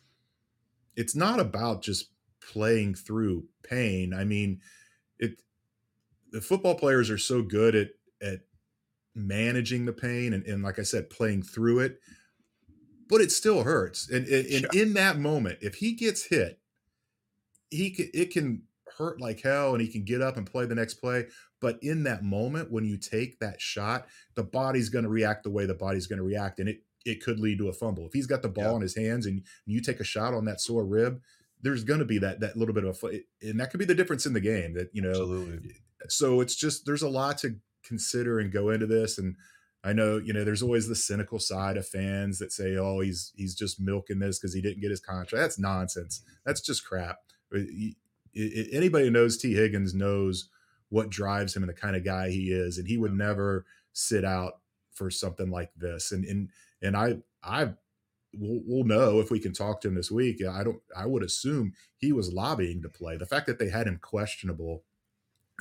it's 0.97 1.17
not 1.17 1.41
about 1.41 1.83
just 1.83 2.11
playing 2.41 2.95
through 2.95 3.45
pain. 3.63 4.13
I 4.13 4.25
mean, 4.25 4.61
it 5.19 5.43
the 6.31 6.41
football 6.41 6.75
players 6.75 7.11
are 7.11 7.19
so 7.19 7.43
good 7.43 7.75
at 7.75 7.89
at 8.21 8.41
managing 9.15 9.87
the 9.87 9.93
pain 9.93 10.33
and, 10.33 10.45
and 10.47 10.63
like 10.63 10.79
I 10.79 10.83
said, 10.83 11.11
playing 11.11 11.43
through 11.43 11.81
it, 11.81 12.01
but 13.09 13.21
it 13.21 13.33
still 13.33 13.65
hurts. 13.65 14.09
And, 14.11 14.27
and, 14.29 14.47
and 14.47 14.75
in 14.75 14.95
that 14.95 15.19
moment, 15.19 15.59
if 15.63 15.77
he 15.77 15.93
gets 15.95 16.25
hit, 16.25 16.61
he 17.71 17.91
can, 17.91 18.11
it 18.15 18.31
can 18.31 18.63
hurt 18.99 19.21
like 19.21 19.41
hell 19.41 19.73
and 19.73 19.81
he 19.81 19.89
can 19.89 20.05
get 20.05 20.21
up 20.21 20.37
and 20.37 20.47
play 20.47 20.67
the 20.67 20.75
next 20.75 20.95
play. 20.95 21.27
But 21.61 21.79
in 21.83 22.05
that 22.05 22.25
moment, 22.25 22.71
when 22.71 22.85
you 22.85 22.97
take 22.97 23.39
that 23.41 23.61
shot, 23.61 24.07
the 24.35 24.43
body's 24.43 24.89
going 24.89 25.05
to 25.05 25.11
react 25.11 25.45
the 25.45 25.51
way 25.51 25.67
the 25.67 25.75
body's 25.75 26.07
going 26.07 26.19
to 26.19 26.25
react, 26.25 26.59
and 26.59 26.69
it 26.69 26.83
it 27.05 27.23
could 27.23 27.39
lead 27.39 27.59
to 27.59 27.69
a 27.69 27.73
fumble. 27.73 28.07
If 28.07 28.13
he's 28.13 28.27
got 28.27 28.43
the 28.43 28.49
ball 28.49 28.71
yeah. 28.71 28.77
in 28.77 28.83
his 28.83 28.97
hands 28.97 29.27
and 29.27 29.43
you 29.67 29.81
take 29.81 30.01
a 30.01 30.05
shot 30.05 30.35
on 30.35 30.45
that 30.47 30.61
sore 30.61 30.85
rib, 30.85 31.21
there's 31.63 31.85
going 31.85 32.01
to 32.01 32.05
be 32.05 32.19
that 32.19 32.41
that 32.41 32.57
little 32.57 32.75
bit 32.75 32.85
of 32.85 33.03
a 33.05 33.23
and 33.43 33.61
that 33.61 33.71
could 33.71 33.79
be 33.79 33.87
the 33.87 33.95
difference 33.95 34.27
in 34.27 34.33
the 34.33 34.41
game. 34.41 34.75
That 34.75 34.91
you 34.93 35.03
know, 35.03 35.11
Absolutely. 35.11 35.75
so 36.09 36.41
it's 36.41 36.57
just 36.57 36.87
there's 36.87 37.03
a 37.03 37.09
lot 37.09 37.39
to 37.39 37.57
consider 37.85 38.39
and 38.39 38.53
go 38.53 38.71
into 38.71 38.87
this 38.87 39.19
and. 39.19 39.37
I 39.83 39.95
know, 39.95 40.19
you 40.19 40.35
know, 40.35 40.45
there's 40.45 40.63
always 40.63 40.89
the 40.89 40.95
cynical 40.95 41.39
side 41.39 41.79
of 41.79 41.89
fans 41.89 42.39
that 42.39 42.53
say, 42.53 42.77
"Oh, 42.77 43.01
he's 43.01 43.33
he's 43.35 43.55
just 43.55 43.81
milking 43.81 44.19
this 44.19 44.39
because 44.39 44.53
he 44.53 44.61
didn't 44.61 44.83
get 44.83 44.91
his 44.91 45.01
contract." 45.01 45.41
That's 45.41 45.59
nonsense. 45.59 46.21
That's 46.45 46.61
just 46.61 46.85
crap. 46.85 47.17
Anybody 48.37 49.07
who 49.07 49.11
knows 49.11 49.39
T. 49.39 49.55
Higgins 49.55 49.95
knows 49.95 50.51
what 50.91 51.11
drives 51.11 51.57
him 51.57 51.63
and 51.63 51.71
the 51.71 51.75
kind 51.75 51.97
of 51.97 52.05
guy 52.05 52.29
he 52.31 52.53
is 52.53 52.79
and 52.79 52.87
he 52.87 52.97
would 52.97 53.15
never 53.15 53.65
sit 53.93 54.25
out 54.25 54.59
for 54.93 55.11
something 55.11 55.51
like 55.51 55.71
this. 55.77 56.13
And 56.13 56.25
and 56.25 56.51
and 56.83 56.97
i 56.97 57.17
i 57.43 57.65
we'll, 58.35 58.61
we'll 58.67 58.85
know 58.85 59.21
if 59.21 59.31
we 59.31 59.41
can 59.41 59.53
talk 59.53 59.81
to 59.81 59.89
him 59.89 59.95
this 59.95 60.11
week. 60.11 60.45
I 60.45 60.63
don't 60.63 60.81
i 60.97 61.07
would 61.07 61.23
assume 61.23 61.73
he 61.97 62.13
was 62.13 62.33
lobbying 62.33 62.83
to 62.83 62.89
play. 62.89 63.17
The 63.17 63.27
fact 63.27 63.47
that 63.47 63.59
they 63.59 63.71
had 63.71 63.87
him 63.87 63.99
questionable 64.01 64.85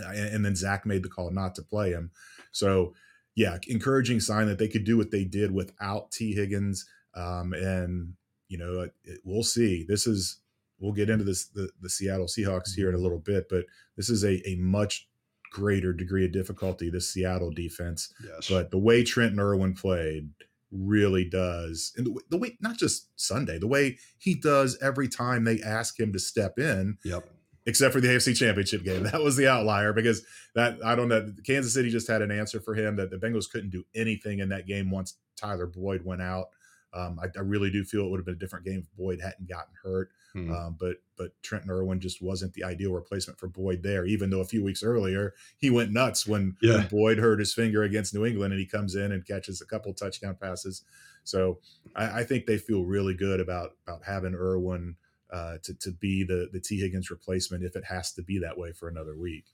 uh, 0.03 0.09
and, 0.09 0.36
and 0.36 0.45
then 0.45 0.55
zac 0.55 0.86
made 0.86 1.03
the 1.03 1.09
call 1.09 1.31
not 1.31 1.55
to 1.55 1.62
play 1.62 1.91
him. 1.91 2.12
So 2.51 2.93
yeah 3.36 3.57
encouraging 3.67 4.19
sign 4.19 4.48
that 4.48 4.57
they 4.57 4.67
could 4.67 4.83
do 4.83 4.98
what 4.98 5.12
they 5.12 5.24
did 5.24 5.51
without 5.51 6.12
t. 6.12 6.33
Higgins 6.33 6.86
um, 7.15 7.53
and 7.53 8.13
you 8.48 8.57
know 8.57 8.81
it, 8.81 8.93
it, 9.03 9.19
we'll 9.24 9.43
see. 9.43 9.86
This 9.88 10.07
is 10.07 10.39
we'll 10.79 10.93
get 10.93 11.09
into 11.09 11.24
this 11.24 11.48
the, 11.48 11.69
the 11.81 11.89
Seattle 11.89 12.25
Seahawks 12.25 12.74
here 12.75 12.89
in 12.89 12.95
a 12.95 12.98
mm-hmm. 12.98 13.03
little 13.03 13.19
bit, 13.19 13.48
but 13.50 13.65
this 13.98 14.09
is 14.09 14.24
a, 14.24 14.48
a 14.48 14.55
much 14.55 15.09
greater 15.51 15.94
degree 15.94 16.25
of 16.25 16.32
difficulty, 16.32 16.89
this 16.89 17.10
Seattle 17.10 17.51
defense. 17.51 18.13
Yes. 18.24 18.50
But 18.50 18.72
the 18.72 18.77
way 18.77 19.03
Trenton 19.03 19.39
Irwin 19.39 19.74
played 19.74 20.29
really 20.72 21.25
does, 21.25 21.94
and 21.98 22.06
the, 22.06 22.22
the, 22.29 22.38
way 22.38 22.58
not 22.62 22.77
just 22.77 23.10
Sunday, 23.15 23.58
the 23.58 23.68
way 23.68 23.98
he 24.18 24.36
does 24.36 24.77
every 24.82 25.08
time 25.08 25.44
they 25.44 25.62
ask 25.62 26.00
him 26.00 26.13
to 26.13 26.20
step 26.20 26.60
in. 26.60 26.98
Yep. 27.03 27.27
Except 27.65 27.94
for 27.94 28.01
the 28.01 28.08
AFC 28.08 28.36
Championship 28.36 28.84
game, 28.84 29.03
that 29.12 29.22
was 29.22 29.36
the 29.36 29.48
outlier 29.48 29.94
because 29.94 30.24
that 30.56 30.77
I 30.84 30.96
don't 30.96 31.10
know. 31.10 31.32
Kansas 31.46 31.74
City 31.74 31.89
just 31.89 32.08
had 32.08 32.22
an 32.22 32.32
answer 32.32 32.60
for 32.60 32.74
him 32.74 32.96
that 32.96 33.12
the 33.12 33.18
Bengals 33.18 33.50
couldn't 33.50 33.70
do 33.70 33.84
anything 33.94 34.39
in 34.39 34.50
that 34.50 34.65
game 34.65 34.89
once 34.89 35.15
Tyler 35.36 35.68
Boyd 35.68 36.03
went 36.03 36.22
out. 36.22 36.48
Um, 36.93 37.19
I, 37.22 37.27
I, 37.38 37.41
really 37.41 37.69
do 37.69 37.84
feel 37.84 38.05
it 38.05 38.10
would 38.10 38.19
have 38.19 38.25
been 38.25 38.36
a 38.36 38.39
different 38.39 38.65
game 38.65 38.79
if 38.79 38.98
Boyd 38.98 39.22
hadn't 39.22 39.48
gotten 39.48 39.74
hurt. 39.84 40.10
Hmm. 40.34 40.51
Um, 40.51 40.77
but 40.79 40.98
but 41.17 41.31
Trenton 41.43 41.69
Irwin 41.69 42.00
just 42.00 42.22
wasn't 42.22 42.53
the 42.53 42.63
ideal 42.63 42.93
replacement 42.93 43.39
for 43.39 43.48
Boyd 43.48 43.84
there. 43.84 44.05
Even 44.05 44.29
though 44.29 44.39
a 44.39 44.46
few 44.46 44.63
weeks 44.63 44.81
earlier 44.81 45.34
he 45.58 45.69
went 45.69 45.91
nuts 45.91 46.25
when, 46.25 46.55
yeah. 46.62 46.77
when 46.77 46.88
Boyd 46.88 47.17
hurt 47.19 47.39
his 47.39 47.53
finger 47.53 47.84
against 47.84 48.13
New 48.13 48.25
England 48.25 48.53
and 48.53 48.60
he 48.60 48.65
comes 48.65 48.96
in 48.96 49.12
and 49.12 49.25
catches 49.25 49.62
a 49.62 49.65
couple 49.65 49.93
touchdown 49.93 50.36
passes. 50.41 50.84
So 51.24 51.60
I, 51.96 52.22
I 52.22 52.24
think 52.24 52.46
they 52.46 52.58
feel 52.58 52.86
really 52.86 53.13
good 53.13 53.39
about 53.39 53.72
about 53.88 54.03
having 54.03 54.34
Irwin 54.34 54.96
uh, 55.31 55.58
to 55.63 55.74
to 55.75 55.91
be 55.91 56.24
the 56.24 56.50
the 56.51 56.60
Tee 56.60 56.79
Higgins 56.79 57.12
replacement 57.12 57.63
if 57.63 57.75
it 57.75 57.86
has 57.86 58.13
to 58.13 58.24
be 58.24 58.39
that 58.39 58.58
way 58.58 58.72
for 58.72 58.88
another 58.88 59.15
week. 59.15 59.46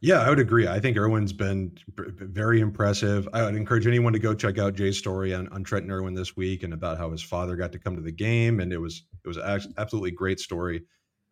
Yeah, 0.00 0.20
I 0.20 0.28
would 0.28 0.38
agree. 0.38 0.68
I 0.68 0.78
think 0.78 0.96
Irwin's 0.96 1.32
been 1.32 1.76
very 1.96 2.60
impressive. 2.60 3.28
I 3.32 3.44
would 3.44 3.54
encourage 3.54 3.86
anyone 3.86 4.12
to 4.12 4.18
go 4.18 4.34
check 4.34 4.58
out 4.58 4.74
Jay's 4.74 4.98
story 4.98 5.34
on, 5.34 5.48
on 5.48 5.64
Trenton 5.64 5.90
Irwin 5.90 6.14
this 6.14 6.36
week 6.36 6.62
and 6.62 6.72
about 6.72 6.98
how 6.98 7.10
his 7.10 7.22
father 7.22 7.56
got 7.56 7.72
to 7.72 7.78
come 7.78 7.96
to 7.96 8.02
the 8.02 8.12
game, 8.12 8.60
and 8.60 8.72
it 8.72 8.78
was 8.78 9.04
it 9.24 9.28
was 9.28 9.38
absolutely 9.76 10.10
great 10.10 10.38
story. 10.38 10.82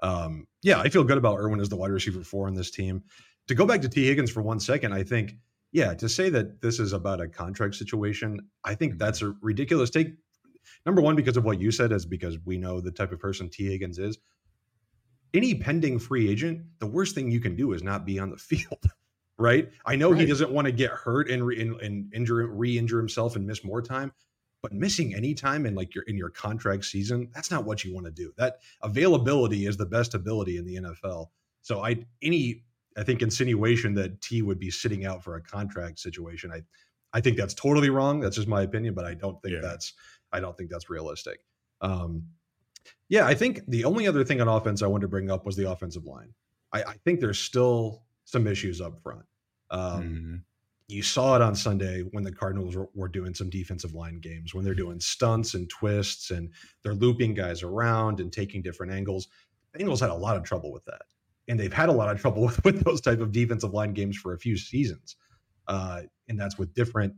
Um, 0.03 0.47
yeah, 0.63 0.81
I 0.81 0.89
feel 0.89 1.05
good 1.05 1.19
about 1.19 1.39
Irwin 1.39 1.61
as 1.61 1.69
the 1.69 1.77
wide 1.77 1.91
receiver 1.91 2.23
four 2.23 2.49
in 2.49 2.55
this 2.55 2.71
team. 2.71 3.03
To 3.49 3.55
go 3.55 3.67
back 3.67 3.83
to 3.83 3.89
T 3.89 4.07
Higgins 4.07 4.31
for 4.31 4.43
one 4.43 4.61
second, 4.61 4.93
I 4.93 5.03
think 5.03 5.35
yeah, 5.73 5.93
to 5.95 6.09
say 6.09 6.31
that 6.31 6.61
this 6.61 6.79
is 6.79 6.93
about 6.93 7.21
a 7.21 7.29
contract 7.29 7.75
situation, 7.75 8.41
I 8.65 8.75
think 8.75 8.99
that's 8.99 9.23
a 9.23 9.35
ridiculous 9.43 9.91
take. 9.91 10.09
Number 10.87 11.03
one, 11.03 11.17
because 11.17 11.37
of 11.37 11.45
what 11.45 11.61
you 11.61 11.71
said, 11.71 11.93
is 11.93 12.07
because 12.07 12.39
we 12.45 12.57
know 12.57 12.81
the 12.81 12.91
type 12.91 13.13
of 13.13 13.21
person 13.21 13.51
T 13.51 13.67
Higgins 13.67 13.99
is 13.99 14.19
any 15.35 15.55
pending 15.55 15.99
free 15.99 16.31
agent, 16.31 16.63
the 16.79 16.87
worst 16.87 17.15
thing 17.15 17.31
you 17.31 17.41
can 17.41 17.57
do 17.57 17.73
is 17.73 17.83
not 17.83 18.07
be 18.07 18.19
on 18.19 18.31
the 18.31 18.37
field, 18.39 18.87
right? 19.39 19.71
I 19.85 19.97
know 19.97 20.13
right. 20.13 20.21
he 20.21 20.27
doesn't 20.27 20.51
want 20.51 20.67
to 20.67 20.73
get 20.73 20.91
hurt 20.91 21.31
and, 21.31 21.45
re- 21.45 21.61
and, 21.61 21.81
and 21.81 22.15
injure 22.15 22.47
re-injure 22.47 22.99
himself 22.99 23.37
and 23.37 23.47
miss 23.47 23.65
more 23.65 23.83
time, 23.83 24.13
but 24.63 24.73
missing 24.73 25.15
any 25.15 25.35
time 25.35 25.67
in 25.67 25.75
like 25.75 25.95
your 25.95 26.05
in 26.05 26.17
your 26.17 26.31
contract 26.31 26.87
season, 26.87 27.29
that's 27.35 27.51
not 27.51 27.65
what 27.65 27.85
you 27.85 27.93
want 27.93 28.07
to 28.07 28.13
do. 28.13 28.33
That 28.39 28.61
availability 28.83 29.67
is 29.67 29.77
the 29.77 29.87
best 29.87 30.15
ability 30.15 30.57
in 30.57 30.65
the 30.65 30.77
NFL. 30.77 31.27
So 31.63 31.85
I 31.85 32.05
any 32.23 32.63
I 32.97 33.03
think 33.03 33.23
insinuation 33.23 33.95
that 33.95 34.23
T 34.23 34.41
would 34.43 34.59
be 34.59 34.71
sitting 34.71 35.05
out 35.05 35.23
for 35.23 35.37
a 35.37 35.43
contract 35.43 35.99
situation, 35.99 36.51
I 36.51 36.63
I 37.13 37.21
think 37.21 37.37
that's 37.37 37.55
totally 37.55 37.91
wrong. 37.91 38.21
That's 38.21 38.37
just 38.37 38.49
my 38.49 38.63
opinion, 38.63 38.95
but 38.95 39.05
I 39.05 39.15
don't 39.15 39.41
think 39.43 39.55
yeah. 39.55 39.61
that's 39.61 39.93
I 40.33 40.41
don't 40.41 40.57
think 40.57 40.71
that's 40.71 40.89
realistic. 40.89 41.41
Um, 41.81 42.25
yeah, 43.09 43.27
I 43.27 43.35
think 43.35 43.61
the 43.69 43.85
only 43.85 44.07
other 44.07 44.25
thing 44.25 44.41
on 44.41 44.49
offense 44.49 44.83
I 44.83 44.87
wanted 44.87 45.03
to 45.03 45.09
bring 45.09 45.31
up 45.31 45.45
was 45.47 45.57
the 45.57 45.71
offensive 45.71 46.05
line. 46.05 46.33
I, 46.73 46.83
I 46.83 46.95
think 47.05 47.21
there's 47.21 47.39
still 47.39 48.03
some 48.25 48.47
issues 48.47 48.81
up 48.81 49.01
front. 49.03 49.25
Um, 49.71 50.03
mm-hmm. 50.03 50.37
You 50.89 51.03
saw 51.03 51.37
it 51.37 51.43
on 51.43 51.55
Sunday 51.55 52.03
when 52.13 52.25
the 52.25 52.33
Cardinals 52.33 52.77
were, 52.77 52.89
were, 52.95 53.09
doing 53.09 53.35
some 53.35 53.49
defensive 53.49 53.95
line 53.95 54.21
games, 54.21 54.55
when 54.55 54.65
they're 54.65 54.75
doing 54.75 55.01
stunts 55.01 55.55
and 55.55 55.69
twists 55.71 56.31
and 56.31 56.51
they're 56.83 56.95
looping 56.95 57.33
guys 57.33 57.63
around 57.63 58.21
and 58.21 58.33
taking 58.33 58.61
different 58.61 58.93
angles. 58.93 59.29
Bengals 59.77 60.01
had 60.01 60.11
a 60.11 60.15
lot 60.15 60.37
of 60.37 60.43
trouble 60.43 60.73
with 60.73 60.85
that. 60.85 61.03
And 61.49 61.59
they've 61.59 61.73
had 61.73 61.89
a 61.89 61.93
lot 61.93 62.11
of 62.11 62.21
trouble 62.21 62.43
with, 62.47 62.63
with 62.65 62.85
those 62.85 63.01
type 63.01 63.21
of 63.21 63.33
defensive 63.33 63.73
line 63.73 63.95
games 63.95 64.17
for 64.17 64.35
a 64.35 64.39
few 64.39 64.57
seasons. 64.57 65.17
Uh, 65.67 66.03
and 66.29 66.39
that's 66.39 66.59
with 66.59 66.75
different 66.75 67.15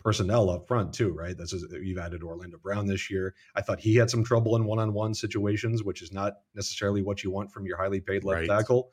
personnel 0.00 0.50
up 0.50 0.66
front 0.66 0.92
too, 0.92 1.12
right? 1.12 1.36
This 1.36 1.52
is 1.52 1.64
you've 1.82 1.98
added 1.98 2.22
Orlando 2.22 2.58
Brown 2.58 2.86
this 2.86 3.10
year. 3.10 3.34
I 3.54 3.60
thought 3.60 3.80
he 3.80 3.94
had 3.96 4.10
some 4.10 4.24
trouble 4.24 4.56
in 4.56 4.64
one-on-one 4.64 5.14
situations, 5.14 5.82
which 5.84 6.02
is 6.02 6.12
not 6.12 6.34
necessarily 6.54 7.02
what 7.02 7.22
you 7.22 7.30
want 7.30 7.52
from 7.52 7.66
your 7.66 7.76
highly 7.76 8.00
paid 8.00 8.24
left 8.24 8.40
right. 8.40 8.48
tackle. 8.48 8.90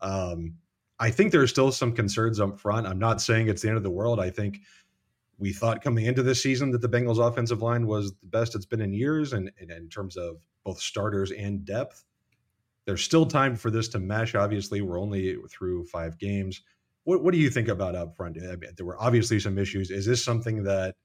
Um, 0.00 0.54
I 0.98 1.10
think 1.10 1.32
there's 1.32 1.50
still 1.50 1.72
some 1.72 1.92
concerns 1.92 2.40
up 2.40 2.58
front. 2.58 2.86
I'm 2.86 2.98
not 2.98 3.20
saying 3.20 3.48
it's 3.48 3.62
the 3.62 3.68
end 3.68 3.76
of 3.76 3.82
the 3.82 3.90
world. 3.90 4.18
I 4.18 4.30
think 4.30 4.60
we 5.38 5.52
thought 5.52 5.82
coming 5.82 6.06
into 6.06 6.22
this 6.22 6.42
season 6.42 6.70
that 6.70 6.80
the 6.80 6.88
Bengals 6.88 7.18
offensive 7.18 7.60
line 7.60 7.86
was 7.86 8.12
the 8.22 8.26
best 8.26 8.54
it's 8.54 8.64
been 8.64 8.80
in 8.80 8.94
years, 8.94 9.34
and, 9.34 9.50
and 9.60 9.70
in 9.70 9.88
terms 9.88 10.16
of 10.16 10.36
both 10.64 10.80
starters 10.80 11.32
and 11.32 11.64
depth. 11.64 12.04
There's 12.86 13.02
still 13.02 13.26
time 13.26 13.56
for 13.56 13.70
this 13.70 13.88
to 13.88 13.98
mesh. 13.98 14.34
Obviously, 14.34 14.80
we're 14.80 15.00
only 15.00 15.36
through 15.50 15.84
five 15.86 16.18
games. 16.18 16.62
What 17.06 17.22
What 17.22 17.32
do 17.32 17.38
you 17.38 17.50
think 17.50 17.68
about 17.68 17.94
up 17.94 18.16
front? 18.16 18.36
I 18.36 18.56
mean, 18.56 18.72
there 18.76 18.84
were 18.84 19.00
obviously 19.00 19.38
some 19.38 19.58
issues. 19.58 19.90
Is 19.92 20.04
this 20.04 20.22
something 20.24 20.64
that 20.64 20.96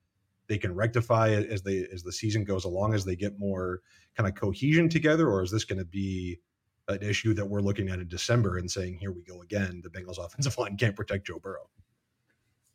they 0.47 0.57
can 0.57 0.73
rectify 0.73 1.29
as 1.29 1.61
they 1.61 1.87
as 1.93 2.01
the 2.01 2.11
season 2.11 2.43
goes 2.43 2.65
along, 2.65 2.95
as 2.95 3.05
they 3.05 3.15
get 3.15 3.37
more 3.37 3.81
kind 4.17 4.27
of 4.27 4.33
cohesion 4.33 4.89
together, 4.89 5.29
or 5.29 5.43
is 5.43 5.51
this 5.51 5.63
going 5.63 5.77
to 5.77 5.85
be 5.85 6.39
an 6.87 7.03
issue 7.03 7.35
that 7.35 7.45
we're 7.45 7.61
looking 7.61 7.87
at 7.89 7.99
in 7.99 8.07
December 8.07 8.57
and 8.57 8.69
saying, 8.69 8.97
"Here 8.99 9.11
we 9.11 9.21
go 9.21 9.43
again"? 9.43 9.81
The 9.83 9.91
Bengals 9.91 10.17
offensive 10.17 10.57
line 10.57 10.75
can't 10.75 10.95
protect 10.95 11.27
Joe 11.27 11.37
Burrow. 11.37 11.69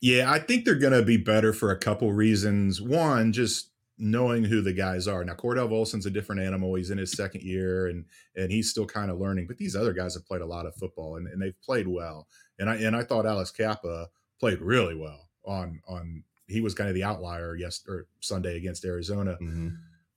Yeah, 0.01 0.31
I 0.31 0.39
think 0.39 0.65
they're 0.65 0.77
going 0.77 0.93
to 0.93 1.03
be 1.03 1.17
better 1.17 1.53
for 1.53 1.73
a 1.73 1.79
couple 1.79 2.13
reasons. 2.13 2.81
One, 2.81 3.33
just 3.33 3.71
knowing 3.99 4.45
who 4.45 4.61
the 4.61 4.73
guys 4.73 5.09
are. 5.09 5.25
Now 5.25 5.35
Cordell 5.35 5.71
Volson's 5.71 6.07
a 6.07 6.11
different 6.11 6.43
animal. 6.43 6.75
He's 6.75 6.91
in 6.91 6.99
his 6.99 7.13
second 7.13 7.43
year 7.43 7.87
and 7.87 8.05
and 8.35 8.51
he's 8.51 8.71
still 8.71 8.87
kind 8.87 9.11
of 9.11 9.19
learning. 9.19 9.47
But 9.47 9.59
these 9.59 9.77
other 9.77 9.93
guys 9.93 10.15
have 10.15 10.27
played 10.27 10.43
a 10.43 10.47
lot 10.47 10.67
of 10.67 10.75
football 10.77 11.17
and, 11.17 11.27
and 11.27 11.41
they've 11.41 11.61
played 11.63 11.89
well. 11.89 12.29
And 12.59 12.69
I 12.69 12.77
and 12.77 12.95
I 12.95 13.03
thought 13.03 13.27
Alex 13.27 13.51
Cappa 13.51 14.09
played 14.39 14.61
really 14.61 14.95
well 14.95 15.29
on 15.45 15.81
on 15.89 16.25
he 16.47 16.61
was 16.61 16.75
kind 16.75 16.89
of 16.89 16.95
the 16.95 17.05
outlier 17.05 17.57
yes 17.57 17.83
or 17.89 18.07
Sunday 18.21 18.57
against 18.57 18.85
Arizona. 18.85 19.39
Mm-hmm. 19.41 19.69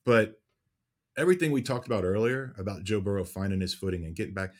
But 0.05 0.39
everything 1.17 1.51
we 1.51 1.61
talked 1.61 1.87
about 1.87 2.03
earlier 2.03 2.53
about 2.57 2.83
Joe 2.83 3.01
Burrow 3.01 3.25
finding 3.25 3.61
his 3.61 3.73
footing 3.73 4.05
and 4.05 4.15
getting 4.15 4.33
back. 4.33 4.53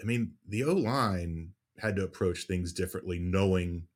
I 0.00 0.04
mean, 0.04 0.32
the 0.48 0.64
O 0.64 0.74
line 0.74 1.52
had 1.78 1.96
to 1.96 2.04
approach 2.04 2.44
things 2.44 2.72
differently, 2.72 3.18
knowing 3.18 3.86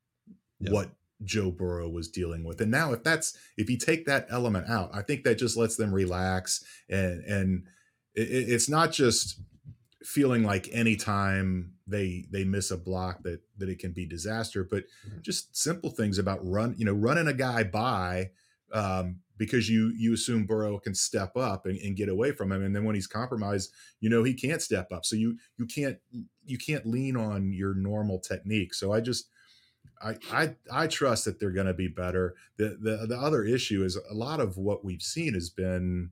what 0.58 0.90
Joe 1.24 1.50
Burrow 1.50 1.88
was 1.88 2.08
dealing 2.08 2.44
with. 2.44 2.60
And 2.60 2.70
now 2.70 2.92
if 2.92 3.02
that's 3.02 3.36
if 3.56 3.70
you 3.70 3.78
take 3.78 4.06
that 4.06 4.26
element 4.30 4.68
out, 4.68 4.90
I 4.92 5.02
think 5.02 5.24
that 5.24 5.38
just 5.38 5.56
lets 5.56 5.76
them 5.76 5.92
relax 5.92 6.64
and 6.88 7.22
and 7.24 7.64
it, 8.14 8.28
it's 8.50 8.68
not 8.68 8.92
just 8.92 9.40
feeling 10.02 10.44
like 10.44 10.68
anytime 10.72 11.72
they 11.86 12.24
they 12.30 12.44
miss 12.44 12.70
a 12.70 12.76
block 12.76 13.22
that 13.22 13.40
that 13.58 13.68
it 13.68 13.78
can 13.78 13.92
be 13.92 14.06
disaster, 14.06 14.64
but 14.64 14.84
mm-hmm. 14.84 15.18
just 15.22 15.56
simple 15.56 15.90
things 15.90 16.18
about 16.18 16.38
run, 16.42 16.74
you 16.78 16.84
know, 16.84 16.92
running 16.92 17.28
a 17.28 17.32
guy 17.32 17.64
by 17.64 18.30
um, 18.72 19.20
because 19.38 19.68
you 19.68 19.92
you 19.96 20.14
assume 20.14 20.46
Burrow 20.46 20.78
can 20.78 20.94
step 20.94 21.36
up 21.36 21.66
and, 21.66 21.78
and, 21.78 21.96
get 21.96 22.08
away 22.08 22.32
from 22.32 22.50
him, 22.50 22.64
and 22.64 22.74
then 22.74 22.84
when 22.84 22.94
he's 22.94 23.06
compromised, 23.06 23.72
you 24.00 24.10
know 24.10 24.24
he 24.24 24.34
can't 24.34 24.62
step 24.62 24.90
up. 24.92 25.04
So 25.04 25.16
you 25.16 25.36
you 25.56 25.66
can't 25.66 25.98
you 26.44 26.58
can't 26.58 26.86
lean 26.86 27.16
on 27.16 27.52
your 27.52 27.74
normal 27.74 28.18
technique. 28.18 28.74
So 28.74 28.92
I 28.92 29.00
just 29.00 29.28
I, 30.02 30.16
I 30.32 30.54
I 30.70 30.86
trust 30.86 31.24
that 31.24 31.40
they're 31.40 31.50
going 31.50 31.66
to 31.66 31.74
be 31.74 31.88
better. 31.88 32.34
The, 32.56 32.78
the 32.80 33.06
the 33.06 33.18
other 33.18 33.44
issue 33.44 33.84
is 33.84 33.96
a 33.96 34.14
lot 34.14 34.40
of 34.40 34.56
what 34.56 34.84
we've 34.84 35.02
seen 35.02 35.34
has 35.34 35.50
been 35.50 36.10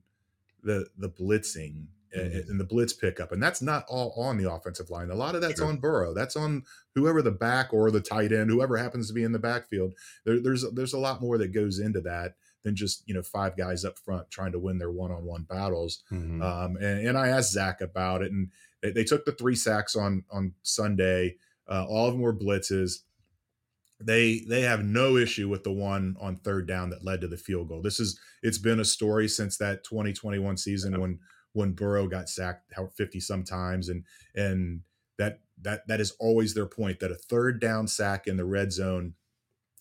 the 0.63 0.87
the 0.97 1.09
blitzing 1.09 1.87
mm-hmm. 2.15 2.51
and 2.51 2.59
the 2.59 2.65
blitz 2.65 2.93
pickup, 2.93 3.31
and 3.31 3.41
that's 3.41 3.61
not 3.61 3.85
all 3.87 4.13
on 4.17 4.37
the 4.37 4.51
offensive 4.51 4.89
line. 4.89 5.09
A 5.09 5.15
lot 5.15 5.35
of 5.35 5.41
that's 5.41 5.59
sure. 5.59 5.67
on 5.67 5.77
Burrow. 5.77 6.13
That's 6.13 6.35
on 6.35 6.63
whoever 6.93 7.21
the 7.21 7.31
back 7.31 7.73
or 7.73 7.91
the 7.91 8.01
tight 8.01 8.31
end, 8.31 8.49
whoever 8.49 8.77
happens 8.77 9.07
to 9.07 9.13
be 9.13 9.23
in 9.23 9.31
the 9.31 9.39
backfield. 9.39 9.93
There, 10.25 10.41
there's 10.41 10.65
there's 10.73 10.93
a 10.93 10.99
lot 10.99 11.21
more 11.21 11.37
that 11.37 11.53
goes 11.53 11.79
into 11.79 12.01
that 12.01 12.35
than 12.63 12.75
just 12.75 13.03
you 13.07 13.13
know 13.13 13.21
five 13.21 13.55
guys 13.55 13.85
up 13.85 13.97
front 13.97 14.29
trying 14.29 14.51
to 14.51 14.59
win 14.59 14.77
their 14.77 14.91
one-on-one 14.91 15.43
battles. 15.43 16.03
Mm-hmm. 16.11 16.41
Um, 16.41 16.77
and, 16.77 17.07
and 17.07 17.17
I 17.17 17.29
asked 17.29 17.51
Zac 17.51 17.81
about 17.81 18.21
it, 18.21 18.31
and 18.31 18.51
they, 18.81 18.91
they 18.91 19.03
took 19.03 19.25
the 19.25 19.31
three 19.31 19.55
sacks 19.55 19.95
on 19.95 20.23
on 20.31 20.53
Sunday. 20.63 21.37
Uh, 21.67 21.85
all 21.87 22.07
of 22.07 22.13
them 22.13 22.21
were 22.21 22.35
blitzes 22.35 22.99
they 23.99 24.43
they 24.47 24.61
have 24.61 24.83
no 24.83 25.17
issue 25.17 25.47
with 25.47 25.63
the 25.63 25.71
one 25.71 26.15
on 26.19 26.35
third 26.35 26.67
down 26.67 26.89
that 26.89 27.05
led 27.05 27.21
to 27.21 27.27
the 27.27 27.37
field 27.37 27.69
goal. 27.69 27.81
This 27.81 27.99
is 27.99 28.19
it's 28.43 28.57
been 28.57 28.79
a 28.79 28.85
story 28.85 29.27
since 29.27 29.57
that 29.57 29.83
2021 29.83 30.57
season 30.57 30.99
when 30.99 31.19
when 31.53 31.71
Burrow 31.71 32.07
got 32.07 32.29
sacked 32.29 32.73
50 32.97 33.19
sometimes 33.19 33.89
and 33.89 34.03
and 34.35 34.81
that 35.17 35.39
that 35.61 35.87
that 35.87 36.01
is 36.01 36.15
always 36.19 36.53
their 36.53 36.65
point 36.65 36.99
that 36.99 37.11
a 37.11 37.15
third 37.15 37.61
down 37.61 37.87
sack 37.87 38.27
in 38.27 38.37
the 38.37 38.45
red 38.45 38.73
zone 38.73 39.13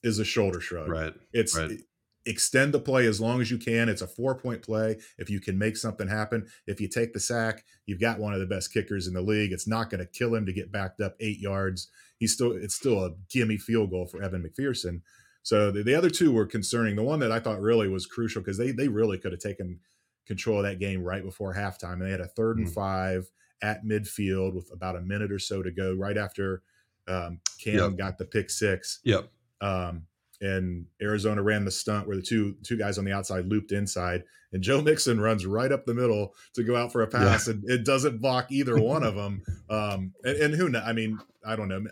is 0.02 0.18
a 0.18 0.24
shoulder 0.24 0.60
shrug. 0.60 0.88
Right. 0.88 1.14
It's 1.32 1.56
right. 1.56 1.80
Extend 2.26 2.72
the 2.72 2.80
play 2.80 3.06
as 3.06 3.20
long 3.20 3.40
as 3.40 3.50
you 3.50 3.58
can. 3.58 3.88
It's 3.88 4.02
a 4.02 4.06
four 4.06 4.34
point 4.34 4.62
play. 4.62 4.98
If 5.18 5.28
you 5.30 5.40
can 5.40 5.58
make 5.58 5.76
something 5.76 6.08
happen, 6.08 6.46
if 6.66 6.80
you 6.80 6.88
take 6.88 7.12
the 7.12 7.20
sack, 7.20 7.64
you've 7.86 8.00
got 8.00 8.18
one 8.18 8.32
of 8.32 8.40
the 8.40 8.46
best 8.46 8.72
kickers 8.72 9.06
in 9.06 9.14
the 9.14 9.22
league. 9.22 9.52
It's 9.52 9.68
not 9.68 9.90
going 9.90 10.00
to 10.00 10.06
kill 10.06 10.34
him 10.34 10.46
to 10.46 10.52
get 10.52 10.72
backed 10.72 11.00
up 11.00 11.14
eight 11.20 11.38
yards 11.38 11.88
he's 12.18 12.32
still 12.32 12.52
it's 12.52 12.74
still 12.74 13.04
a 13.04 13.10
gimme 13.30 13.58
field 13.58 13.90
goal 13.90 14.06
for 14.06 14.22
Evan 14.22 14.42
McPherson. 14.42 15.02
So 15.42 15.70
the, 15.70 15.82
the 15.82 15.94
other 15.94 16.08
two 16.08 16.32
were 16.32 16.46
concerning. 16.46 16.96
The 16.96 17.02
one 17.02 17.18
that 17.20 17.32
I 17.32 17.38
thought 17.38 17.60
really 17.60 17.88
was 17.88 18.06
crucial 18.06 18.40
because 18.40 18.58
they 18.58 18.70
they 18.70 18.88
really 18.88 19.18
could 19.18 19.32
have 19.32 19.40
taken 19.40 19.80
control 20.26 20.58
of 20.58 20.64
that 20.64 20.78
game 20.78 21.02
right 21.02 21.22
before 21.22 21.54
halftime. 21.54 21.94
And 21.94 22.02
they 22.02 22.10
had 22.10 22.20
a 22.20 22.30
3rd 22.38 22.56
and 22.56 22.66
mm. 22.66 22.72
five 22.72 23.30
at 23.62 23.84
midfield 23.84 24.54
with 24.54 24.70
about 24.72 24.96
a 24.96 25.02
minute 25.02 25.30
or 25.30 25.38
so 25.38 25.62
to 25.62 25.70
go, 25.70 25.94
right 25.94 26.16
after 26.16 26.62
um, 27.06 27.40
Cam 27.62 27.74
yep. 27.74 27.96
got 27.96 28.18
the 28.18 28.24
pick 28.24 28.48
six. 28.48 29.00
Yep. 29.04 29.28
Um, 29.60 30.06
and 30.44 30.86
Arizona 31.00 31.42
ran 31.42 31.64
the 31.64 31.70
stunt 31.70 32.06
where 32.06 32.16
the 32.16 32.22
two 32.22 32.56
two 32.62 32.76
guys 32.76 32.98
on 32.98 33.04
the 33.04 33.12
outside 33.12 33.46
looped 33.46 33.72
inside, 33.72 34.24
and 34.52 34.62
Joe 34.62 34.82
Mixon 34.82 35.20
runs 35.20 35.46
right 35.46 35.72
up 35.72 35.86
the 35.86 35.94
middle 35.94 36.34
to 36.54 36.62
go 36.62 36.76
out 36.76 36.92
for 36.92 37.02
a 37.02 37.06
pass, 37.06 37.46
yeah. 37.46 37.54
and 37.54 37.64
it 37.68 37.84
doesn't 37.84 38.20
block 38.20 38.52
either 38.52 38.78
one 38.78 39.02
of 39.02 39.14
them. 39.14 39.42
Um, 39.70 40.12
and, 40.22 40.36
and 40.36 40.54
who? 40.54 40.76
I 40.76 40.92
mean, 40.92 41.18
I 41.44 41.56
don't 41.56 41.68
know. 41.68 41.82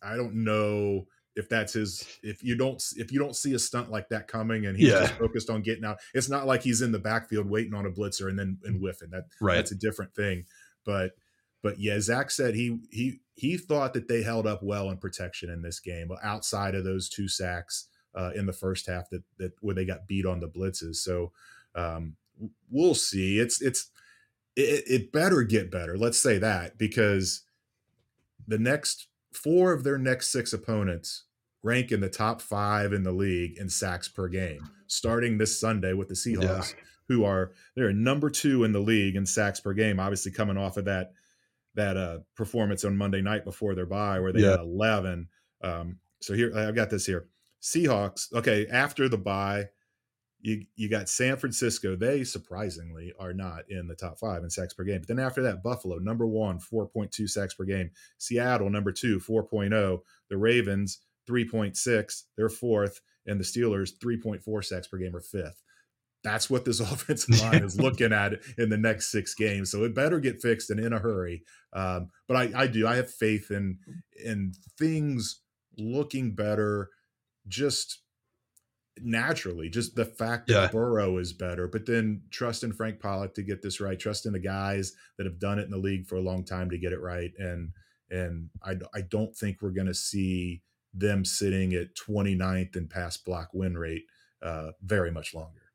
I 0.00 0.16
don't 0.16 0.44
know 0.44 1.06
if 1.34 1.48
that's 1.48 1.72
his 1.72 2.06
if 2.22 2.42
you 2.42 2.56
don't 2.56 2.82
if 2.96 3.12
you 3.12 3.18
don't 3.18 3.36
see 3.36 3.54
a 3.54 3.58
stunt 3.58 3.90
like 3.90 4.08
that 4.08 4.28
coming 4.28 4.66
and 4.66 4.76
he's 4.76 4.88
yeah. 4.88 5.00
just 5.00 5.14
focused 5.14 5.50
on 5.50 5.60
getting 5.60 5.84
out 5.84 5.98
it's 6.14 6.28
not 6.28 6.46
like 6.46 6.62
he's 6.62 6.82
in 6.82 6.90
the 6.90 6.98
backfield 6.98 7.48
waiting 7.48 7.74
on 7.74 7.86
a 7.86 7.90
blitzer 7.90 8.28
and 8.28 8.38
then 8.38 8.58
and 8.64 8.80
whiffing 8.80 9.10
that 9.10 9.24
right. 9.40 9.54
that's 9.54 9.70
a 9.70 9.76
different 9.76 10.12
thing 10.14 10.44
but 10.84 11.12
but 11.68 11.78
yeah 11.80 12.00
zac 12.00 12.30
said 12.30 12.54
he 12.54 12.78
he 12.90 13.20
he 13.34 13.56
thought 13.56 13.92
that 13.92 14.08
they 14.08 14.22
held 14.22 14.46
up 14.46 14.62
well 14.62 14.90
in 14.90 14.96
protection 14.96 15.50
in 15.50 15.60
this 15.60 15.80
game 15.80 16.08
outside 16.22 16.74
of 16.74 16.84
those 16.84 17.08
two 17.08 17.28
sacks 17.28 17.88
uh, 18.14 18.30
in 18.34 18.46
the 18.46 18.52
first 18.52 18.86
half 18.86 19.10
that 19.10 19.22
that 19.38 19.52
where 19.60 19.74
they 19.74 19.84
got 19.84 20.06
beat 20.06 20.24
on 20.24 20.40
the 20.40 20.48
blitzes 20.48 20.96
so 20.96 21.30
um, 21.74 22.16
we'll 22.70 22.94
see 22.94 23.38
it's 23.38 23.60
it's 23.60 23.90
it, 24.56 24.84
it 24.86 25.12
better 25.12 25.42
get 25.42 25.70
better 25.70 25.98
let's 25.98 26.18
say 26.18 26.38
that 26.38 26.78
because 26.78 27.42
the 28.46 28.58
next 28.58 29.08
four 29.32 29.72
of 29.72 29.84
their 29.84 29.98
next 29.98 30.32
six 30.32 30.52
opponents 30.52 31.24
rank 31.62 31.92
in 31.92 32.00
the 32.00 32.08
top 32.08 32.40
five 32.40 32.92
in 32.92 33.02
the 33.02 33.12
league 33.12 33.58
in 33.58 33.68
sacks 33.68 34.08
per 34.08 34.28
game, 34.28 34.68
starting 34.86 35.38
this 35.38 35.60
Sunday 35.60 35.92
with 35.92 36.08
the 36.08 36.14
Seahawks, 36.14 36.74
yeah. 36.74 36.80
who 37.08 37.24
are 37.24 37.52
they're 37.76 37.92
number 37.92 38.30
two 38.30 38.64
in 38.64 38.72
the 38.72 38.80
league 38.80 39.16
in 39.16 39.26
sacks 39.26 39.60
per 39.60 39.72
game. 39.72 40.00
Obviously, 40.00 40.32
coming 40.32 40.56
off 40.56 40.76
of 40.76 40.84
that 40.86 41.12
that 41.78 41.96
uh, 41.96 42.18
performance 42.36 42.84
on 42.84 42.96
Monday 42.96 43.22
night 43.22 43.44
before 43.44 43.74
their 43.74 43.86
bye, 43.86 44.20
where 44.20 44.32
they 44.32 44.40
yeah. 44.40 44.52
had 44.52 44.60
eleven. 44.60 45.28
Um, 45.62 45.98
so 46.20 46.34
here 46.34 46.52
I've 46.54 46.74
got 46.74 46.90
this 46.90 47.06
here. 47.06 47.28
Seahawks. 47.62 48.32
Okay, 48.32 48.66
after 48.70 49.08
the 49.08 49.18
bye, 49.18 49.68
you 50.40 50.64
you 50.76 50.88
got 50.88 51.08
San 51.08 51.36
Francisco. 51.36 51.96
They 51.96 52.24
surprisingly 52.24 53.12
are 53.18 53.32
not 53.32 53.68
in 53.68 53.88
the 53.88 53.94
top 53.94 54.18
five 54.18 54.42
in 54.42 54.50
sacks 54.50 54.74
per 54.74 54.84
game. 54.84 55.00
But 55.00 55.08
then 55.08 55.18
after 55.18 55.42
that, 55.42 55.62
Buffalo 55.62 55.98
number 55.98 56.26
one, 56.26 56.58
four 56.58 56.86
point 56.86 57.10
two 57.12 57.26
sacks 57.26 57.54
per 57.54 57.64
game. 57.64 57.90
Seattle 58.18 58.70
number 58.70 58.92
two, 58.92 59.18
4.0. 59.18 60.00
The 60.28 60.36
Ravens 60.36 61.00
3.6, 61.28 62.22
they're 62.36 62.48
fourth, 62.48 63.00
and 63.26 63.38
the 63.38 63.44
Steelers 63.44 63.92
3.4 63.98 64.64
sacks 64.64 64.86
per 64.86 64.98
game 64.98 65.14
are 65.14 65.20
fifth. 65.20 65.62
That's 66.24 66.50
what 66.50 66.64
this 66.64 66.80
offensive 66.92 67.40
line 67.42 67.62
is 67.62 67.80
looking 67.80 68.12
at 68.12 68.34
in 68.56 68.68
the 68.68 68.78
next 68.78 69.10
six 69.10 69.34
games. 69.34 69.70
So 69.70 69.84
it 69.84 69.94
better 69.94 70.20
get 70.20 70.42
fixed 70.42 70.70
and 70.70 70.80
in 70.80 70.92
a 70.92 70.98
hurry. 70.98 71.42
Um, 71.72 72.10
but 72.26 72.36
I, 72.36 72.62
I 72.62 72.66
do. 72.66 72.86
I 72.86 72.96
have 72.96 73.10
faith 73.10 73.50
in 73.50 73.78
in 74.24 74.52
things 74.78 75.40
looking 75.76 76.34
better. 76.34 76.90
Just 77.46 78.02
naturally, 79.00 79.68
just 79.68 79.94
the 79.94 80.04
fact 80.04 80.48
that 80.48 80.54
yeah. 80.54 80.68
Burrow 80.68 81.18
is 81.18 81.32
better, 81.32 81.68
but 81.68 81.86
then 81.86 82.22
trust 82.30 82.64
in 82.64 82.72
Frank 82.72 83.00
Pollack 83.00 83.34
to 83.34 83.42
get 83.42 83.62
this 83.62 83.80
right. 83.80 83.98
Trust 83.98 84.26
in 84.26 84.32
the 84.32 84.38
guys 84.38 84.92
that 85.16 85.26
have 85.26 85.38
done 85.38 85.58
it 85.58 85.64
in 85.64 85.70
the 85.70 85.78
league 85.78 86.06
for 86.06 86.16
a 86.16 86.20
long 86.20 86.44
time 86.44 86.70
to 86.70 86.78
get 86.78 86.92
it 86.92 87.00
right. 87.00 87.32
And 87.38 87.70
and 88.10 88.50
I 88.62 88.74
I 88.94 89.02
don't 89.02 89.34
think 89.34 89.58
we're 89.60 89.70
going 89.70 89.86
to 89.86 89.94
see 89.94 90.62
them 90.94 91.24
sitting 91.24 91.74
at 91.74 91.94
29th 91.94 92.76
in 92.76 92.88
pass 92.88 93.16
block 93.16 93.50
win 93.52 93.76
rate 93.76 94.04
uh, 94.42 94.70
very 94.82 95.10
much 95.10 95.34
longer. 95.34 95.67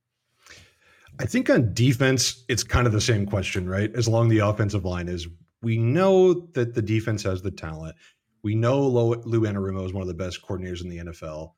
I 1.20 1.26
think 1.26 1.50
on 1.50 1.74
defense, 1.74 2.44
it's 2.50 2.64
kind 2.64 2.88
of 2.88 2.94
the 2.94 3.02
same 3.02 3.26
question, 3.26 3.70
right? 3.70 3.94
As 3.96 4.08
long 4.08 4.30
the 4.30 4.40
offensive 4.40 4.86
line 4.86 5.08
is, 5.08 5.28
we 5.62 5.78
know 5.78 6.34
that 6.54 6.74
the 6.74 6.82
defense 6.82 7.24
has 7.24 7.42
the 7.42 7.52
talent. 7.52 7.96
We 8.44 8.56
know 8.56 8.86
Lou, 8.86 9.42
Anarumo 9.42 9.86
is 9.86 9.94
one 9.94 10.02
of 10.02 10.08
the 10.08 10.14
best 10.14 10.42
coordinators 10.42 10.82
in 10.82 10.90
the 10.90 10.98
NFL. 10.98 11.54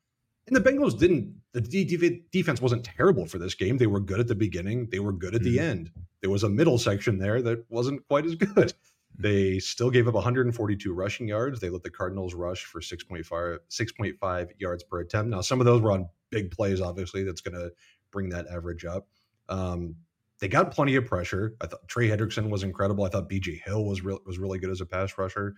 And 0.46 0.54
the 0.54 0.60
Bengals 0.60 0.96
didn't, 0.96 1.34
the 1.52 2.22
defense 2.30 2.60
wasn't 2.60 2.84
terrible 2.84 3.26
for 3.26 3.38
this 3.38 3.54
game. 3.54 3.78
They 3.78 3.88
were 3.88 3.98
good 3.98 4.20
at 4.20 4.28
the 4.28 4.36
beginning, 4.36 4.88
they 4.90 5.00
were 5.00 5.12
good 5.12 5.34
at 5.34 5.40
mm-hmm. 5.40 5.50
the 5.50 5.58
end. 5.58 5.90
There 6.20 6.30
was 6.30 6.44
a 6.44 6.48
middle 6.48 6.78
section 6.78 7.18
there 7.18 7.42
that 7.42 7.64
wasn't 7.68 8.06
quite 8.08 8.26
as 8.26 8.34
good. 8.36 8.72
They 9.18 9.58
still 9.58 9.90
gave 9.90 10.08
up 10.08 10.14
142 10.14 10.92
rushing 10.92 11.26
yards. 11.26 11.58
They 11.58 11.70
let 11.70 11.82
the 11.82 11.90
Cardinals 11.90 12.34
rush 12.34 12.64
for 12.64 12.80
6.5 12.80 13.24
6.5 13.24 14.48
yards 14.58 14.84
per 14.84 15.00
attempt. 15.00 15.30
Now, 15.30 15.40
some 15.40 15.58
of 15.58 15.66
those 15.66 15.80
were 15.80 15.92
on 15.92 16.08
big 16.30 16.50
plays, 16.50 16.80
obviously. 16.80 17.24
That's 17.24 17.40
going 17.40 17.54
to 17.54 17.72
bring 18.10 18.28
that 18.30 18.46
average 18.48 18.84
up. 18.84 19.08
Um, 19.48 19.96
they 20.40 20.48
got 20.48 20.70
plenty 20.70 20.96
of 20.96 21.06
pressure. 21.06 21.56
I 21.60 21.66
thought 21.66 21.88
Trey 21.88 22.08
Hendrickson 22.08 22.50
was 22.50 22.62
incredible. 22.62 23.04
I 23.04 23.08
thought 23.08 23.30
BJ 23.30 23.62
Hill 23.62 23.84
was 23.84 24.02
was 24.02 24.38
really 24.38 24.58
good 24.58 24.70
as 24.70 24.80
a 24.80 24.86
pass 24.86 25.16
rusher. 25.16 25.54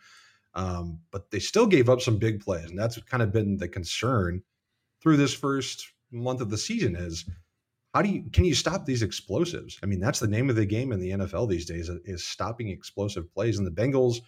Um, 0.55 1.01
but 1.11 1.31
they 1.31 1.38
still 1.38 1.66
gave 1.66 1.88
up 1.88 2.01
some 2.01 2.18
big 2.18 2.40
plays, 2.40 2.70
and 2.70 2.79
that's 2.79 3.01
kind 3.03 3.22
of 3.22 3.33
been 3.33 3.57
the 3.57 3.68
concern 3.68 4.42
through 5.01 5.16
this 5.16 5.35
first 5.35 5.92
month 6.11 6.40
of 6.40 6.51
the 6.51 6.59
season. 6.59 6.96
Is 6.96 7.24
how 7.94 8.03
do 8.03 8.09
you 8.09 8.24
can 8.33 8.44
you 8.44 8.55
stop 8.55 8.85
these 8.85 9.03
explosives? 9.03 9.79
I 9.83 9.87
mean, 9.87 10.01
that's 10.01 10.20
the 10.20 10.29
name 10.29 10.51
of 10.51 10.57
the 10.57 10.66
game 10.66 10.92
in 10.92 11.01
the 11.01 11.11
NFL 11.11 11.48
these 11.48 11.66
days 11.66 11.88
is 12.05 12.27
stopping 12.27 12.68
explosive 12.68 13.33
plays, 13.33 13.59
and 13.59 13.66
the 13.66 13.70
Bengals 13.70 14.18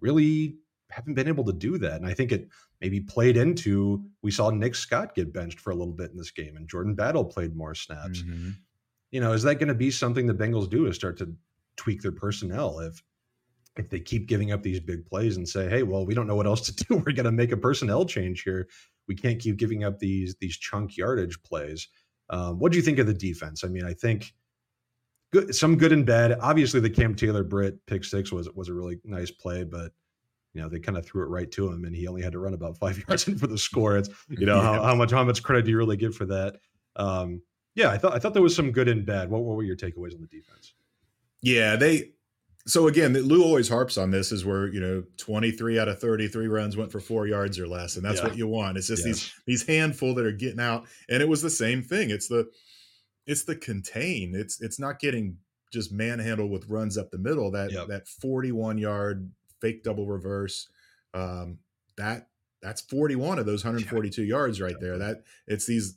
really 0.00 0.56
haven't 0.90 1.14
been 1.14 1.28
able 1.28 1.44
to 1.44 1.52
do 1.52 1.78
that. 1.78 1.94
And 1.94 2.06
I 2.06 2.14
think 2.14 2.32
it 2.32 2.48
maybe 2.80 3.00
played 3.00 3.36
into 3.36 4.04
we 4.22 4.30
saw 4.30 4.50
Nick 4.50 4.74
Scott 4.74 5.14
get 5.14 5.32
benched 5.32 5.60
for 5.60 5.70
a 5.70 5.76
little 5.76 5.92
bit 5.92 6.10
in 6.10 6.16
this 6.16 6.30
game, 6.30 6.56
and 6.56 6.68
Jordan 6.68 6.94
Battle 6.94 7.24
played 7.24 7.56
more 7.56 7.74
snaps. 7.74 8.22
Mm-hmm. 8.22 8.50
You 9.10 9.20
know, 9.20 9.32
is 9.32 9.42
that 9.42 9.56
going 9.56 9.68
to 9.68 9.74
be 9.74 9.90
something 9.90 10.26
the 10.26 10.34
Bengals 10.34 10.70
do? 10.70 10.86
Is 10.86 10.96
start 10.96 11.18
to 11.18 11.34
tweak 11.76 12.02
their 12.02 12.12
personnel 12.12 12.78
if 12.80 13.02
if 13.76 13.88
they 13.88 14.00
keep 14.00 14.26
giving 14.26 14.52
up 14.52 14.62
these 14.62 14.80
big 14.80 15.06
plays 15.06 15.36
and 15.36 15.48
say, 15.48 15.68
"Hey, 15.68 15.82
well, 15.82 16.06
we 16.06 16.14
don't 16.14 16.26
know 16.26 16.36
what 16.36 16.46
else 16.46 16.60
to 16.62 16.84
do. 16.84 16.96
We're 17.06 17.12
going 17.12 17.24
to 17.24 17.32
make 17.32 17.52
a 17.52 17.56
personnel 17.56 18.04
change 18.04 18.42
here. 18.42 18.68
We 19.08 19.14
can't 19.14 19.40
keep 19.40 19.56
giving 19.56 19.84
up 19.84 19.98
these 19.98 20.36
these 20.40 20.56
chunk 20.56 20.96
yardage 20.96 21.42
plays." 21.42 21.88
Um, 22.30 22.58
what 22.58 22.70
do 22.70 22.78
you 22.78 22.84
think 22.84 22.98
of 22.98 23.06
the 23.06 23.14
defense? 23.14 23.64
I 23.64 23.68
mean, 23.68 23.84
I 23.84 23.92
think 23.92 24.32
good, 25.32 25.54
some 25.54 25.76
good 25.76 25.92
and 25.92 26.06
bad. 26.06 26.38
Obviously, 26.40 26.80
the 26.80 26.90
Cam 26.90 27.14
Taylor 27.14 27.42
Britt 27.42 27.84
pick 27.86 28.04
six 28.04 28.30
was 28.32 28.48
was 28.50 28.68
a 28.68 28.74
really 28.74 29.00
nice 29.04 29.30
play, 29.30 29.64
but 29.64 29.92
you 30.54 30.60
know 30.60 30.68
they 30.68 30.78
kind 30.78 30.98
of 30.98 31.04
threw 31.04 31.22
it 31.22 31.28
right 31.28 31.50
to 31.52 31.68
him, 31.68 31.84
and 31.84 31.94
he 31.94 32.06
only 32.06 32.22
had 32.22 32.32
to 32.32 32.38
run 32.38 32.54
about 32.54 32.78
five 32.78 33.02
yards 33.08 33.26
in 33.28 33.38
for 33.38 33.46
the 33.46 33.58
score. 33.58 33.96
It's 33.96 34.10
you 34.28 34.46
know 34.46 34.56
yeah. 34.62 34.62
how, 34.62 34.82
how, 34.82 34.94
much 34.94 35.10
how 35.10 35.24
much 35.24 35.42
credit 35.42 35.64
do 35.64 35.70
you 35.70 35.78
really 35.78 35.96
give 35.96 36.14
for 36.14 36.26
that? 36.26 36.56
Um, 36.96 37.42
yeah, 37.74 37.90
I 37.90 37.98
thought 37.98 38.14
I 38.14 38.18
thought 38.18 38.34
there 38.34 38.42
was 38.42 38.56
some 38.56 38.72
good 38.72 38.88
and 38.88 39.04
bad. 39.04 39.30
What, 39.30 39.42
what 39.42 39.56
were 39.56 39.62
your 39.62 39.76
takeaways 39.76 40.14
on 40.14 40.20
the 40.20 40.26
defense? 40.26 40.74
Yeah, 41.42 41.76
they 41.76 42.12
so 42.66 42.88
again, 42.88 43.14
Lou 43.14 43.42
always 43.42 43.68
harps 43.68 43.96
on 43.96 44.10
this 44.10 44.32
is 44.32 44.44
where 44.44 44.68
you 44.68 44.80
know 44.80 45.02
23 45.16 45.78
out 45.78 45.88
of 45.88 45.98
33 45.98 46.46
runs 46.46 46.76
went 46.76 46.92
for 46.92 47.00
four 47.00 47.26
yards 47.26 47.58
or 47.58 47.66
less, 47.66 47.96
and 47.96 48.04
that's 48.04 48.18
yeah. 48.18 48.28
what 48.28 48.36
you 48.36 48.46
want. 48.46 48.76
It's 48.76 48.88
just 48.88 49.04
these 49.04 49.32
these 49.46 49.66
handful 49.66 50.14
that 50.14 50.26
are 50.26 50.32
getting 50.32 50.60
out, 50.60 50.86
and 51.08 51.22
it 51.22 51.28
was 51.28 51.42
the 51.42 51.50
same 51.50 51.82
thing. 51.82 52.10
It's 52.10 52.28
the 52.28 52.50
it's 53.26 53.44
the 53.44 53.56
contain. 53.56 54.34
It's 54.34 54.60
it's 54.60 54.78
not 54.78 54.98
getting 54.98 55.38
just 55.72 55.92
manhandled 55.92 56.50
with 56.50 56.68
runs 56.68 56.98
up 56.98 57.10
the 57.10 57.18
middle. 57.18 57.50
That 57.50 57.72
yep. 57.72 57.88
that 57.88 58.08
41 58.08 58.76
yard 58.76 59.30
fake 59.60 59.82
double 59.82 60.06
reverse, 60.06 60.68
um, 61.14 61.58
that 61.96 62.28
that's 62.60 62.82
41 62.82 63.38
of 63.38 63.46
those 63.46 63.64
142 63.64 64.22
yeah. 64.22 64.28
yards 64.28 64.60
right 64.60 64.78
there. 64.80 64.98
That 64.98 65.22
it's 65.46 65.66
these 65.66 65.96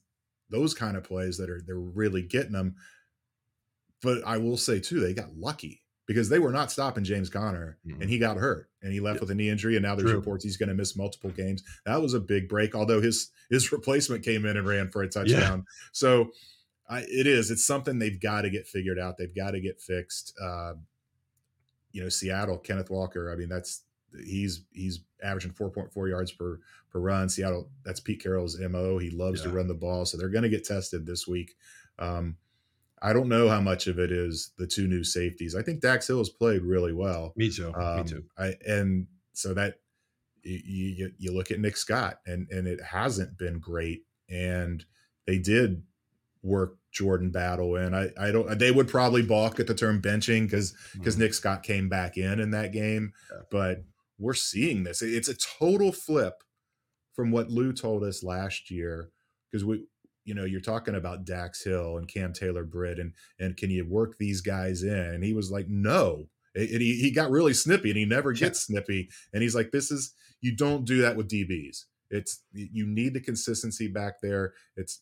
those 0.50 0.74
kind 0.74 0.98
of 0.98 1.04
plays 1.04 1.38
that 1.38 1.50
are 1.50 1.62
they're 1.66 1.76
really 1.76 2.22
getting 2.22 2.52
them. 2.52 2.76
But 4.02 4.26
I 4.26 4.38
will 4.38 4.58
say 4.58 4.80
too, 4.80 5.00
they 5.00 5.14
got 5.14 5.38
lucky 5.38 5.82
because 6.06 6.30
they 6.30 6.40
were 6.40 6.52
not 6.52 6.72
stopping 6.72 7.04
James 7.04 7.30
Conner 7.30 7.78
mm-hmm. 7.88 8.02
and 8.02 8.10
he 8.10 8.20
got 8.20 8.38
hurt 8.38 8.70
and 8.82 8.92
he 8.92 9.00
left 9.00 9.22
with 9.22 9.32
a 9.32 9.36
knee 9.36 9.50
injury 9.50 9.76
and 9.76 9.84
now 9.84 9.96
there's 9.96 10.10
True. 10.10 10.20
reports 10.20 10.44
he's 10.44 10.58
going 10.58 10.70
to 10.70 10.76
miss 10.76 10.98
multiple 10.98 11.30
games. 11.30 11.64
That 11.86 12.02
was 12.02 12.14
a 12.14 12.20
big 12.20 12.50
break 12.50 12.76
although 12.76 13.02
his 13.02 13.32
his 13.50 13.72
replacement 13.72 14.24
came 14.24 14.46
in 14.46 14.58
and 14.58 14.68
ran 14.68 14.90
for 14.90 15.04
a 15.04 15.10
touchdown. 15.10 15.60
Yeah. 15.60 15.88
So 15.94 16.32
I, 16.90 17.00
it 17.08 17.28
is 17.28 17.50
it's 17.50 17.66
something 17.66 17.98
they've 17.98 18.20
got 18.20 18.42
to 18.42 18.50
get 18.50 18.68
figured 18.68 19.00
out. 19.00 19.18
They've 19.18 19.34
got 19.34 19.52
to 19.52 19.62
get 19.62 19.80
fixed. 19.80 20.34
Uh, 20.42 20.74
you 21.92 22.04
know, 22.04 22.10
Seattle 22.10 22.58
Kenneth 22.58 22.90
Walker, 22.90 23.32
I 23.32 23.36
mean 23.36 23.50
that's 23.50 23.84
he's 24.26 24.66
he's 24.72 25.02
averaging 25.24 25.52
4.4 25.52 26.10
yards 26.10 26.32
per 26.32 26.60
per 26.92 27.00
run. 27.00 27.30
Seattle 27.30 27.70
that's 27.84 28.00
Pete 28.00 28.22
Carroll's 28.22 28.60
MO. 28.60 28.98
He 28.98 29.10
loves 29.10 29.42
yeah. 29.42 29.52
to 29.52 29.56
run 29.56 29.68
the 29.68 29.74
ball, 29.74 30.06
so 30.06 30.18
they're 30.18 30.30
going 30.30 30.44
to 30.44 30.50
get 30.50 30.66
tested 30.66 31.06
this 31.06 31.28
week. 31.28 31.56
Um, 32.00 32.38
I 33.02 33.12
don't 33.12 33.28
know 33.28 33.50
how 33.50 33.60
much 33.60 33.88
of 33.88 34.00
it 34.00 34.12
is 34.12 34.52
the 34.58 34.66
two 34.66 34.88
new 34.88 35.04
safeties. 35.04 35.56
I 35.56 35.62
think 35.62 35.82
Dax 35.82 36.08
Hill 36.08 36.20
has 36.20 36.30
played 36.30 36.62
really 36.62 36.94
well. 36.94 37.34
Me 37.36 37.52
too. 37.52 37.74
Um, 37.76 37.98
Me 37.98 38.04
too. 38.04 38.24
I, 38.38 38.54
and 38.66 39.08
so 39.34 39.54
that 39.54 39.80
you, 40.44 40.60
you, 40.66 41.12
you 41.18 41.34
look 41.34 41.52
at 41.52 41.60
Nick 41.60 41.78
Scott 41.78 42.20
and 42.26 42.48
and 42.50 42.68
it 42.68 42.82
hasn't 42.82 43.38
been 43.38 43.60
great. 43.60 44.04
And 44.30 44.84
they 45.28 45.38
did 45.38 45.84
work 46.42 46.78
Jordan 46.92 47.32
Battle 47.32 47.76
in. 47.76 47.94
I 47.94 48.10
I 48.18 48.32
don't. 48.32 48.58
They 48.58 48.72
would 48.72 48.88
probably 48.88 49.22
balk 49.22 49.60
at 49.60 49.68
the 49.68 49.76
term 49.76 50.02
benching 50.02 50.44
because 50.44 50.74
because 50.94 51.16
mm-hmm. 51.16 51.24
Nick 51.24 51.34
Scott 51.34 51.64
came 51.64 51.90
back 51.90 52.18
in 52.18 52.40
in 52.40 52.52
that 52.52 52.72
game. 52.72 53.14
Yeah. 53.32 53.42
But 53.52 53.84
we're 54.18 54.34
seeing 54.34 54.84
this. 54.84 55.02
It's 55.02 55.30
a 55.30 55.36
total 55.36 55.92
flip 55.92 56.44
from 57.14 57.32
what 57.32 57.50
Lou 57.50 57.74
told 57.74 58.04
us 58.04 58.24
last 58.24 58.72
year 58.72 59.10
because 59.52 59.66
we 59.66 59.86
you 60.26 60.34
know, 60.34 60.46
you're 60.46 60.62
talking 60.62 60.96
about 60.96 61.26
Dax 61.26 61.64
Hill 61.64 61.98
and 61.98 62.08
Cam 62.08 62.34
Taylor 62.34 62.64
Britt, 62.64 63.00
and 63.00 63.14
and 63.40 63.58
can 63.58 63.70
you 63.70 63.86
work 63.86 64.18
these 64.18 64.42
guys 64.42 64.84
in? 64.84 64.94
And 64.94 65.24
he 65.24 65.34
was 65.34 65.52
like, 65.52 65.68
no. 65.68 66.30
And 66.56 66.82
he, 66.82 66.96
he 67.00 67.12
got 67.12 67.32
really 67.32 67.54
snippy 67.54 67.90
and 67.90 67.98
he 67.98 68.06
never 68.06 68.32
gets 68.32 68.70
yeah. 68.70 68.76
snippy. 68.76 69.10
And 69.34 69.42
he's 69.42 69.56
like, 69.56 69.72
this 69.72 69.90
is, 69.90 70.14
you 70.40 70.56
don't 70.56 70.86
do 70.86 71.02
that 71.02 71.16
with 71.16 71.30
DBs. 71.30 71.86
It's, 72.12 72.44
you 72.54 72.86
need 72.86 73.16
the 73.16 73.22
consistency 73.22 73.88
back 73.88 74.22
there. 74.22 74.54
It's, 74.78 75.02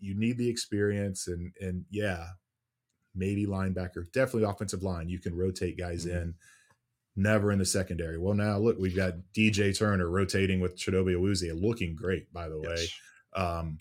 you 0.00 0.18
need 0.18 0.38
the 0.38 0.48
experience. 0.48 1.28
And, 1.28 1.52
and 1.60 1.84
yeah, 1.88 2.24
maybe 3.14 3.46
linebacker, 3.46 4.10
definitely 4.12 4.48
offensive 4.48 4.82
line. 4.82 5.08
You 5.08 5.20
can 5.20 5.36
rotate 5.36 5.78
guys 5.78 6.04
mm-hmm. 6.04 6.16
in, 6.16 6.34
never 7.18 7.52
in 7.52 7.58
the 7.58 7.66
secondary. 7.66 8.18
Well, 8.18 8.34
now 8.34 8.58
look, 8.58 8.78
we've 8.78 8.96
got 8.96 9.14
DJ 9.36 9.76
Turner 9.76 10.08
rotating 10.08 10.60
with 10.60 10.76
Chidobe 10.76 11.14
Awuzie, 11.14 11.60
looking 11.60 11.94
great, 11.94 12.32
by 12.32 12.48
the 12.48 12.60
way. 12.60 12.86
Um, 13.34 13.80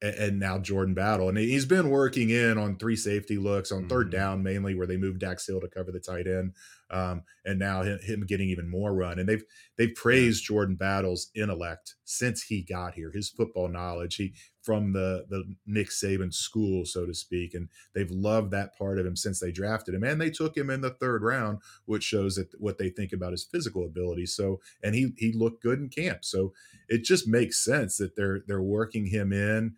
and, 0.00 0.14
and, 0.14 0.38
now 0.38 0.58
Jordan 0.58 0.94
Battle. 0.94 1.28
And 1.28 1.36
he's 1.36 1.66
been 1.66 1.90
working 1.90 2.30
in 2.30 2.56
on 2.56 2.76
three 2.76 2.94
safety 2.94 3.36
looks 3.36 3.72
on 3.72 3.88
3rd 3.88 4.02
mm-hmm. 4.02 4.10
down, 4.10 4.42
mainly 4.42 4.74
where 4.76 4.86
they 4.86 4.96
moved 4.96 5.18
Dax 5.18 5.46
Hill 5.46 5.60
to 5.60 5.68
cover 5.68 5.90
the 5.90 5.98
tight 5.98 6.28
end. 6.28 6.52
Um, 6.90 7.22
and 7.44 7.58
now 7.58 7.82
him, 7.82 7.98
him, 8.02 8.24
getting 8.26 8.48
even 8.48 8.68
more 8.68 8.94
run. 8.94 9.18
And 9.18 9.28
they've 9.28 9.42
they've 9.76 9.94
praised 9.94 10.44
yeah. 10.44 10.54
Jordan 10.54 10.76
Battle's 10.76 11.30
intellect 11.34 11.96
since 12.04 12.44
he 12.44 12.62
got 12.62 12.94
here, 12.94 13.10
his 13.10 13.28
football 13.28 13.68
knowledge. 13.68 14.14
He 14.14 14.34
from 14.68 14.92
the 14.92 15.24
the 15.30 15.44
Nick 15.64 15.88
Saban 15.88 16.32
school, 16.34 16.84
so 16.84 17.06
to 17.06 17.14
speak, 17.14 17.54
and 17.54 17.70
they've 17.94 18.10
loved 18.10 18.50
that 18.50 18.76
part 18.76 18.98
of 18.98 19.06
him 19.06 19.16
since 19.16 19.40
they 19.40 19.50
drafted 19.50 19.94
him, 19.94 20.04
and 20.04 20.20
they 20.20 20.28
took 20.28 20.54
him 20.54 20.68
in 20.68 20.82
the 20.82 20.90
third 20.90 21.22
round, 21.22 21.60
which 21.86 22.04
shows 22.04 22.34
that 22.34 22.50
what 22.60 22.76
they 22.76 22.90
think 22.90 23.14
about 23.14 23.32
his 23.32 23.44
physical 23.44 23.86
ability. 23.86 24.26
So, 24.26 24.60
and 24.82 24.94
he 24.94 25.14
he 25.16 25.32
looked 25.32 25.62
good 25.62 25.78
in 25.78 25.88
camp, 25.88 26.22
so 26.22 26.52
it 26.86 27.02
just 27.02 27.26
makes 27.26 27.64
sense 27.64 27.96
that 27.96 28.14
they're 28.14 28.40
they're 28.46 28.60
working 28.60 29.06
him 29.06 29.32
in, 29.32 29.76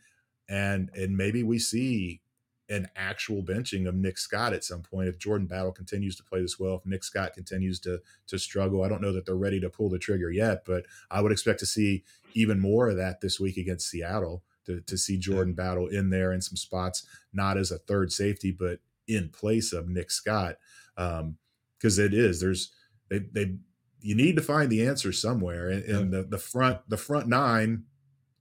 and 0.48 0.90
and 0.92 1.16
maybe 1.16 1.44
we 1.44 1.60
see 1.60 2.20
an 2.68 2.88
actual 2.96 3.44
benching 3.44 3.86
of 3.86 3.94
Nick 3.94 4.18
Scott 4.18 4.52
at 4.52 4.64
some 4.64 4.82
point 4.82 5.06
if 5.06 5.20
Jordan 5.20 5.46
Battle 5.46 5.70
continues 5.70 6.16
to 6.16 6.24
play 6.24 6.42
this 6.42 6.58
well. 6.58 6.74
If 6.74 6.86
Nick 6.86 7.04
Scott 7.04 7.34
continues 7.34 7.78
to 7.82 8.00
to 8.26 8.40
struggle, 8.40 8.82
I 8.82 8.88
don't 8.88 9.02
know 9.02 9.12
that 9.12 9.24
they're 9.24 9.36
ready 9.36 9.60
to 9.60 9.70
pull 9.70 9.88
the 9.88 10.00
trigger 10.00 10.32
yet, 10.32 10.64
but 10.66 10.84
I 11.12 11.20
would 11.20 11.30
expect 11.30 11.60
to 11.60 11.66
see 11.66 12.02
even 12.34 12.58
more 12.58 12.88
of 12.88 12.96
that 12.96 13.20
this 13.20 13.38
week 13.38 13.56
against 13.56 13.88
Seattle 13.88 14.42
to, 14.70 14.80
to 14.82 14.98
see 14.98 15.18
Jordan 15.18 15.54
Battle 15.54 15.88
in 15.88 16.10
there 16.10 16.32
in 16.32 16.40
some 16.40 16.56
spots, 16.56 17.06
not 17.32 17.56
as 17.56 17.70
a 17.70 17.78
third 17.78 18.12
safety, 18.12 18.50
but 18.50 18.78
in 19.08 19.28
place 19.28 19.72
of 19.72 19.88
Nick 19.88 20.10
Scott. 20.10 20.56
Because 20.96 21.98
um, 21.98 22.04
it 22.04 22.14
is, 22.14 22.40
there's 22.40 22.72
they 23.08 23.18
they 23.18 23.56
you 24.00 24.14
need 24.14 24.36
to 24.36 24.42
find 24.42 24.70
the 24.70 24.86
answer 24.86 25.12
somewhere. 25.12 25.68
And, 25.68 25.84
and 25.84 26.12
the 26.12 26.22
the 26.22 26.38
front 26.38 26.78
the 26.88 26.96
front 26.96 27.26
nine, 27.26 27.84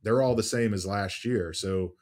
they're 0.04 0.22
all 0.22 0.36
the 0.36 0.44
same 0.44 0.74
as 0.74 0.86
last 0.86 1.26
year. 1.26 1.54
So 1.54 1.94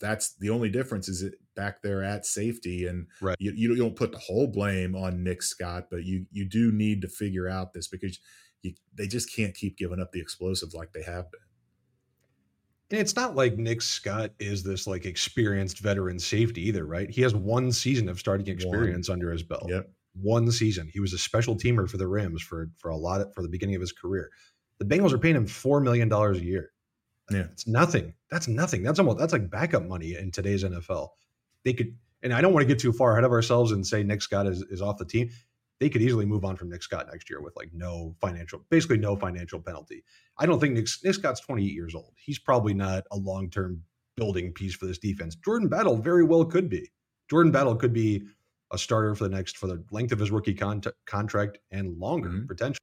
that's 0.00 0.34
the 0.36 0.50
only 0.50 0.68
difference 0.68 1.08
is 1.08 1.22
it 1.22 1.34
back 1.56 1.82
there 1.82 2.04
at 2.04 2.24
safety 2.24 2.86
and 2.86 3.06
right. 3.20 3.36
you, 3.40 3.52
you 3.52 3.74
don't 3.74 3.96
put 3.96 4.12
the 4.12 4.18
whole 4.18 4.46
blame 4.46 4.94
on 4.94 5.24
Nick 5.24 5.42
Scott, 5.42 5.88
but 5.90 6.04
you 6.04 6.26
you 6.30 6.44
do 6.44 6.70
need 6.72 7.02
to 7.02 7.08
figure 7.08 7.48
out 7.48 7.72
this 7.72 7.88
because 7.88 8.18
you, 8.62 8.74
they 8.94 9.06
just 9.06 9.34
can't 9.34 9.54
keep 9.54 9.76
giving 9.76 10.00
up 10.00 10.12
the 10.12 10.20
explosives 10.20 10.74
like 10.74 10.92
they 10.92 11.02
have 11.02 11.30
been. 11.30 11.40
And 12.90 12.98
it's 12.98 13.16
not 13.16 13.36
like 13.36 13.58
Nick 13.58 13.82
Scott 13.82 14.30
is 14.38 14.62
this 14.62 14.86
like 14.86 15.04
experienced 15.04 15.80
veteran 15.80 16.18
safety 16.18 16.66
either, 16.68 16.86
right? 16.86 17.10
He 17.10 17.20
has 17.22 17.34
one 17.34 17.70
season 17.70 18.08
of 18.08 18.18
starting 18.18 18.48
experience 18.48 19.08
one. 19.08 19.16
under 19.16 19.30
his 19.30 19.42
belt. 19.42 19.66
Yep. 19.68 19.90
One 20.20 20.50
season. 20.50 20.88
He 20.92 21.00
was 21.00 21.12
a 21.12 21.18
special 21.18 21.54
teamer 21.54 21.88
for 21.88 21.98
the 21.98 22.08
Rams 22.08 22.42
for 22.42 22.70
for 22.76 22.90
a 22.90 22.96
lot 22.96 23.20
of, 23.20 23.32
for 23.34 23.42
the 23.42 23.48
beginning 23.48 23.74
of 23.74 23.80
his 23.80 23.92
career. 23.92 24.30
The 24.78 24.86
Bengals 24.86 25.12
are 25.12 25.18
paying 25.18 25.36
him 25.36 25.46
four 25.46 25.80
million 25.80 26.08
dollars 26.08 26.38
a 26.38 26.44
year. 26.44 26.72
Yeah, 27.30 27.46
it's 27.52 27.66
nothing. 27.66 28.14
That's 28.30 28.48
nothing. 28.48 28.82
That's 28.82 28.98
almost 28.98 29.18
that's 29.18 29.32
like 29.32 29.50
backup 29.50 29.84
money 29.84 30.14
in 30.14 30.30
today's 30.30 30.64
NFL. 30.64 31.08
They 31.64 31.74
could, 31.74 31.94
and 32.22 32.32
I 32.32 32.40
don't 32.40 32.54
want 32.54 32.62
to 32.62 32.68
get 32.68 32.78
too 32.78 32.92
far 32.92 33.12
ahead 33.12 33.24
of 33.24 33.32
ourselves 33.32 33.72
and 33.72 33.86
say 33.86 34.02
Nick 34.02 34.22
Scott 34.22 34.46
is, 34.46 34.62
is 34.62 34.80
off 34.80 34.96
the 34.96 35.04
team 35.04 35.30
they 35.80 35.88
could 35.88 36.02
easily 36.02 36.26
move 36.26 36.44
on 36.44 36.56
from 36.56 36.70
Nick 36.70 36.82
Scott 36.82 37.06
next 37.10 37.30
year 37.30 37.40
with 37.40 37.54
like 37.56 37.70
no 37.72 38.14
financial, 38.20 38.64
basically 38.70 38.98
no 38.98 39.16
financial 39.16 39.60
penalty. 39.60 40.04
I 40.36 40.46
don't 40.46 40.60
think 40.60 40.74
Nick, 40.74 40.88
Nick 41.04 41.14
Scott's 41.14 41.40
28 41.40 41.72
years 41.72 41.94
old. 41.94 42.12
He's 42.16 42.38
probably 42.38 42.74
not 42.74 43.04
a 43.12 43.16
long 43.16 43.48
term 43.50 43.82
building 44.16 44.52
piece 44.52 44.74
for 44.74 44.86
this 44.86 44.98
defense. 44.98 45.36
Jordan 45.36 45.68
Battle 45.68 45.96
very 45.96 46.24
well 46.24 46.44
could 46.44 46.68
be. 46.68 46.90
Jordan 47.30 47.52
Battle 47.52 47.76
could 47.76 47.92
be 47.92 48.24
a 48.72 48.78
starter 48.78 49.14
for 49.14 49.24
the 49.24 49.34
next 49.34 49.56
for 49.56 49.66
the 49.66 49.82
length 49.90 50.12
of 50.12 50.18
his 50.18 50.30
rookie 50.30 50.54
con- 50.54 50.82
contract 51.06 51.58
and 51.70 51.96
longer 51.98 52.28
mm-hmm. 52.28 52.46
potentially. 52.46 52.78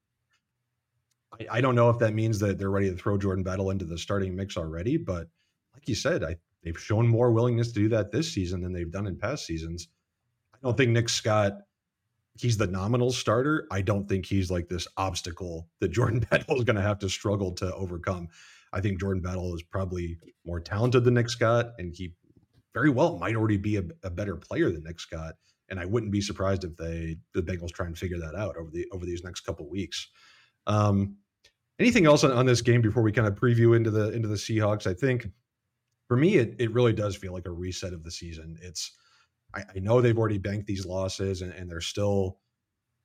I, 1.39 1.57
I, 1.57 1.61
don't 1.61 1.75
know 1.75 1.89
if 1.89 1.99
that 1.99 2.13
means 2.13 2.39
that 2.39 2.57
they're 2.57 2.71
ready 2.71 2.89
to 2.89 2.95
throw 2.95 3.17
Jordan 3.17 3.43
Battle 3.43 3.71
into 3.71 3.85
the 3.85 3.97
starting 3.97 4.35
mix 4.35 4.57
already, 4.57 4.97
but 4.97 5.27
like 5.73 5.87
you 5.87 5.95
said, 5.95 6.23
I 6.23 6.37
they've 6.63 6.79
shown 6.79 7.07
more 7.07 7.31
willingness 7.31 7.67
to 7.73 7.79
do 7.79 7.89
that 7.89 8.11
this 8.11 8.31
season 8.31 8.61
than 8.61 8.73
they've 8.73 8.91
done 8.91 9.07
in 9.07 9.17
past 9.17 9.45
seasons. 9.45 9.89
I 10.53 10.57
don't 10.63 10.77
think 10.77 10.91
Nick 10.91 11.09
Scott 11.09 11.53
he's 12.35 12.57
the 12.57 12.67
nominal 12.67 13.11
starter. 13.11 13.67
I 13.71 13.81
don't 13.81 14.07
think 14.07 14.25
he's 14.25 14.51
like 14.51 14.67
this 14.67 14.87
obstacle 14.97 15.69
that 15.79 15.89
Jordan 15.89 16.19
Battle 16.29 16.57
is 16.57 16.63
going 16.63 16.75
to 16.75 16.81
have 16.81 16.99
to 16.99 17.09
struggle 17.09 17.51
to 17.53 17.73
overcome. 17.73 18.27
I 18.73 18.81
think 18.81 18.99
Jordan 18.99 19.23
Battle 19.23 19.55
is 19.55 19.63
probably 19.63 20.17
more 20.45 20.59
talented 20.59 21.05
than 21.05 21.13
Nick 21.13 21.29
Scott, 21.29 21.71
and 21.77 21.93
he 21.93 22.13
very 22.73 22.89
well 22.89 23.17
might 23.17 23.35
already 23.35 23.57
be 23.57 23.77
a, 23.77 23.83
a, 24.03 24.09
better 24.09 24.35
player 24.35 24.69
than 24.69 24.83
Nick 24.83 24.99
Scott. 24.99 25.35
And 25.69 25.79
I 25.79 25.85
wouldn't 25.85 26.11
be 26.11 26.19
surprised 26.19 26.65
if 26.65 26.75
they 26.75 27.15
the 27.33 27.41
Bengals 27.41 27.71
try 27.71 27.85
and 27.85 27.97
figure 27.97 28.19
that 28.19 28.35
out 28.35 28.57
over 28.57 28.69
the 28.69 28.85
over 28.91 29.05
these 29.05 29.23
next 29.23 29.41
couple 29.41 29.67
weeks. 29.69 30.09
Um, 30.67 31.15
anything 31.79 32.05
else 32.05 32.23
on, 32.23 32.31
on 32.31 32.45
this 32.45 32.61
game 32.61 32.81
before 32.81 33.01
we 33.01 33.11
kind 33.11 33.27
of 33.27 33.35
preview 33.35 33.75
into 33.75 33.91
the 33.91 34.11
into 34.11 34.27
the 34.27 34.35
Seahawks? 34.35 34.85
I 34.85 34.93
think 34.93 35.29
for 36.07 36.17
me, 36.17 36.35
it 36.35 36.55
it 36.59 36.73
really 36.73 36.93
does 36.93 37.15
feel 37.15 37.33
like 37.33 37.47
a 37.47 37.51
reset 37.51 37.93
of 37.93 38.03
the 38.03 38.11
season. 38.11 38.57
It's 38.61 38.91
I, 39.55 39.63
I 39.75 39.79
know 39.79 40.01
they've 40.01 40.17
already 40.17 40.37
banked 40.37 40.67
these 40.67 40.85
losses 40.85 41.41
and, 41.41 41.53
and 41.53 41.69
they're 41.69 41.81
still 41.81 42.39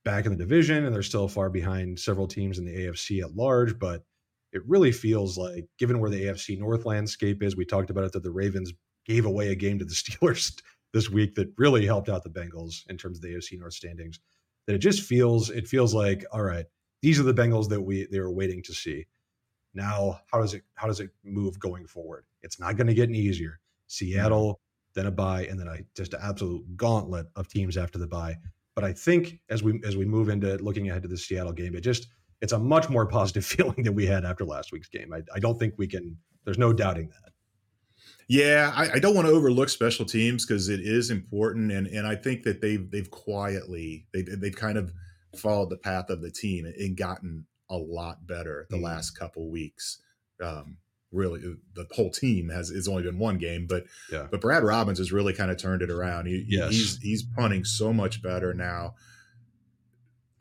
back 0.03 0.25
in 0.25 0.31
the 0.31 0.37
division 0.37 0.85
and 0.85 0.93
they're 0.93 1.03
still 1.03 1.27
far 1.27 1.49
behind 1.49 1.99
several 1.99 2.27
teams 2.27 2.57
in 2.59 2.65
the 2.65 2.75
AFC 2.75 3.21
at 3.21 3.35
large, 3.35 3.77
but 3.79 4.03
it 4.51 4.61
really 4.67 4.91
feels 4.91 5.37
like, 5.37 5.65
given 5.77 5.99
where 5.99 6.09
the 6.09 6.25
AFC 6.25 6.59
North 6.59 6.85
landscape 6.85 7.41
is, 7.41 7.55
we 7.55 7.65
talked 7.65 7.89
about 7.89 8.03
it 8.03 8.11
that 8.13 8.23
the 8.23 8.31
Ravens 8.31 8.73
gave 9.05 9.25
away 9.25 9.51
a 9.51 9.55
game 9.55 9.79
to 9.79 9.85
the 9.85 9.93
Steelers 9.93 10.61
this 10.93 11.09
week 11.09 11.35
that 11.35 11.53
really 11.57 11.85
helped 11.85 12.09
out 12.09 12.23
the 12.23 12.29
Bengals 12.29 12.87
in 12.89 12.97
terms 12.97 13.17
of 13.17 13.21
the 13.21 13.29
AFC 13.29 13.57
North 13.59 13.73
standings. 13.73 14.19
That 14.67 14.75
it 14.75 14.79
just 14.79 15.01
feels 15.01 15.49
it 15.49 15.67
feels 15.67 15.93
like 15.93 16.23
all 16.31 16.43
right, 16.43 16.65
these 17.01 17.19
are 17.19 17.23
the 17.23 17.33
Bengals 17.33 17.69
that 17.69 17.81
we 17.81 18.07
they 18.11 18.19
were 18.19 18.31
waiting 18.31 18.61
to 18.63 18.73
see. 18.73 19.07
Now, 19.73 20.19
how 20.31 20.39
does 20.39 20.53
it 20.53 20.63
how 20.75 20.87
does 20.87 20.99
it 20.99 21.09
move 21.23 21.59
going 21.59 21.87
forward? 21.87 22.25
It's 22.43 22.59
not 22.59 22.75
going 22.75 22.87
to 22.87 22.93
get 22.93 23.09
any 23.09 23.19
easier. 23.19 23.51
Mm-hmm. 23.51 23.87
Seattle, 23.87 24.61
then 24.95 25.05
a 25.05 25.11
bye, 25.11 25.45
and 25.45 25.59
then 25.59 25.67
a 25.67 25.77
just 25.95 26.13
an 26.13 26.19
absolute 26.23 26.63
gauntlet 26.75 27.27
of 27.35 27.47
teams 27.47 27.77
after 27.77 27.97
the 27.97 28.07
bye. 28.07 28.37
But 28.75 28.83
I 28.83 28.93
think 28.93 29.39
as 29.49 29.63
we 29.63 29.81
as 29.85 29.97
we 29.97 30.05
move 30.05 30.29
into 30.29 30.57
looking 30.57 30.89
ahead 30.89 31.03
to 31.03 31.07
the 31.07 31.17
Seattle 31.17 31.53
game, 31.53 31.75
it 31.75 31.81
just 31.81 32.07
it's 32.41 32.53
a 32.53 32.59
much 32.59 32.89
more 32.89 33.05
positive 33.05 33.45
feeling 33.45 33.83
than 33.83 33.95
we 33.95 34.05
had 34.05 34.25
after 34.25 34.45
last 34.45 34.71
week's 34.71 34.89
game. 34.89 35.13
I, 35.13 35.21
I 35.33 35.39
don't 35.39 35.59
think 35.59 35.75
we 35.77 35.87
can. 35.87 36.17
There's 36.45 36.57
no 36.57 36.73
doubting 36.73 37.09
that. 37.09 37.31
Yeah, 38.27 38.71
I, 38.73 38.93
I 38.93 38.99
don't 38.99 39.13
want 39.13 39.27
to 39.27 39.33
overlook 39.33 39.67
special 39.67 40.05
teams 40.05 40.45
because 40.45 40.69
it 40.69 40.79
is 40.79 41.11
important, 41.11 41.71
and 41.71 41.87
and 41.87 42.07
I 42.07 42.15
think 42.15 42.43
that 42.43 42.61
they've 42.61 42.89
they've 42.89 43.11
quietly 43.11 44.07
they 44.13 44.21
they've 44.21 44.55
kind 44.55 44.77
of 44.77 44.93
followed 45.35 45.69
the 45.69 45.77
path 45.77 46.09
of 46.09 46.21
the 46.21 46.31
team 46.31 46.65
and 46.65 46.95
gotten 46.95 47.45
a 47.69 47.77
lot 47.77 48.25
better 48.27 48.67
the 48.69 48.77
mm. 48.77 48.83
last 48.83 49.11
couple 49.11 49.49
weeks. 49.49 50.01
Um, 50.41 50.77
really 51.11 51.41
uh, 51.41 51.55
the 51.73 51.87
whole 51.91 52.09
team 52.09 52.49
has 52.49 52.69
it's 52.69 52.87
only 52.87 53.03
been 53.03 53.19
one 53.19 53.37
game, 53.37 53.67
but 53.67 53.85
yeah. 54.11 54.27
but 54.29 54.41
Brad 54.41 54.63
Robbins 54.63 54.97
has 54.99 55.11
really 55.11 55.33
kind 55.33 55.51
of 55.51 55.57
turned 55.57 55.81
it 55.81 55.89
around. 55.89 56.27
He, 56.27 56.45
yes. 56.47 56.71
he's 56.71 56.97
he's 56.99 57.23
punting 57.23 57.65
so 57.65 57.93
much 57.93 58.21
better 58.21 58.53
now. 58.53 58.95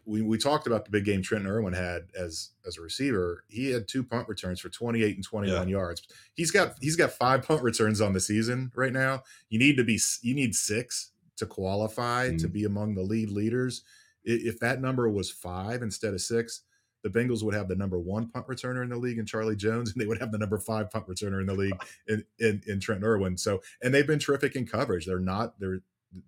We, 0.06 0.22
we 0.22 0.38
talked 0.38 0.66
about 0.66 0.84
the 0.84 0.90
big 0.90 1.04
game 1.04 1.22
Trenton 1.22 1.50
Irwin 1.50 1.74
had 1.74 2.08
as 2.18 2.50
as 2.66 2.78
a 2.78 2.80
receiver. 2.80 3.44
He 3.48 3.70
had 3.70 3.86
two 3.86 4.02
punt 4.02 4.28
returns 4.28 4.60
for 4.60 4.68
28 4.68 5.14
and 5.14 5.24
21 5.24 5.68
yeah. 5.68 5.72
yards. 5.72 6.02
He's 6.34 6.50
got 6.50 6.74
he's 6.80 6.96
got 6.96 7.12
five 7.12 7.46
punt 7.46 7.62
returns 7.62 8.00
on 8.00 8.12
the 8.12 8.20
season 8.20 8.72
right 8.74 8.92
now. 8.92 9.22
You 9.48 9.58
need 9.58 9.76
to 9.76 9.84
be 9.84 10.00
you 10.22 10.34
need 10.34 10.54
six 10.54 11.12
to 11.36 11.46
qualify 11.46 12.30
mm. 12.30 12.38
to 12.40 12.48
be 12.48 12.64
among 12.64 12.94
the 12.94 13.02
lead 13.02 13.30
leaders. 13.30 13.82
If 14.22 14.60
that 14.60 14.80
number 14.80 15.08
was 15.08 15.30
five 15.30 15.80
instead 15.80 16.12
of 16.12 16.20
six, 16.20 16.62
the 17.02 17.10
Bengals 17.10 17.42
would 17.42 17.54
have 17.54 17.68
the 17.68 17.76
number 17.76 17.98
one 17.98 18.28
punt 18.28 18.46
returner 18.46 18.82
in 18.82 18.90
the 18.90 18.96
league 18.96 19.18
in 19.18 19.26
Charlie 19.26 19.56
Jones, 19.56 19.92
and 19.92 20.00
they 20.00 20.06
would 20.06 20.20
have 20.20 20.32
the 20.32 20.38
number 20.38 20.58
five 20.58 20.90
punt 20.90 21.06
returner 21.08 21.40
in 21.40 21.46
the 21.46 21.54
league 21.54 21.80
in, 22.08 22.24
in, 22.38 22.62
in 22.66 22.80
Trent 22.80 23.04
Irwin. 23.04 23.36
So, 23.36 23.60
and 23.82 23.94
they've 23.94 24.06
been 24.06 24.18
terrific 24.18 24.56
in 24.56 24.66
coverage. 24.66 25.06
They're 25.06 25.18
not, 25.18 25.58
their 25.58 25.80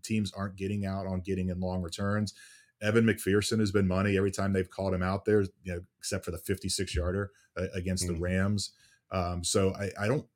teams 0.02 0.32
aren't 0.32 0.56
getting 0.56 0.86
out 0.86 1.06
on 1.06 1.20
getting 1.20 1.50
in 1.50 1.60
long 1.60 1.82
returns. 1.82 2.34
Evan 2.82 3.04
McPherson 3.04 3.60
has 3.60 3.70
been 3.70 3.86
money 3.86 4.16
every 4.16 4.32
time 4.32 4.52
they've 4.52 4.70
called 4.70 4.94
him 4.94 5.02
out 5.02 5.24
there, 5.24 5.42
you 5.62 5.72
know, 5.72 5.80
except 5.98 6.24
for 6.24 6.32
the 6.32 6.38
56 6.38 6.94
yarder 6.94 7.30
uh, 7.56 7.66
against 7.74 8.04
mm-hmm. 8.04 8.14
the 8.14 8.20
Rams. 8.20 8.72
Um, 9.12 9.44
so 9.44 9.72
I, 9.74 9.90
I 10.00 10.08
don't, 10.08 10.26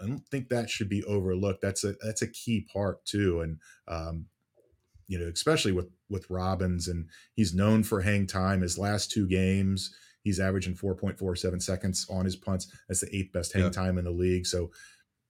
I 0.00 0.06
don't 0.06 0.26
think 0.28 0.48
that 0.50 0.68
should 0.68 0.88
be 0.88 1.02
overlooked. 1.04 1.62
That's 1.62 1.84
a 1.84 1.94
that's 2.04 2.20
a 2.20 2.28
key 2.28 2.66
part 2.70 3.02
too, 3.06 3.40
and 3.40 3.58
um, 3.88 4.26
you 5.08 5.18
know, 5.18 5.26
especially 5.26 5.72
with 5.72 5.88
with 6.08 6.28
Robbins, 6.30 6.88
and 6.88 7.06
he's 7.34 7.54
known 7.54 7.82
for 7.82 8.00
hang 8.00 8.26
time. 8.26 8.60
His 8.60 8.78
last 8.78 9.10
two 9.10 9.26
games, 9.26 9.94
he's 10.22 10.40
averaging 10.40 10.74
4.47 10.74 11.62
seconds 11.62 12.06
on 12.10 12.24
his 12.24 12.36
punts. 12.36 12.68
That's 12.88 13.00
the 13.00 13.16
eighth 13.16 13.32
best 13.32 13.52
hang 13.52 13.64
yeah. 13.64 13.70
time 13.70 13.98
in 13.98 14.04
the 14.04 14.10
league. 14.10 14.46
So 14.46 14.70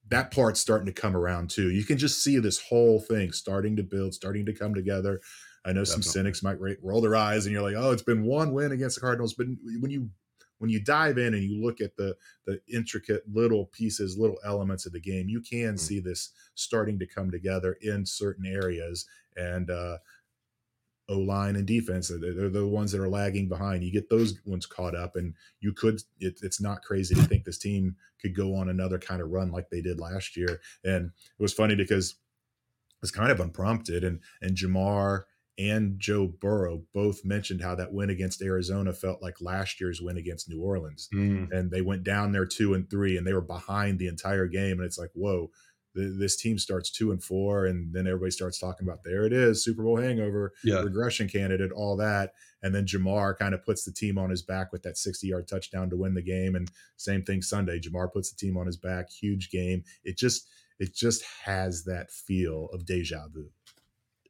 that 0.08 0.30
part's 0.30 0.60
starting 0.60 0.86
to 0.86 0.92
come 0.92 1.16
around 1.16 1.50
too. 1.50 1.70
You 1.70 1.84
can 1.84 1.98
just 1.98 2.22
see 2.22 2.38
this 2.38 2.60
whole 2.60 3.00
thing 3.00 3.32
starting 3.32 3.76
to 3.76 3.82
build, 3.82 4.14
starting 4.14 4.46
to 4.46 4.52
come 4.52 4.74
together. 4.74 5.20
I 5.64 5.70
know 5.70 5.80
Definitely. 5.80 6.02
some 6.02 6.02
cynics 6.02 6.42
might 6.42 6.58
roll 6.82 7.00
their 7.00 7.16
eyes 7.16 7.44
and 7.44 7.52
you're 7.52 7.62
like, 7.62 7.74
oh, 7.76 7.90
it's 7.90 8.02
been 8.02 8.22
one 8.22 8.52
win 8.52 8.72
against 8.72 8.96
the 8.96 9.00
Cardinals. 9.00 9.34
But 9.34 9.48
when 9.80 9.90
you 9.90 10.10
when 10.58 10.70
you 10.70 10.82
dive 10.82 11.18
in 11.18 11.34
and 11.34 11.42
you 11.42 11.62
look 11.62 11.80
at 11.80 11.96
the 11.96 12.16
the 12.46 12.60
intricate 12.72 13.24
little 13.30 13.66
pieces, 13.66 14.16
little 14.16 14.38
elements 14.44 14.86
of 14.86 14.92
the 14.92 15.00
game, 15.00 15.28
you 15.28 15.40
can 15.40 15.58
mm-hmm. 15.58 15.76
see 15.76 16.00
this 16.00 16.30
starting 16.54 16.98
to 17.00 17.06
come 17.06 17.30
together 17.30 17.76
in 17.82 18.06
certain 18.06 18.46
areas. 18.46 19.06
And 19.36 19.70
uh, 19.70 19.98
O 21.08 21.18
line 21.18 21.56
and 21.56 21.66
defense, 21.66 22.08
they're 22.08 22.48
the 22.48 22.66
ones 22.66 22.92
that 22.92 23.00
are 23.00 23.08
lagging 23.08 23.48
behind. 23.48 23.84
You 23.84 23.92
get 23.92 24.10
those 24.10 24.38
ones 24.44 24.66
caught 24.66 24.96
up, 24.96 25.16
and 25.16 25.34
you 25.60 25.72
could. 25.72 26.00
It, 26.18 26.40
it's 26.42 26.60
not 26.60 26.82
crazy 26.82 27.14
to 27.14 27.22
think 27.22 27.44
this 27.44 27.58
team 27.58 27.96
could 28.20 28.34
go 28.34 28.54
on 28.54 28.68
another 28.68 28.98
kind 28.98 29.22
of 29.22 29.30
run 29.30 29.52
like 29.52 29.70
they 29.70 29.80
did 29.80 30.00
last 30.00 30.36
year. 30.36 30.60
And 30.84 31.06
it 31.06 31.42
was 31.42 31.52
funny 31.52 31.74
because 31.74 32.16
it's 33.02 33.12
kind 33.12 33.30
of 33.30 33.40
unprompted, 33.40 34.02
and 34.04 34.20
and 34.42 34.56
Ja'Marr 34.56 35.24
and 35.58 35.98
Joe 35.98 36.26
Burrow 36.26 36.82
both 36.92 37.24
mentioned 37.24 37.62
how 37.62 37.74
that 37.76 37.92
win 37.92 38.10
against 38.10 38.42
Arizona 38.42 38.92
felt 38.92 39.22
like 39.22 39.40
last 39.40 39.80
year's 39.80 40.02
win 40.02 40.18
against 40.18 40.50
New 40.50 40.60
Orleans. 40.60 41.08
Mm. 41.14 41.50
And 41.50 41.70
they 41.70 41.80
went 41.80 42.04
down 42.04 42.32
there 42.32 42.44
two 42.44 42.74
and 42.74 42.88
three 42.90 43.16
and 43.16 43.26
they 43.26 43.32
were 43.32 43.40
behind 43.40 43.98
the 43.98 44.08
entire 44.08 44.46
game. 44.46 44.78
And 44.78 44.82
it's 44.84 44.98
like, 44.98 45.10
whoa, 45.14 45.50
this 45.96 46.36
team 46.36 46.58
starts 46.58 46.90
two 46.90 47.10
and 47.10 47.22
four. 47.22 47.66
And 47.66 47.92
then 47.92 48.06
everybody 48.06 48.30
starts 48.30 48.58
talking 48.58 48.86
about 48.86 49.02
there 49.04 49.24
it 49.24 49.32
is, 49.32 49.64
Super 49.64 49.82
Bowl 49.82 49.96
hangover, 49.96 50.52
yeah. 50.62 50.80
regression 50.80 51.28
candidate, 51.28 51.72
all 51.72 51.96
that. 51.96 52.34
And 52.62 52.74
then 52.74 52.86
Ja'Marr 52.86 53.38
kind 53.38 53.54
of 53.54 53.64
puts 53.64 53.84
the 53.84 53.92
team 53.92 54.18
on 54.18 54.30
his 54.30 54.42
back 54.42 54.72
with 54.72 54.82
that 54.82 54.98
60 54.98 55.26
yard 55.26 55.48
touchdown 55.48 55.90
to 55.90 55.96
win 55.96 56.14
the 56.14 56.22
game. 56.22 56.54
And 56.54 56.70
same 56.96 57.22
thing 57.22 57.42
Sunday. 57.42 57.80
Ja'Marr 57.80 58.12
puts 58.12 58.30
the 58.30 58.36
team 58.36 58.56
on 58.56 58.66
his 58.66 58.76
back, 58.76 59.10
huge 59.10 59.50
game. 59.50 59.82
It 60.04 60.16
just, 60.16 60.48
it 60.78 60.94
just 60.94 61.24
has 61.44 61.84
that 61.84 62.10
feel 62.10 62.68
of 62.72 62.84
deja 62.84 63.28
vu. 63.32 63.48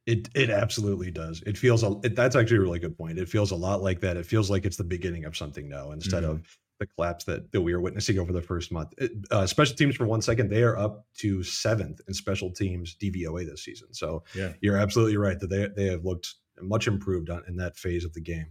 It 0.06 0.28
it 0.36 0.50
absolutely 0.50 1.10
does. 1.10 1.42
It 1.46 1.58
feels 1.58 1.82
a, 1.82 1.98
it, 2.04 2.14
that's 2.14 2.36
actually 2.36 2.58
a 2.58 2.60
really 2.60 2.78
good 2.78 2.96
point. 2.96 3.18
It 3.18 3.28
feels 3.28 3.50
a 3.50 3.56
lot 3.56 3.82
like 3.82 4.00
that. 4.02 4.16
It 4.16 4.24
feels 4.24 4.48
like 4.48 4.64
it's 4.64 4.76
the 4.76 4.84
beginning 4.84 5.24
of 5.24 5.36
something 5.36 5.68
now 5.68 5.90
instead 5.90 6.22
mm-hmm. 6.22 6.32
of 6.32 6.58
the 6.78 6.86
collapse 6.86 7.24
that, 7.24 7.50
that 7.52 7.60
we 7.60 7.72
are 7.72 7.80
witnessing 7.80 8.18
over 8.18 8.32
the 8.32 8.42
first 8.42 8.70
month. 8.70 8.92
Uh, 9.30 9.46
special 9.46 9.76
teams 9.76 9.96
for 9.96 10.06
one 10.06 10.20
second, 10.20 10.50
they 10.50 10.62
are 10.62 10.76
up 10.76 11.06
to 11.18 11.42
seventh 11.42 12.00
in 12.06 12.14
special 12.14 12.50
teams 12.50 12.96
DVOA 13.00 13.46
this 13.46 13.64
season. 13.64 13.92
So 13.94 14.24
yeah. 14.34 14.52
you're 14.60 14.76
absolutely 14.76 15.16
right 15.16 15.38
that 15.40 15.48
they 15.48 15.68
they 15.74 15.90
have 15.90 16.04
looked 16.04 16.34
much 16.60 16.86
improved 16.86 17.30
on, 17.30 17.42
in 17.48 17.56
that 17.56 17.76
phase 17.76 18.04
of 18.04 18.12
the 18.12 18.20
game. 18.20 18.50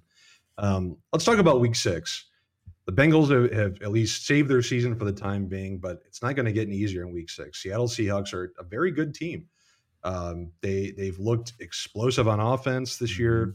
Um, 0.57 0.97
let's 1.11 1.25
talk 1.25 1.37
about 1.37 1.59
week 1.59 1.75
six. 1.75 2.25
The 2.85 2.93
Bengals 2.93 3.31
have, 3.31 3.51
have, 3.51 3.81
at 3.81 3.91
least 3.91 4.25
saved 4.27 4.49
their 4.49 4.61
season 4.61 4.95
for 4.95 5.05
the 5.05 5.11
time 5.11 5.47
being, 5.47 5.79
but 5.79 6.01
it's 6.05 6.21
not 6.21 6.35
going 6.35 6.45
to 6.45 6.51
get 6.51 6.67
any 6.67 6.77
easier 6.77 7.01
in 7.01 7.11
week 7.11 7.29
six. 7.29 7.61
Seattle 7.61 7.87
Seahawks 7.87 8.31
are 8.33 8.53
a 8.59 8.63
very 8.63 8.91
good 8.91 9.13
team. 9.13 9.47
Um, 10.03 10.51
they 10.61 10.93
they've 10.95 11.17
looked 11.17 11.53
explosive 11.59 12.27
on 12.27 12.39
offense 12.39 12.97
this 12.97 13.17
year. 13.17 13.47
Mm-hmm. 13.47 13.51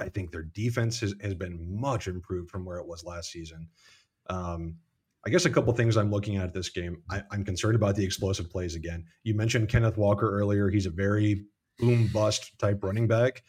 I 0.00 0.08
think 0.08 0.30
their 0.30 0.42
defense 0.42 1.00
has, 1.00 1.14
has 1.22 1.34
been 1.34 1.58
much 1.68 2.06
improved 2.06 2.50
from 2.50 2.64
where 2.64 2.78
it 2.78 2.86
was 2.86 3.04
last 3.04 3.32
season. 3.32 3.68
Um, 4.28 4.76
I 5.26 5.30
guess 5.30 5.44
a 5.44 5.50
couple 5.50 5.72
things 5.72 5.96
I'm 5.96 6.10
looking 6.10 6.36
at 6.36 6.54
this 6.54 6.68
game. 6.68 7.02
I, 7.10 7.22
am 7.32 7.44
concerned 7.44 7.74
about 7.74 7.96
the 7.96 8.04
explosive 8.04 8.50
plays 8.50 8.74
again. 8.74 9.04
You 9.24 9.34
mentioned 9.34 9.68
Kenneth 9.68 9.98
Walker 9.98 10.30
earlier. 10.30 10.70
He's 10.70 10.86
a 10.86 10.90
very 10.90 11.44
boom 11.78 12.08
bust 12.12 12.58
type 12.58 12.82
running 12.82 13.06
back. 13.06 13.42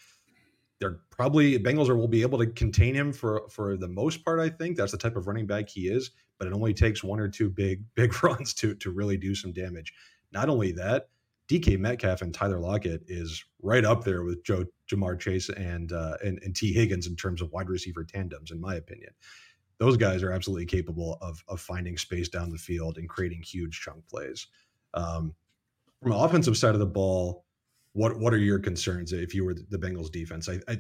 They're 0.79 0.99
probably 1.09 1.59
Bengals 1.59 1.95
will 1.95 2.07
be 2.07 2.21
able 2.21 2.39
to 2.39 2.47
contain 2.47 2.95
him 2.95 3.11
for 3.11 3.47
for 3.49 3.77
the 3.77 3.87
most 3.87 4.23
part. 4.23 4.39
I 4.39 4.49
think 4.49 4.77
that's 4.77 4.91
the 4.91 4.97
type 4.97 5.15
of 5.15 5.27
running 5.27 5.45
back 5.45 5.69
he 5.69 5.87
is. 5.87 6.11
But 6.37 6.47
it 6.47 6.53
only 6.53 6.73
takes 6.73 7.03
one 7.03 7.19
or 7.19 7.27
two 7.27 7.49
big 7.49 7.83
big 7.95 8.23
runs 8.23 8.53
to 8.55 8.75
to 8.75 8.91
really 8.91 9.17
do 9.17 9.35
some 9.35 9.51
damage. 9.51 9.93
Not 10.31 10.49
only 10.49 10.71
that, 10.73 11.09
DK 11.49 11.79
Metcalf 11.79 12.21
and 12.21 12.33
Tyler 12.33 12.59
Lockett 12.59 13.03
is 13.07 13.43
right 13.61 13.83
up 13.83 14.03
there 14.03 14.23
with 14.23 14.43
Joe 14.43 14.65
Ja'Marr 14.89 15.19
Chase 15.19 15.49
and, 15.49 15.91
uh, 15.91 16.15
and 16.23 16.39
and 16.43 16.55
Tee 16.55 16.71
Higgins 16.71 17.07
in 17.07 17.15
terms 17.15 17.41
of 17.41 17.51
wide 17.51 17.69
receiver 17.69 18.03
tandems, 18.03 18.51
in 18.51 18.61
my 18.61 18.75
opinion. 18.75 19.11
Those 19.79 19.97
guys 19.97 20.23
are 20.23 20.31
absolutely 20.31 20.65
capable 20.65 21.17
of 21.21 21.43
of 21.47 21.59
finding 21.59 21.97
space 21.97 22.29
down 22.29 22.49
the 22.49 22.57
field 22.57 22.97
and 22.97 23.09
creating 23.09 23.41
huge 23.41 23.79
chunk 23.81 24.07
plays. 24.07 24.47
Um, 24.93 25.33
from 26.01 26.11
offensive 26.13 26.57
side 26.57 26.73
of 26.73 26.79
the 26.79 26.85
ball, 26.85 27.45
what 27.93 28.19
what 28.19 28.33
are 28.33 28.37
your 28.37 28.59
concerns 28.59 29.13
if 29.13 29.33
you 29.33 29.45
were 29.45 29.53
the 29.53 29.77
Bengals 29.77 30.11
defense? 30.11 30.49
I, 30.49 30.59
I 30.67 30.79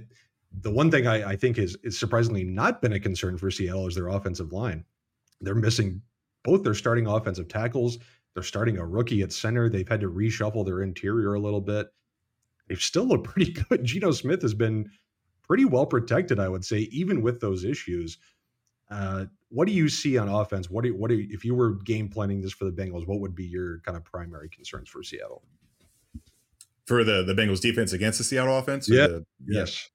the 0.61 0.71
one 0.71 0.89
thing 0.89 1.07
I, 1.07 1.31
I 1.31 1.35
think 1.35 1.57
is 1.57 1.77
is 1.83 1.99
surprisingly 1.99 2.43
not 2.43 2.81
been 2.81 2.93
a 2.93 2.99
concern 2.99 3.37
for 3.37 3.51
Seattle 3.51 3.87
is 3.87 3.95
their 3.95 4.09
offensive 4.09 4.51
line. 4.51 4.83
They're 5.41 5.55
missing 5.55 6.01
both 6.43 6.63
their 6.63 6.73
starting 6.73 7.07
offensive 7.07 7.47
tackles 7.47 7.99
they're 8.33 8.43
starting 8.43 8.77
a 8.77 8.85
rookie 8.85 9.21
at 9.21 9.31
center. 9.31 9.69
They've 9.69 9.87
had 9.87 10.01
to 10.01 10.09
reshuffle 10.09 10.65
their 10.65 10.81
interior 10.81 11.33
a 11.33 11.39
little 11.39 11.61
bit. 11.61 11.87
They've 12.67 12.81
still 12.81 13.05
looked 13.05 13.27
pretty 13.33 13.51
good. 13.51 13.83
Geno 13.83 14.11
Smith 14.11 14.41
has 14.41 14.53
been 14.53 14.89
pretty 15.43 15.65
well 15.65 15.85
protected, 15.85 16.39
I 16.39 16.49
would 16.49 16.63
say, 16.63 16.79
even 16.91 17.21
with 17.21 17.39
those 17.39 17.63
issues. 17.63 18.17
Uh, 18.89 19.25
what 19.49 19.67
do 19.67 19.73
you 19.73 19.89
see 19.89 20.17
on 20.17 20.29
offense? 20.29 20.69
What 20.69 20.83
do 20.83 20.89
you, 20.89 20.95
what 20.95 21.09
do 21.09 21.15
you, 21.15 21.27
if 21.31 21.45
you 21.45 21.55
were 21.55 21.75
game 21.75 22.09
planning 22.09 22.41
this 22.41 22.53
for 22.53 22.65
the 22.65 22.71
Bengals? 22.71 23.07
What 23.07 23.19
would 23.19 23.35
be 23.35 23.45
your 23.45 23.79
kind 23.79 23.97
of 23.97 24.03
primary 24.03 24.49
concerns 24.49 24.89
for 24.89 25.03
Seattle? 25.03 25.43
For 26.85 27.03
the 27.03 27.23
the 27.23 27.33
Bengals 27.33 27.61
defense 27.61 27.93
against 27.93 28.17
the 28.17 28.23
Seattle 28.23 28.57
offense? 28.57 28.89
Yeah. 28.89 29.07
The, 29.07 29.25
yeah. 29.45 29.59
Yes. 29.59 29.89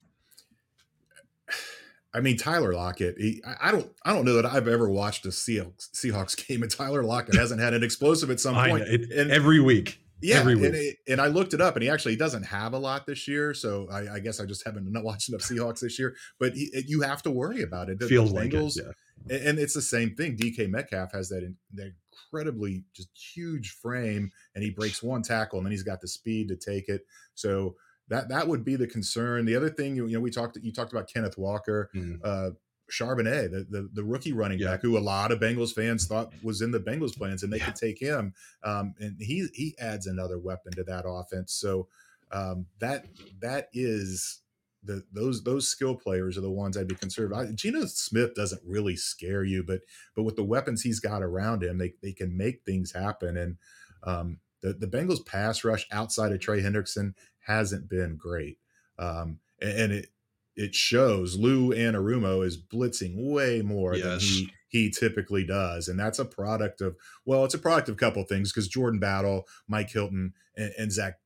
I 2.15 2.21
mean, 2.21 2.37
Tyler 2.37 2.73
Lockett. 2.73 3.17
He, 3.19 3.43
I 3.61 3.73
don't. 3.73 3.91
I 4.05 4.13
don't 4.13 4.25
know 4.25 4.35
that 4.35 4.47
I've 4.47 4.69
ever 4.69 4.89
watched 4.89 5.27
a 5.27 5.31
Seahawks, 5.31 5.91
Seahawks 5.91 6.37
game, 6.49 6.63
and 6.63 6.71
Tyler 6.71 7.03
Lockett 7.03 7.35
hasn't 7.35 7.61
had 7.61 7.75
an 7.75 7.83
explosive 7.83 8.31
at 8.31 8.39
some 8.39 8.55
point. 8.55 8.85
It, 8.87 9.11
and, 9.11 9.31
every 9.31 9.61
week. 9.61 10.01
Yeah. 10.25 10.49
And, 10.49 10.75
it, 10.75 10.97
and, 11.07 11.21
I 11.21 11.27
looked 11.27 11.53
it 11.53 11.61
up, 11.61 11.77
and 11.77 11.83
he 11.83 11.91
actually 11.91 12.17
doesn't 12.17 12.45
have 12.45 12.73
a 12.73 12.79
lot 12.79 13.07
this 13.07 13.29
year. 13.29 13.53
So 13.53 13.89
I, 13.93 14.15
I 14.15 14.19
guess 14.21 14.41
I 14.41 14.47
just 14.47 14.65
haven't 14.65 14.91
not 14.91 15.05
watched 15.05 15.29
enough 15.29 15.43
Seahawks 15.43 15.81
this 15.81 15.99
year. 15.99 16.15
But 16.41 16.55
he, 16.55 16.71
you 16.87 17.03
have 17.03 17.23
to 17.25 17.31
worry 17.31 17.63
about 17.63 17.91
it. 17.91 17.99
The, 17.99 18.09
Feels 18.09 18.33
the 18.33 18.41
Bengals, 18.41 18.79
like 18.79 18.87
it. 18.87 18.97
Yeah. 19.29 19.37
And 19.49 19.59
it's 19.59 19.75
the 19.75 19.83
same 19.83 20.15
thing. 20.15 20.37
DK 20.37 20.69
Metcalf 20.69 21.13
has 21.13 21.29
that, 21.29 21.55
that 21.75 21.93
incredibly 22.13 22.85
just 22.95 23.11
huge 23.35 23.71
frame, 23.71 24.31
and 24.55 24.65
he 24.65 24.71
breaks 24.71 25.03
one 25.03 25.23
tackle, 25.23 25.59
and 25.59 25.67
then 25.67 25.73
he's 25.73 25.83
got 25.83 26.01
the 26.01 26.09
speed 26.09 26.49
to 26.49 26.57
take 26.57 26.89
it. 26.89 27.03
So 27.35 27.77
that 28.09 28.29
that 28.29 28.49
would 28.49 28.65
be 28.65 28.77
the 28.77 28.87
concern. 28.87 29.45
The 29.45 29.57
other 29.57 29.71
thing, 29.71 29.97
you, 29.97 30.07
you 30.07 30.15
know, 30.15 30.21
we 30.21 30.31
talked 30.31 30.59
you 30.63 30.73
talked 30.73 30.93
about 30.93 31.09
Kenneth 31.13 31.39
Walker. 31.39 31.91
Mm. 31.95 32.19
Uh, 32.23 32.51
Charbonnet, 32.91 33.51
the, 33.51 33.67
the, 33.69 33.89
the 33.93 34.05
rookie 34.05 34.33
running 34.33 34.59
yeah. 34.59 34.73
back, 34.73 34.83
who 34.83 34.99
a 34.99 35.01
lot 35.01 35.33
of 35.33 35.41
Bengals 35.41 35.73
fans 35.73 36.07
thought 36.07 36.33
was 36.43 36.61
in 36.61 36.71
the 36.71 36.81
Bengals 36.81 37.17
plans, 37.17 37.43
and 37.43 37.53
they 37.53 37.59
yeah. 37.59 37.67
could 37.67 37.77
take 37.77 37.99
him. 37.99 38.35
Um, 38.63 38.95
and 39.01 39.17
he 39.21 39.49
he 39.55 39.75
adds 39.79 40.07
another 40.07 40.39
weapon 40.39 40.73
to 40.73 40.85
that 40.85 41.05
offense. 41.07 41.55
So 41.55 41.89
um, 42.31 42.67
that 42.81 43.07
that 43.41 43.69
is 43.73 44.41
the 44.83 45.03
those 45.13 45.43
those 45.43 45.69
skill 45.69 45.95
players 45.95 46.37
are 46.37 46.43
the 46.43 46.51
ones 46.51 46.77
I'd 46.77 46.89
be 46.89 46.95
concerned 46.95 47.33
about. 47.33 47.55
Geno 47.55 47.87
Smith 47.87 48.35
doesn't 48.35 48.63
really 48.65 48.97
scare 48.97 49.45
you, 49.45 49.63
but 49.63 49.81
but 50.15 50.25
with 50.25 50.37
the 50.37 50.45
weapons 50.45 50.83
he's 50.83 51.01
got 51.01 51.23
around 51.23 51.63
him, 51.63 51.79
they 51.79 51.95
they 52.03 52.13
can 52.13 52.37
make 52.37 52.63
things 52.65 52.93
happen. 52.93 53.37
And 53.37 53.57
um, 54.03 54.41
the 54.61 54.75
the 54.75 54.87
Bengals 54.87 55.25
pass 55.25 55.65
rush 55.65 55.87
outside 55.91 56.33
of 56.33 56.41
Trey 56.41 56.61
Hendrickson 56.61 57.15
hasn't 57.41 57.89
been 57.89 58.17
great. 58.17 58.59
Um, 58.99 59.39
and, 59.61 59.79
and 59.79 59.93
it 59.93 60.09
it 60.57 60.75
shows 60.75 61.37
Lou 61.37 61.71
Anarumo 61.71 62.45
is 62.45 62.57
blitzing 62.57 63.33
way 63.33 63.63
more 63.63 63.95
yes. 63.95 64.05
than 64.05 64.21
he 64.21 64.51
he 64.69 64.91
typically 64.91 65.45
does, 65.45 65.87
and 65.87 65.99
that's 65.99 66.19
a 66.19 66.25
product 66.25 66.81
of 66.81 66.97
well, 67.25 67.45
it's 67.45 67.55
a 67.55 67.59
product 67.59 67.89
of 67.89 67.95
a 67.95 67.99
couple 67.99 68.23
of 68.23 68.29
things 68.29 68.53
because 68.53 68.69
Jordan 68.69 68.99
Battle, 68.99 69.47
Mike 69.69 69.91
Hilton, 69.91 70.33
and, 70.57 70.73
and 70.77 70.93
Zach 70.93 71.19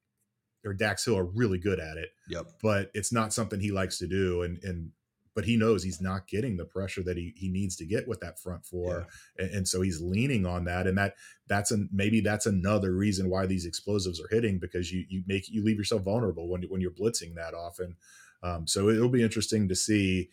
or 0.65 0.75
Dax 0.75 1.05
Hill 1.05 1.17
are 1.17 1.25
really 1.25 1.59
good 1.59 1.81
at 1.81 1.97
it. 1.97 2.11
Yep. 2.29 2.47
But 2.63 2.91
it's 2.95 3.13
not 3.13 3.33
something 3.33 3.61
he 3.61 3.71
likes 3.71 3.99
to 3.99 4.07
do, 4.07 4.43
and 4.43 4.63
and 4.63 4.91
but 5.35 5.45
he 5.45 5.57
knows 5.57 5.85
he's 5.85 6.01
not 6.01 6.27
getting 6.27 6.57
the 6.57 6.65
pressure 6.65 7.03
that 7.05 7.17
he 7.17 7.33
he 7.37 7.49
needs 7.49 7.77
to 7.77 7.87
get 7.87 8.09
with 8.09 8.21
that 8.21 8.39
front 8.39 8.67
four, 8.67 9.07
yeah. 9.39 9.45
and, 9.45 9.55
and, 9.55 9.69
so 9.69 9.81
he's 9.83 10.01
leaning 10.01 10.45
on 10.45 10.65
that, 10.65 10.87
and 10.87 10.99
that 10.99 11.15
that's 11.47 11.71
a 11.71 11.79
maybe 11.93 12.21
that's 12.21 12.47
another 12.47 12.93
reason 12.93 13.31
why 13.31 13.47
these 13.47 13.65
explosives 13.65 14.21
are 14.21 14.29
hitting 14.31 14.59
because 14.59 14.93
you 14.93 15.05
you 15.09 15.23
make 15.27 15.49
you 15.49 15.63
leave 15.65 15.79
yourself 15.79 16.03
vulnerable 16.03 16.49
when 16.49 16.63
when 16.65 16.81
you're 16.81 16.91
blitzing 16.91 17.35
that 17.37 17.55
often. 17.55 17.97
Um, 18.43 18.67
so 18.67 18.89
it'll 18.89 19.09
be 19.09 19.23
interesting 19.23 19.69
to 19.69 19.75
see 19.75 20.31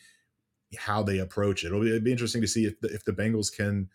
how 0.77 1.03
they 1.03 1.19
approach 1.19 1.63
it. 1.63 1.67
It'll 1.67 1.81
be, 1.81 1.97
be 1.99 2.11
interesting 2.11 2.41
to 2.41 2.47
see 2.47 2.65
if 2.65 2.79
the, 2.79 2.87
if 2.89 3.03
the 3.05 3.13
Bengals 3.13 3.55
can 3.55 3.89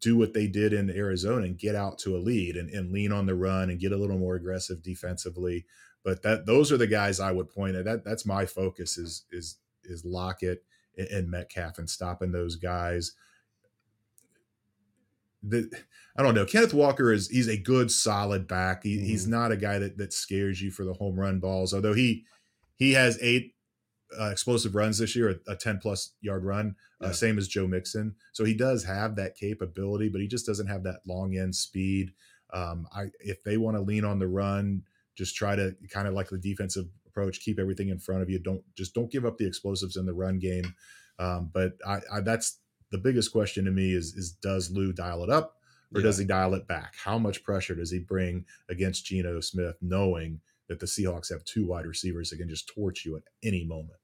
do 0.00 0.16
what 0.16 0.32
they 0.32 0.46
did 0.46 0.72
in 0.72 0.90
Arizona 0.90 1.44
and 1.44 1.58
get 1.58 1.74
out 1.74 1.98
to 1.98 2.16
a 2.16 2.18
lead 2.18 2.56
and, 2.56 2.70
and 2.70 2.92
lean 2.92 3.12
on 3.12 3.26
the 3.26 3.34
run 3.34 3.70
and 3.70 3.80
get 3.80 3.92
a 3.92 3.96
little 3.96 4.18
more 4.18 4.36
aggressive 4.36 4.82
defensively. 4.82 5.66
But 6.04 6.22
that 6.22 6.46
those 6.46 6.72
are 6.72 6.76
the 6.76 6.86
guys 6.86 7.20
I 7.20 7.32
would 7.32 7.50
point 7.50 7.76
at. 7.76 7.84
That 7.84 8.04
that's 8.04 8.26
my 8.26 8.46
focus 8.46 8.98
is 8.98 9.24
is 9.30 9.58
is 9.84 10.04
Lockett 10.04 10.64
and, 10.96 11.08
and 11.08 11.30
Metcalf 11.30 11.78
and 11.78 11.88
stopping 11.88 12.32
those 12.32 12.56
guys. 12.56 13.12
The, 15.44 15.70
I 16.16 16.22
don't 16.22 16.34
know. 16.34 16.46
Kenneth 16.46 16.74
Walker 16.74 17.12
is 17.12 17.28
he's 17.28 17.48
a 17.48 17.56
good 17.56 17.90
solid 17.90 18.46
back. 18.46 18.84
He, 18.84 18.96
mm-hmm. 18.96 19.06
He's 19.06 19.26
not 19.26 19.52
a 19.52 19.56
guy 19.56 19.78
that 19.78 19.98
that 19.98 20.12
scares 20.12 20.60
you 20.60 20.70
for 20.70 20.84
the 20.84 20.94
home 20.94 21.18
run 21.18 21.38
balls. 21.38 21.74
Although 21.74 21.94
he 21.94 22.24
he 22.82 22.94
has 22.94 23.16
eight 23.22 23.54
uh, 24.18 24.30
explosive 24.30 24.74
runs 24.74 24.98
this 24.98 25.14
year, 25.14 25.40
a, 25.46 25.52
a 25.52 25.56
10 25.56 25.78
plus 25.78 26.14
yard 26.20 26.44
run, 26.44 26.74
uh, 27.00 27.12
same 27.12 27.38
as 27.38 27.46
Joe 27.46 27.68
Mixon. 27.68 28.16
So 28.32 28.44
he 28.44 28.54
does 28.54 28.84
have 28.84 29.14
that 29.16 29.36
capability, 29.36 30.08
but 30.08 30.20
he 30.20 30.26
just 30.26 30.46
doesn't 30.46 30.66
have 30.66 30.82
that 30.82 31.00
long 31.06 31.36
end 31.36 31.54
speed. 31.54 32.12
Um, 32.52 32.86
I 32.94 33.06
if 33.20 33.42
they 33.44 33.56
want 33.56 33.76
to 33.76 33.82
lean 33.82 34.04
on 34.04 34.18
the 34.18 34.26
run, 34.26 34.82
just 35.16 35.36
try 35.36 35.54
to 35.54 35.76
kind 35.90 36.08
of 36.08 36.14
like 36.14 36.28
the 36.28 36.38
defensive 36.38 36.86
approach, 37.06 37.40
keep 37.40 37.60
everything 37.60 37.88
in 37.88 38.00
front 38.00 38.22
of 38.22 38.28
you. 38.28 38.40
Don't 38.40 38.62
just 38.76 38.94
don't 38.94 39.10
give 39.10 39.24
up 39.24 39.38
the 39.38 39.46
explosives 39.46 39.96
in 39.96 40.04
the 40.04 40.12
run 40.12 40.38
game. 40.38 40.74
Um, 41.18 41.50
but 41.54 41.74
I, 41.86 42.00
I, 42.12 42.20
that's 42.20 42.58
the 42.90 42.98
biggest 42.98 43.30
question 43.32 43.64
to 43.64 43.70
me 43.70 43.94
is 43.94 44.14
is 44.14 44.32
does 44.32 44.70
Lou 44.70 44.92
dial 44.92 45.22
it 45.22 45.30
up 45.30 45.56
or 45.94 46.00
yeah. 46.00 46.06
does 46.06 46.18
he 46.18 46.24
dial 46.24 46.54
it 46.54 46.66
back? 46.66 46.94
How 47.02 47.18
much 47.18 47.44
pressure 47.44 47.74
does 47.74 47.90
he 47.90 48.00
bring 48.00 48.44
against 48.68 49.06
Geno 49.06 49.40
Smith, 49.40 49.76
knowing 49.80 50.40
that 50.72 50.80
the 50.80 50.86
Seahawks 50.86 51.30
have 51.30 51.44
two 51.44 51.66
wide 51.66 51.86
receivers 51.86 52.30
that 52.30 52.38
can 52.38 52.48
just 52.48 52.68
torch 52.68 53.04
you 53.04 53.16
at 53.16 53.22
any 53.42 53.64
moment? 53.64 53.98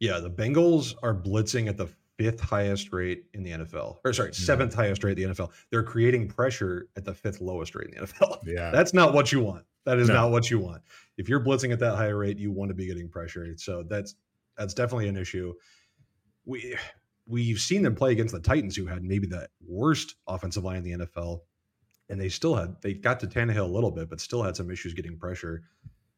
Yeah, 0.00 0.18
the 0.18 0.30
Bengals 0.30 0.94
are 1.02 1.14
blitzing 1.14 1.68
at 1.68 1.76
the 1.76 1.88
fifth 2.18 2.40
highest 2.40 2.92
rate 2.92 3.24
in 3.34 3.42
the 3.42 3.50
NFL, 3.50 3.98
or 4.04 4.12
sorry, 4.12 4.34
seventh 4.34 4.74
highest 4.74 5.04
rate 5.04 5.18
in 5.18 5.28
the 5.28 5.34
NFL. 5.34 5.50
They're 5.70 5.82
creating 5.82 6.28
pressure 6.28 6.88
at 6.96 7.04
the 7.04 7.14
fifth 7.14 7.40
lowest 7.40 7.74
rate 7.74 7.90
in 7.92 8.00
the 8.00 8.06
NFL. 8.06 8.38
Yeah, 8.46 8.70
that's 8.70 8.92
not 8.92 9.14
what 9.14 9.32
you 9.32 9.40
want. 9.40 9.64
That 9.84 9.98
is 9.98 10.08
no. 10.08 10.14
not 10.14 10.30
what 10.30 10.50
you 10.50 10.58
want. 10.58 10.82
If 11.16 11.28
you're 11.28 11.40
blitzing 11.40 11.72
at 11.72 11.78
that 11.80 11.96
higher 11.96 12.16
rate, 12.16 12.38
you 12.38 12.50
want 12.50 12.70
to 12.70 12.74
be 12.74 12.86
getting 12.86 13.08
pressure. 13.08 13.46
So 13.56 13.84
that's 13.88 14.14
that's 14.56 14.74
definitely 14.74 15.08
an 15.08 15.16
issue. 15.16 15.54
We 16.44 16.76
we've 17.26 17.60
seen 17.60 17.82
them 17.82 17.94
play 17.94 18.12
against 18.12 18.34
the 18.34 18.40
Titans, 18.40 18.76
who 18.76 18.86
had 18.86 19.02
maybe 19.02 19.26
the 19.26 19.48
worst 19.66 20.16
offensive 20.26 20.64
line 20.64 20.78
in 20.78 20.84
the 20.84 21.06
NFL, 21.06 21.40
and 22.12 22.20
they 22.20 22.28
still 22.28 22.54
had 22.54 22.76
they 22.82 22.92
got 22.92 23.18
to 23.20 23.26
Tannehill 23.26 23.64
a 23.64 23.72
little 23.72 23.90
bit, 23.90 24.10
but 24.10 24.20
still 24.20 24.42
had 24.42 24.54
some 24.54 24.70
issues 24.70 24.92
getting 24.92 25.16
pressure. 25.16 25.62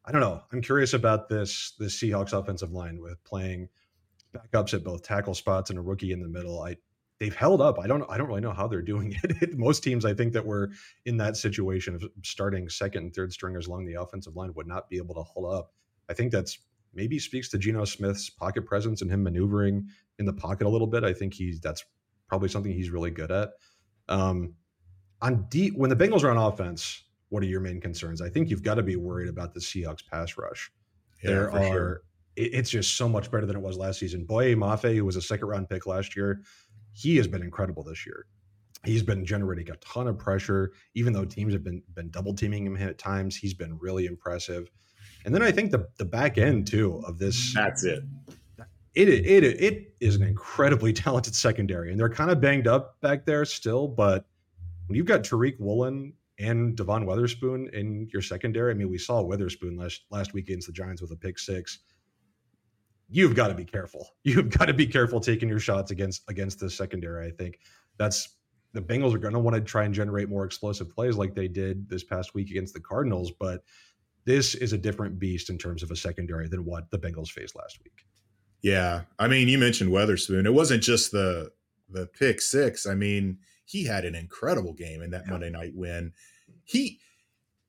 I 0.05 0.11
don't 0.11 0.21
know. 0.21 0.43
I'm 0.53 0.61
curious 0.61 0.93
about 0.93 1.29
this 1.29 1.75
this 1.79 1.97
Seahawks 1.97 2.33
offensive 2.33 2.73
line 2.73 3.01
with 3.01 3.23
playing 3.23 3.69
backups 4.35 4.75
at 4.75 4.83
both 4.83 5.05
tackle 5.05 5.35
spots 5.35 5.71
and 5.71 5.79
a 5.79 5.83
rookie 5.83 6.11
in 6.11 6.21
the 6.21 6.29
middle. 6.29 6.61
I 6.61 6.77
they've 7.21 7.35
held 7.35 7.61
up. 7.61 7.79
I 7.79 7.87
don't 7.87 8.05
I 8.11 8.19
don't 8.19 8.27
really 8.27 8.41
know 8.41 8.53
how 8.53 8.67
they're 8.67 8.83
doing 8.83 9.15
it. 9.23 9.57
Most 9.57 9.85
teams 9.85 10.05
I 10.05 10.15
think 10.15 10.33
that 10.33 10.45
were 10.45 10.73
in 11.05 11.17
that 11.19 11.37
situation 11.37 11.95
of 11.95 12.05
starting 12.25 12.69
second 12.69 13.05
and 13.05 13.15
third 13.15 13.33
stringers 13.33 13.69
along 13.69 13.87
the 13.87 13.95
offensive 13.95 14.35
line 14.35 14.53
would 14.55 14.67
not 14.67 14.91
be 14.91 14.97
able 14.97 15.15
to 15.15 15.23
hold 15.23 15.55
up. 15.55 15.73
I 16.11 16.13
think 16.13 16.33
that's 16.33 16.59
maybe 16.93 17.21
speaks 17.21 17.49
to 17.51 17.59
Geno 17.59 17.85
Smith's 17.85 18.29
pocket 18.29 18.67
presence 18.67 19.01
and 19.01 19.11
him 19.13 19.23
maneuvering 19.23 19.89
in 20.19 20.27
the 20.27 20.33
pocket 20.33 20.67
a 20.67 20.71
little 20.71 20.89
bit. 20.89 21.05
I 21.05 21.13
think 21.13 21.35
he's 21.35 21.61
that's 21.61 21.85
probably 22.29 22.49
something 22.49 22.73
he's 22.73 22.91
really 22.91 23.13
good 23.13 23.31
at. 23.31 23.51
Um, 24.09 24.55
on 25.23 25.47
deep 25.49 25.75
when 25.77 25.91
the 25.91 25.97
Bengals 25.97 26.23
are 26.25 26.31
on 26.31 26.37
offense, 26.37 27.05
what 27.29 27.43
are 27.43 27.47
your 27.47 27.61
main 27.61 27.81
concerns? 27.81 28.21
I 28.21 28.29
think 28.29 28.51
you've 28.51 28.63
got 28.63 28.75
to 28.75 28.83
be 28.83 28.97
worried 28.97 29.29
about 29.29 29.55
the 29.55 29.61
Seahawks 29.61 30.07
pass 30.07 30.37
rush. 30.37 30.71
Yeah, 31.23 31.31
there 31.31 31.53
are 31.53 31.67
sure. 31.67 32.03
it's 32.37 32.71
just 32.71 32.97
so 32.97 33.09
much 33.09 33.31
better 33.31 33.47
than 33.47 33.57
it 33.57 33.63
was 33.63 33.77
last 33.77 33.99
season. 33.99 34.25
Boye 34.25 34.55
Mafe, 34.55 34.95
who 34.95 35.05
was 35.05 35.17
a 35.17 35.23
second 35.23 35.49
round 35.49 35.69
pick 35.69 35.87
last 35.87 36.15
year, 36.15 36.43
he 36.93 37.17
has 37.17 37.27
been 37.27 37.43
incredible 37.43 37.83
this 37.83 38.07
year. 38.07 38.27
He's 38.85 39.03
been 39.03 39.25
generating 39.25 39.71
a 39.71 39.77
ton 39.77 40.07
of 40.07 40.19
pressure, 40.19 40.73
even 40.95 41.13
though 41.13 41.25
teams 41.25 41.53
have 41.55 41.65
been 41.65 41.83
been 41.95 42.11
double 42.11 42.35
teaming 42.35 42.67
him 42.67 42.77
at 42.77 42.99
times. 42.99 43.35
He's 43.35 43.55
been 43.55 43.79
really 43.79 44.07
impressive. 44.07 44.71
And 45.25 45.35
then 45.35 45.43
I 45.43 45.51
think 45.51 45.71
the 45.71 45.89
the 45.97 46.05
back 46.05 46.39
end 46.39 46.67
too 46.67 47.03
of 47.07 47.19
this. 47.19 47.55
That's 47.55 47.85
it. 47.85 48.05
It 48.95 49.09
it 49.09 49.45
it 49.45 49.95
is 50.01 50.17
an 50.17 50.23
incredibly 50.23 50.93
talented 51.05 51.35
secondary, 51.35 51.91
and 51.91 51.99
they're 51.99 52.11
kind 52.11 52.31
of 52.31 52.41
banged 52.41 52.69
up 52.69 53.01
back 53.01 53.25
there 53.25 53.45
still. 53.45 53.89
But 53.89 54.27
when 54.87 54.97
you've 54.97 55.07
got 55.07 55.23
Tariq 55.23 55.59
Woolen 55.59 56.13
and 56.39 56.77
Devon 56.77 57.07
Witherspoon 57.07 57.71
in 57.73 58.09
your 58.13 58.23
secondary, 58.23 58.73
I 58.73 58.75
mean, 58.75 58.91
we 58.91 58.99
saw 58.99 59.23
Witherspoon 59.23 59.77
last 59.77 60.05
last 60.11 60.35
week 60.35 60.49
against 60.49 60.67
the 60.67 60.73
Giants 60.73 61.01
with 61.01 61.13
a 61.13 61.17
pick 61.17 61.39
six 61.39 61.81
you've 63.09 63.35
got 63.35 63.49
to 63.49 63.55
be 63.55 63.65
careful. 63.65 64.09
You've 64.25 64.51
got 64.51 64.67
to 64.67 64.75
be 64.75 64.87
careful 64.87 65.21
taking 65.21 65.49
your 65.49 65.61
shots 65.61 65.91
against 65.91 66.23
against 66.29 66.61
the 66.61 66.71
secondary. 66.71 67.27
I 67.27 67.31
think 67.31 67.61
that's 67.99 68.37
the 68.73 68.83
Bengals 68.83 69.15
are 69.15 69.19
going 69.19 69.35
to 69.35 69.41
want 69.41 69.55
to 69.55 69.61
try 69.61 69.85
and 69.85 69.95
generate 69.95 70.29
more 70.29 70.45
explosive 70.45 70.91
plays 70.91 71.17
like 71.17 71.35
they 71.35 71.47
did 71.47 71.89
this 71.89 72.03
past 72.03 72.35
week 72.35 72.51
against 72.51 72.75
the 72.75 72.81
Cardinals, 72.81 73.31
but 73.31 73.63
this 74.25 74.57
is 74.57 74.73
a 74.73 74.79
different 74.79 75.19
beast 75.19 75.49
in 75.49 75.59
terms 75.59 75.83
of 75.85 75.93
a 75.93 75.97
secondary 75.97 76.49
than 76.49 76.65
what 76.65 76.91
the 76.91 76.99
Bengals 76.99 77.29
faced 77.29 77.55
last 77.55 77.79
week. 77.85 78.05
Yeah, 78.63 79.03
I 79.19 79.29
mean, 79.29 79.47
you 79.47 79.59
mentioned 79.59 79.93
Witherspoon. 79.93 80.47
It 80.47 80.55
wasn't 80.55 80.83
just 80.83 81.13
the 81.13 81.53
the 81.89 82.07
pick 82.07 82.41
six. 82.41 82.87
I 82.87 82.95
mean, 82.95 83.39
he 83.65 83.85
had 83.85 84.05
an 84.05 84.15
incredible 84.15 84.73
game 84.73 85.03
in 85.03 85.11
that 85.11 85.23
yeah. 85.27 85.33
Monday 85.33 85.51
night 85.51 85.73
win. 85.75 86.13
He 86.65 87.01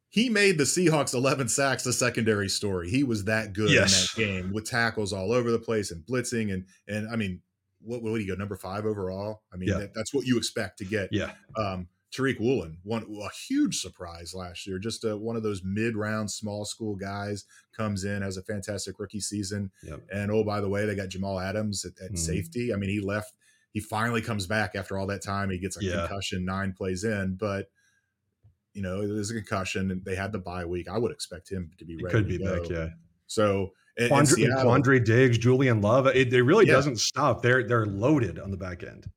he 0.10 0.30
made 0.30 0.58
the 0.58 0.64
Seahawks 0.64 1.14
11 1.14 1.50
sacks 1.50 1.86
a 1.86 1.92
secondary 1.92 2.48
story. 2.48 2.90
He 2.90 3.04
was 3.04 3.26
that 3.26 3.52
good 3.52 3.70
yes. 3.70 4.16
in 4.18 4.24
that 4.24 4.28
game 4.28 4.54
with 4.54 4.66
tackles 4.66 5.12
all 5.12 5.34
over 5.34 5.52
the 5.52 5.60
place 5.60 5.92
and 5.92 6.06
blitzing 6.06 6.54
and 6.54 6.66
and 6.88 7.10
I 7.12 7.16
mean, 7.16 7.42
what 7.82 8.02
what 8.02 8.14
do 8.14 8.20
you 8.20 8.28
go 8.28 8.36
number 8.36 8.56
five 8.56 8.86
overall? 8.86 9.42
I 9.54 9.58
mean, 9.58 9.70
yeah. 9.70 9.80
that, 9.80 9.94
that's 9.94 10.14
what 10.14 10.26
you 10.26 10.38
expect 10.38 10.78
to 10.80 10.86
get. 10.86 11.10
Yeah. 11.12 11.32
Um, 11.58 11.88
Tariq 12.16 12.40
Woolen, 12.40 12.78
one 12.84 13.04
a 13.04 13.30
huge 13.48 13.80
surprise 13.80 14.34
last 14.34 14.66
year. 14.66 14.80
Just 14.80 15.04
a, 15.04 15.18
one 15.18 15.36
of 15.36 15.44
those 15.44 15.62
mid-round 15.64 16.32
small 16.32 16.64
school 16.64 16.96
guys 16.96 17.46
comes 17.76 18.06
in 18.06 18.22
has 18.22 18.38
a 18.38 18.44
fantastic 18.44 19.00
rookie 19.00 19.20
season. 19.20 19.72
Yep. 19.84 20.02
And 20.14 20.32
oh, 20.32 20.44
by 20.44 20.62
the 20.62 20.70
way, 20.70 20.86
they 20.86 20.96
got 20.96 21.10
Jamal 21.10 21.40
Adams 21.40 21.84
at, 21.84 21.94
at 22.04 22.14
mm. 22.14 22.18
safety. 22.18 22.74
I 22.74 22.78
mean, 22.78 22.90
he 22.90 23.00
left. 23.00 23.34
He 23.76 23.82
finally 23.82 24.22
comes 24.22 24.48
back 24.48 24.74
after 24.74 24.98
all 24.98 25.06
that 25.08 25.22
time. 25.22 25.50
He 25.50 25.60
gets 25.60 25.76
a 25.76 25.84
yeah. 25.84 26.08
concussion 26.08 26.46
nine 26.46 26.72
plays 26.72 27.04
in, 27.04 27.36
but 27.38 27.66
you 28.74 28.82
know, 28.82 29.06
there's 29.06 29.32
a 29.32 29.34
concussion 29.34 29.92
and 29.92 30.06
they 30.06 30.16
had 30.16 30.32
the 30.32 30.40
bye 30.40 30.64
week. 30.64 30.88
I 30.88 30.98
would 30.98 31.12
expect 31.12 31.52
him 31.52 31.72
to 31.78 31.84
be 31.84 31.98
ready. 31.98 32.10
could 32.10 32.26
be 32.26 32.38
back, 32.38 32.70
yeah. 32.70 32.88
So 33.28 33.72
and, 33.98 34.10
Quandre, 34.10 34.46
and 34.46 34.54
Quandre 34.54 35.04
Diggs, 35.04 35.38
Julian 35.38 35.82
Love, 35.82 36.08
it, 36.08 36.32
it 36.32 36.44
really 36.44 36.68
yeah. 36.68 36.72
doesn't 36.72 37.02
stop. 37.02 37.42
They're 37.42 37.68
they're 37.68 37.86
loaded 37.86 38.40
on 38.40 38.50
the 38.50 38.56
back 38.56 38.82
end. 38.82 39.08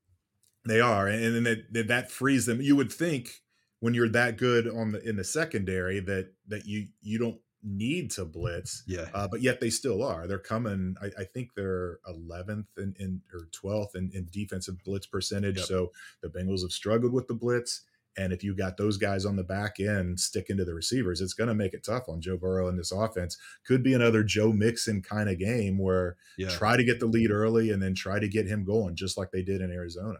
They 0.67 0.81
are, 0.81 1.07
and 1.07 1.47
then 1.47 1.65
that, 1.71 1.87
that 1.87 2.11
frees 2.11 2.47
them. 2.47 2.61
You 2.61 2.75
would 2.75 2.91
think 2.91 3.31
when 3.79 3.95
you're 3.95 4.09
that 4.09 4.39
good 4.39 4.67
on 4.67 4.91
the 4.91 5.09
in 5.09 5.15
the 5.15 5.23
secondary 5.23 6.01
that 6.01 6.33
that 6.49 6.67
you 6.67 6.89
you 7.01 7.21
don't 7.21 7.39
need 7.63 8.11
to 8.13 8.25
blitz. 8.25 8.83
Yeah. 8.87 9.09
Uh, 9.13 9.29
but 9.29 9.43
yet 9.43 9.61
they 9.61 9.71
still 9.71 10.03
are. 10.03 10.27
They're 10.27 10.39
coming. 10.39 10.97
I, 11.03 11.07
I 11.21 11.25
think 11.25 11.51
they're 11.55 11.99
11th 12.09 12.67
in, 12.77 12.95
in 12.99 13.21
or 13.33 13.49
12th 13.53 13.95
in, 13.95 14.11
in 14.15 14.29
defensive 14.31 14.83
blitz 14.85 15.07
percentage. 15.07 15.59
Yep. 15.59 15.67
So 15.67 15.93
the 16.23 16.29
Bengals 16.29 16.63
have 16.63 16.73
struggled 16.73 17.13
with 17.13 17.27
the 17.27 17.35
blitz. 17.35 17.83
And 18.17 18.33
if 18.33 18.43
you 18.43 18.57
got 18.57 18.77
those 18.77 18.97
guys 18.97 19.25
on 19.25 19.37
the 19.37 19.45
back 19.45 19.79
end 19.79 20.19
sticking 20.19 20.57
to 20.57 20.65
the 20.65 20.75
receivers, 20.75 21.21
it's 21.21 21.35
going 21.35 21.49
to 21.49 21.55
make 21.55 21.73
it 21.73 21.85
tough 21.85 22.09
on 22.09 22.21
Joe 22.21 22.37
Burrow 22.37 22.69
and 22.69 22.77
this 22.77 22.91
offense. 22.91 23.39
Could 23.65 23.85
be 23.85 23.95
another 23.95 24.25
Joe 24.25 24.53
Mixon 24.53 25.03
kind 25.03 25.29
of 25.29 25.39
game 25.39 25.79
where 25.79 26.17
yeah. 26.37 26.49
try 26.49 26.77
to 26.77 26.83
get 26.83 26.99
the 26.99 27.07
lead 27.07 27.31
early 27.31 27.71
and 27.71 27.81
then 27.81 27.95
try 27.95 28.19
to 28.19 28.27
get 28.29 28.49
him 28.49 28.65
going, 28.65 28.97
just 28.97 29.17
like 29.17 29.31
they 29.31 29.43
did 29.43 29.61
in 29.61 29.71
Arizona. 29.71 30.19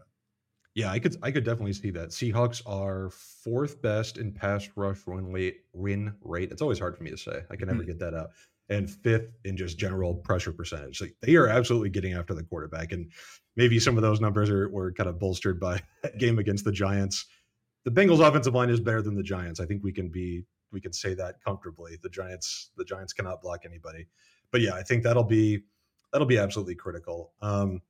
Yeah, 0.79 0.91
I 0.91 0.99
could 0.99 1.17
I 1.21 1.31
could 1.31 1.43
definitely 1.43 1.73
see 1.73 1.91
that. 1.91 2.09
Seahawks 2.09 2.61
are 2.65 3.09
fourth 3.09 3.81
best 3.81 4.17
in 4.17 4.31
pass 4.31 4.69
rush 4.77 5.05
win 5.05 5.31
rate. 5.31 5.57
Win 5.73 6.13
rate. 6.21 6.51
It's 6.51 6.61
always 6.61 6.79
hard 6.79 6.95
for 6.95 7.03
me 7.03 7.11
to 7.11 7.17
say. 7.17 7.41
I 7.51 7.57
can 7.57 7.67
never 7.67 7.79
mm-hmm. 7.79 7.87
get 7.87 7.99
that 7.99 8.13
out. 8.13 8.29
And 8.69 8.89
fifth 8.89 9.29
in 9.43 9.57
just 9.57 9.77
general 9.77 10.13
pressure 10.13 10.53
percentage. 10.53 11.01
Like 11.01 11.15
they 11.21 11.35
are 11.35 11.47
absolutely 11.47 11.89
getting 11.89 12.13
after 12.13 12.33
the 12.33 12.43
quarterback. 12.43 12.93
And 12.93 13.11
maybe 13.57 13.77
some 13.77 13.97
of 13.97 14.03
those 14.03 14.21
numbers 14.21 14.49
are 14.49 14.69
were 14.69 14.93
kind 14.93 15.09
of 15.09 15.19
bolstered 15.19 15.59
by 15.59 15.81
that 16.03 16.17
game 16.17 16.39
against 16.39 16.63
the 16.63 16.71
Giants 16.71 17.25
the 17.85 17.91
Bengals 17.91 18.25
offensive 18.25 18.53
line 18.53 18.69
is 18.69 18.79
better 18.79 19.01
than 19.01 19.15
the 19.15 19.23
Giants. 19.23 19.59
I 19.59 19.65
think 19.65 19.83
we 19.83 19.91
can 19.91 20.09
be 20.09 20.45
we 20.71 20.79
can 20.79 20.93
say 20.93 21.13
that 21.15 21.43
comfortably. 21.43 21.97
The 22.01 22.09
Giants 22.09 22.71
the 22.77 22.85
Giants 22.85 23.13
cannot 23.13 23.41
block 23.41 23.61
anybody. 23.65 24.07
But 24.51 24.61
yeah, 24.61 24.75
I 24.75 24.83
think 24.83 25.03
that'll 25.03 25.23
be 25.23 25.63
that'll 26.11 26.27
be 26.27 26.37
absolutely 26.37 26.75
critical. 26.75 27.33
Um, 27.41 27.81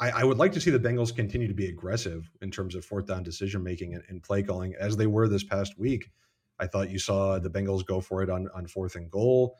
I, 0.00 0.10
I, 0.10 0.24
would 0.24 0.38
like 0.38 0.52
to 0.52 0.60
see 0.60 0.70
the 0.70 0.80
Bengals 0.80 1.14
continue 1.14 1.46
to 1.46 1.54
be 1.54 1.66
aggressive 1.66 2.30
in 2.40 2.50
terms 2.50 2.74
of 2.74 2.84
fourth 2.84 3.06
down 3.06 3.22
decision 3.22 3.62
making 3.62 3.94
and, 3.94 4.02
and, 4.08 4.22
play 4.22 4.42
calling 4.42 4.74
as 4.80 4.96
they 4.96 5.06
were 5.06 5.28
this 5.28 5.44
past 5.44 5.78
week. 5.78 6.10
I 6.58 6.66
thought 6.66 6.90
you 6.90 6.98
saw 6.98 7.38
the 7.38 7.50
Bengals 7.50 7.84
go 7.84 8.00
for 8.00 8.22
it 8.22 8.30
on 8.30 8.48
on 8.54 8.66
fourth 8.66 8.96
and 8.96 9.10
goal. 9.10 9.56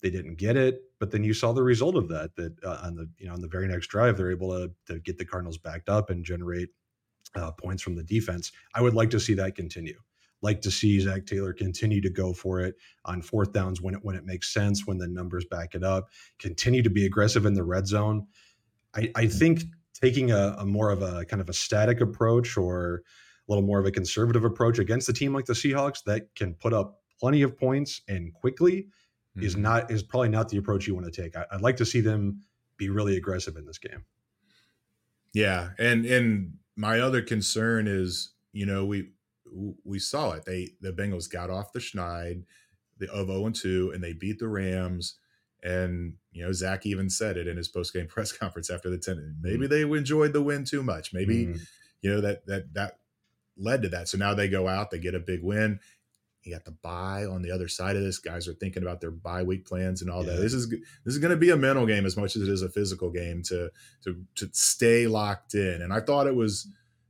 They 0.00 0.10
didn't 0.10 0.36
get 0.36 0.56
it, 0.56 0.80
but 0.98 1.10
then 1.10 1.24
you 1.24 1.34
saw 1.34 1.52
the 1.52 1.62
result 1.62 1.96
of 1.96 2.08
that. 2.08 2.34
That 2.36 2.54
uh, 2.64 2.80
on 2.84 2.94
the 2.94 3.08
you 3.18 3.26
know 3.26 3.34
on 3.34 3.40
the 3.40 3.48
very 3.48 3.68
next 3.68 3.88
drive, 3.88 4.16
they're 4.16 4.30
able 4.30 4.50
to 4.50 4.70
to 4.86 5.00
get 5.00 5.18
the 5.18 5.24
Cardinals 5.24 5.58
backed 5.58 5.88
up 5.88 6.10
and 6.10 6.24
generate 6.24 6.70
uh, 7.34 7.52
points 7.52 7.82
from 7.82 7.96
the 7.96 8.04
defense. 8.04 8.52
I 8.74 8.82
would 8.82 8.94
like 8.94 9.10
to 9.10 9.20
see 9.20 9.34
that 9.34 9.54
continue. 9.54 9.98
Like 10.42 10.62
to 10.62 10.70
see 10.70 10.98
Zac 11.00 11.26
Taylor 11.26 11.52
continue 11.52 12.00
to 12.00 12.10
go 12.10 12.32
for 12.32 12.60
it 12.60 12.76
on 13.04 13.20
fourth 13.20 13.52
downs 13.52 13.80
when 13.82 13.94
it 13.94 14.00
when 14.02 14.16
it 14.16 14.24
makes 14.24 14.52
sense, 14.52 14.86
when 14.86 14.98
the 14.98 15.08
numbers 15.08 15.44
back 15.44 15.74
it 15.74 15.84
up. 15.84 16.08
Continue 16.38 16.82
to 16.82 16.90
be 16.90 17.04
aggressive 17.04 17.44
in 17.44 17.54
the 17.54 17.64
red 17.64 17.86
zone. 17.86 18.26
I, 18.94 19.10
I 19.14 19.26
think 19.26 19.64
taking 20.00 20.30
a, 20.30 20.56
a 20.58 20.66
more 20.66 20.90
of 20.90 21.02
a 21.02 21.24
kind 21.26 21.40
of 21.40 21.48
a 21.48 21.52
static 21.52 22.00
approach 22.00 22.56
or 22.56 23.02
a 23.48 23.52
little 23.52 23.64
more 23.64 23.78
of 23.78 23.86
a 23.86 23.90
conservative 23.90 24.44
approach 24.44 24.78
against 24.78 25.08
a 25.08 25.12
team 25.12 25.34
like 25.34 25.46
the 25.46 25.52
Seahawks 25.52 26.02
that 26.04 26.34
can 26.34 26.54
put 26.54 26.72
up 26.72 27.00
plenty 27.18 27.42
of 27.42 27.56
points 27.58 28.02
and 28.08 28.32
quickly 28.32 28.86
mm-hmm. 29.36 29.42
is 29.42 29.56
not 29.56 29.90
is 29.90 30.02
probably 30.02 30.28
not 30.28 30.48
the 30.48 30.56
approach 30.56 30.86
you 30.86 30.94
want 30.94 31.12
to 31.12 31.22
take. 31.22 31.36
I, 31.36 31.44
would 31.52 31.62
like 31.62 31.76
to 31.76 31.86
see 31.86 32.00
them 32.00 32.42
be 32.76 32.88
really 32.88 33.16
aggressive 33.16 33.56
in 33.56 33.66
this 33.66 33.78
game. 33.78 34.04
Yeah, 35.32 35.70
and 35.78 36.06
and 36.06 36.54
my 36.76 37.00
other 37.00 37.22
concern 37.22 37.86
is, 37.86 38.32
you 38.52 38.66
know, 38.66 38.84
we 38.84 39.10
we 39.84 39.98
saw 39.98 40.32
it. 40.32 40.44
They 40.44 40.70
the 40.80 40.92
Bengals 40.92 41.30
got 41.30 41.50
off 41.50 41.72
the 41.72 41.80
schneid 41.80 42.44
the 43.00 43.10
of 43.10 43.26
0 43.26 43.46
and 43.46 43.54
2 43.54 43.90
and 43.92 44.04
they 44.04 44.12
beat 44.12 44.38
the 44.38 44.46
Rams. 44.46 45.16
And 45.62 46.14
you 46.32 46.44
know, 46.44 46.52
Zac 46.52 46.86
even 46.86 47.10
said 47.10 47.36
it 47.36 47.46
in 47.46 47.56
his 47.56 47.68
post 47.68 47.92
game 47.92 48.06
press 48.08 48.32
conference 48.32 48.70
after 48.70 48.90
the 48.90 48.98
10. 48.98 49.36
Maybe 49.40 49.66
mm. 49.66 49.70
they 49.70 49.82
enjoyed 49.82 50.32
the 50.32 50.42
win 50.42 50.64
too 50.64 50.82
much. 50.82 51.12
Maybe, 51.12 51.46
mm. 51.46 51.60
you 52.02 52.10
know, 52.10 52.20
that 52.20 52.46
that 52.46 52.74
that 52.74 52.98
led 53.56 53.82
to 53.82 53.88
that. 53.90 54.08
So 54.08 54.18
now 54.18 54.34
they 54.34 54.48
go 54.48 54.68
out, 54.68 54.90
they 54.90 54.98
get 54.98 55.14
a 55.14 55.20
big 55.20 55.42
win. 55.42 55.80
You 56.42 56.54
got 56.54 56.64
the 56.64 56.70
bye 56.70 57.26
on 57.26 57.42
the 57.42 57.50
other 57.50 57.68
side 57.68 57.96
of 57.96 58.02
this. 58.02 58.18
Guys 58.18 58.48
are 58.48 58.54
thinking 58.54 58.82
about 58.82 59.02
their 59.02 59.10
bye 59.10 59.42
week 59.42 59.66
plans 59.66 60.00
and 60.00 60.10
all 60.10 60.24
yeah. 60.24 60.32
that. 60.32 60.40
This 60.40 60.54
is 60.54 60.70
this 60.70 61.14
is 61.14 61.18
going 61.18 61.32
to 61.32 61.36
be 61.36 61.50
a 61.50 61.56
mental 61.56 61.86
game 61.86 62.06
as 62.06 62.16
much 62.16 62.34
as 62.34 62.42
it 62.42 62.48
is 62.48 62.62
a 62.62 62.70
physical 62.70 63.10
game 63.10 63.42
to 63.44 63.70
to 64.04 64.24
to 64.36 64.48
stay 64.52 65.06
locked 65.06 65.54
in. 65.54 65.82
And 65.82 65.92
I 65.92 66.00
thought 66.00 66.26
it 66.26 66.34
was 66.34 66.66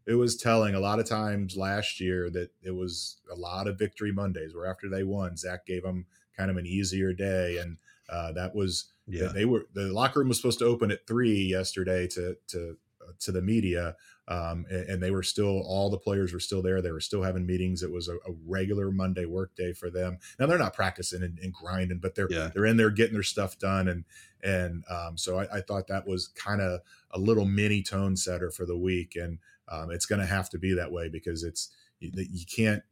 it 0.07 0.15
was 0.15 0.37
telling 0.37 0.75
a 0.75 0.81
lot 0.81 0.99
of 0.99 1.09
times 1.09 1.57
last 1.57 2.01
year 2.01 2.31
that 2.31 2.51
it 2.63 2.73
was 2.73 3.21
a 3.31 3.37
lot 3.37 3.69
of 3.69 3.79
victory 3.79 4.11
Mondays 4.11 4.55
where 4.55 4.67
after 4.67 4.89
they 4.89 5.05
won, 5.05 5.37
Zac 5.37 5.65
gave 5.65 5.85
them 5.85 6.07
kind 6.37 6.51
of 6.51 6.57
an 6.57 6.67
easier 6.67 7.13
day, 7.13 7.59
and 7.59 7.77
uh, 8.11 8.33
that 8.33 8.55
was 8.55 8.93
yeah. 9.07 9.29
they 9.33 9.45
were 9.45 9.67
the 9.75 9.93
locker 9.93 10.21
room 10.21 10.29
was 10.29 10.37
supposed 10.37 10.59
to 10.59 10.67
open 10.67 10.91
at 10.91 11.07
three 11.07 11.43
yesterday 11.43 12.07
to 12.09 12.37
to 12.49 12.77
uh, 13.03 13.13
to 13.21 13.33
the 13.33 13.43
media 13.43 13.97
um, 14.31 14.65
and, 14.71 14.89
and, 14.89 15.03
they 15.03 15.11
were 15.11 15.25
still 15.25 15.61
all 15.67 15.91
the 15.91 15.99
players 15.99 16.33
were 16.33 16.39
still 16.39 16.63
there. 16.63 16.81
They 16.81 16.93
were 16.93 17.01
still 17.01 17.25
having 17.25 17.45
meetings. 17.45 17.83
It 17.83 17.91
was 17.91 18.07
a, 18.07 18.15
a 18.15 18.33
regular 18.47 18.93
Monday 18.93 19.25
work 19.25 19.57
day 19.57 19.73
for 19.73 19.91
them. 19.91 20.19
Now 20.39 20.47
they're 20.47 20.57
not 20.57 20.73
practicing 20.73 21.25
and, 21.25 21.37
and 21.41 21.53
grinding, 21.53 21.99
but 21.99 22.15
they're 22.15 22.29
yeah. 22.31 22.49
they're 22.55 22.67
in 22.67 22.77
there 22.77 22.91
getting 22.91 23.15
their 23.15 23.25
stuff 23.25 23.59
done. 23.59 23.89
And 23.89 24.05
and 24.45 24.85
um, 24.89 25.19
so 25.19 25.41
I, 25.41 25.57
I, 25.57 25.61
thought 25.61 25.89
that 25.89 26.07
was 26.07 26.29
kind 26.29 26.61
of 26.61 26.81
a 27.11 27.19
little 27.19 27.45
mini 27.45 27.83
tone 27.83 28.17
setter 28.17 28.53
for 28.53 28.65
the 28.65 28.79
week. 28.79 29.17
And 29.17 29.39
um, 29.69 29.91
it's 29.91 30.07
going 30.07 30.21
to 30.21 30.27
have 30.27 30.49
to 30.51 30.59
be 30.59 30.75
that 30.75 30.93
way 30.93 31.09
because 31.09 31.43
it's 31.43 31.71
you, 31.99 32.13
you 32.15 32.47
can't. 32.47 32.85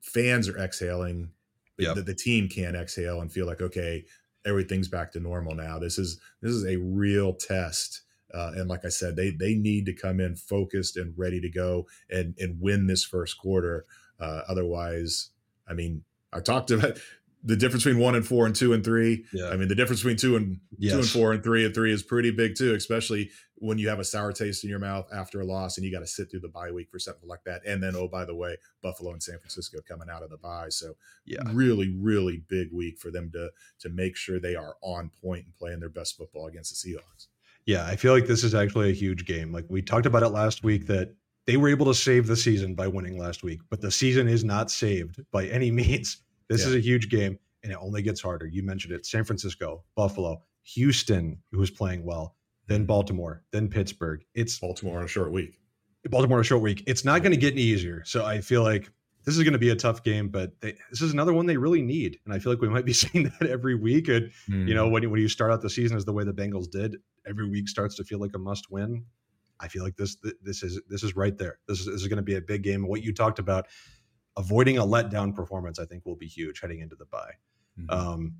Fans 0.00 0.48
are 0.48 0.56
exhaling. 0.56 1.32
Yep. 1.78 1.96
The, 1.96 2.02
the 2.02 2.14
team 2.14 2.48
can't 2.48 2.76
exhale 2.76 3.20
and 3.20 3.32
feel 3.32 3.46
like 3.46 3.60
okay, 3.60 4.04
everything's 4.46 4.88
back 4.88 5.12
to 5.12 5.20
normal 5.20 5.54
now. 5.54 5.78
This 5.78 5.98
is 5.98 6.20
this 6.42 6.52
is 6.52 6.64
a 6.64 6.76
real 6.76 7.32
test 7.34 8.02
uh, 8.32 8.52
and 8.56 8.68
like 8.68 8.84
I 8.84 8.88
said, 8.88 9.16
they 9.16 9.30
they 9.30 9.54
need 9.54 9.86
to 9.86 9.92
come 9.92 10.20
in 10.20 10.36
focused 10.36 10.96
and 10.96 11.14
ready 11.16 11.40
to 11.40 11.48
go 11.48 11.86
and 12.10 12.34
and 12.38 12.60
win 12.60 12.86
this 12.86 13.04
first 13.04 13.38
quarter. 13.38 13.86
Uh, 14.20 14.42
otherwise, 14.48 15.30
I 15.66 15.74
mean, 15.74 16.04
I 16.32 16.40
talked 16.40 16.70
about 16.70 16.98
the 17.44 17.56
difference 17.56 17.84
between 17.84 18.02
one 18.02 18.14
and 18.14 18.26
four 18.26 18.46
and 18.46 18.54
two 18.54 18.72
and 18.72 18.84
three. 18.84 19.24
Yeah. 19.32 19.48
I 19.48 19.56
mean, 19.56 19.68
the 19.68 19.74
difference 19.74 20.00
between 20.00 20.16
two 20.16 20.36
and 20.36 20.58
yes. 20.76 20.92
two 20.92 20.98
and 20.98 21.08
four 21.08 21.32
and 21.32 21.42
three 21.42 21.64
and 21.64 21.74
three 21.74 21.92
is 21.92 22.02
pretty 22.02 22.30
big 22.30 22.56
too, 22.56 22.74
especially 22.74 23.30
when 23.60 23.78
you 23.78 23.88
have 23.88 23.98
a 23.98 24.04
sour 24.04 24.32
taste 24.32 24.64
in 24.64 24.70
your 24.70 24.78
mouth 24.78 25.06
after 25.12 25.40
a 25.40 25.44
loss 25.44 25.76
and 25.76 25.84
you 25.84 25.92
got 25.92 26.00
to 26.00 26.06
sit 26.06 26.30
through 26.30 26.40
the 26.40 26.48
bye 26.48 26.70
week 26.70 26.88
for 26.90 26.98
something 26.98 27.28
like 27.28 27.42
that. 27.44 27.60
And 27.66 27.82
then, 27.82 27.94
oh, 27.96 28.08
by 28.08 28.24
the 28.24 28.34
way, 28.34 28.56
Buffalo 28.82 29.12
and 29.12 29.22
San 29.22 29.38
Francisco 29.38 29.78
coming 29.88 30.08
out 30.10 30.22
of 30.22 30.30
the 30.30 30.38
bye. 30.38 30.68
So 30.68 30.94
yeah, 31.24 31.42
really, 31.52 31.94
really 31.98 32.42
big 32.48 32.72
week 32.72 32.98
for 32.98 33.10
them 33.10 33.30
to 33.32 33.50
to 33.80 33.88
make 33.88 34.16
sure 34.16 34.40
they 34.40 34.56
are 34.56 34.76
on 34.82 35.10
point 35.22 35.44
and 35.44 35.54
playing 35.54 35.80
their 35.80 35.88
best 35.88 36.16
football 36.16 36.46
against 36.46 36.82
the 36.82 36.90
Seahawks. 36.90 37.28
Yeah, 37.66 37.86
I 37.86 37.96
feel 37.96 38.14
like 38.14 38.26
this 38.26 38.44
is 38.44 38.54
actually 38.54 38.90
a 38.90 38.94
huge 38.94 39.26
game. 39.26 39.52
Like 39.52 39.66
we 39.68 39.82
talked 39.82 40.06
about 40.06 40.22
it 40.22 40.30
last 40.30 40.64
week 40.64 40.86
that 40.86 41.14
they 41.46 41.56
were 41.56 41.68
able 41.68 41.86
to 41.86 41.94
save 41.94 42.26
the 42.26 42.36
season 42.36 42.74
by 42.74 42.86
winning 42.86 43.18
last 43.18 43.42
week, 43.42 43.60
but 43.70 43.80
the 43.80 43.90
season 43.90 44.28
is 44.28 44.44
not 44.44 44.70
saved 44.70 45.22
by 45.32 45.46
any 45.46 45.70
means. 45.80 46.22
This 46.48 46.62
yeah. 46.62 46.68
is 46.68 46.74
a 46.74 46.80
huge 46.80 47.08
game 47.08 47.38
and 47.62 47.72
it 47.72 47.78
only 47.80 48.02
gets 48.02 48.20
harder. 48.20 48.46
You 48.46 48.62
mentioned 48.62 48.94
it 48.94 49.06
San 49.06 49.24
Francisco, 49.24 49.84
Buffalo, 49.94 50.42
Houston, 50.74 51.42
who's 51.52 51.70
playing 51.70 52.04
well, 52.04 52.36
then 52.66 52.84
Baltimore, 52.84 53.42
then 53.50 53.68
Pittsburgh. 53.68 54.24
It's 54.34 54.58
Baltimore 54.58 54.98
on 54.98 55.04
a 55.04 55.08
short 55.08 55.32
week. 55.32 55.58
Baltimore 56.08 56.38
on 56.38 56.42
a 56.42 56.44
short 56.44 56.62
week. 56.62 56.84
It's 56.86 57.04
not 57.04 57.22
going 57.22 57.32
to 57.32 57.38
get 57.38 57.54
any 57.54 57.62
easier. 57.62 58.02
So 58.04 58.24
I 58.24 58.40
feel 58.40 58.62
like 58.62 58.90
this 59.24 59.36
is 59.36 59.42
going 59.42 59.52
to 59.52 59.58
be 59.58 59.70
a 59.70 59.76
tough 59.76 60.02
game, 60.02 60.28
but 60.28 60.58
they, 60.60 60.74
this 60.90 61.02
is 61.02 61.12
another 61.12 61.32
one 61.32 61.46
they 61.46 61.56
really 61.56 61.82
need. 61.82 62.18
And 62.24 62.32
I 62.32 62.38
feel 62.38 62.52
like 62.52 62.62
we 62.62 62.68
might 62.68 62.84
be 62.84 62.92
seeing 62.94 63.24
that 63.24 63.48
every 63.48 63.74
week. 63.74 64.08
And 64.08 64.30
mm. 64.48 64.68
you 64.68 64.74
know, 64.74 64.84
mm-hmm. 64.84 64.92
when 64.92 65.02
you, 65.02 65.10
when 65.10 65.20
you 65.20 65.28
start 65.28 65.50
out 65.50 65.60
the 65.60 65.70
season 65.70 65.96
as 65.96 66.04
the 66.04 66.12
way 66.12 66.24
the 66.24 66.32
Bengals 66.32 66.70
did, 66.70 66.96
every 67.28 67.48
week 67.48 67.68
starts 67.68 67.96
to 67.96 68.04
feel 68.04 68.20
like 68.20 68.30
a 68.34 68.38
must 68.38 68.70
win. 68.70 69.04
I 69.60 69.68
feel 69.68 69.82
like 69.82 69.96
this 69.96 70.16
this 70.40 70.62
is 70.62 70.80
this 70.88 71.02
is 71.02 71.16
right 71.16 71.36
there. 71.36 71.58
This 71.66 71.80
is, 71.80 71.86
this 71.86 71.96
is 71.96 72.06
going 72.06 72.18
to 72.18 72.22
be 72.22 72.36
a 72.36 72.40
big 72.40 72.62
game. 72.62 72.86
What 72.86 73.02
you 73.02 73.12
talked 73.12 73.40
about, 73.40 73.66
avoiding 74.38 74.78
a 74.78 74.84
letdown 74.84 75.34
performance, 75.34 75.78
I 75.78 75.84
think 75.84 76.06
will 76.06 76.16
be 76.16 76.26
huge 76.26 76.60
heading 76.60 76.80
into 76.80 76.96
the 76.96 77.04
bye. 77.04 77.32
Mm-hmm. 77.78 77.90
Um, 77.90 78.34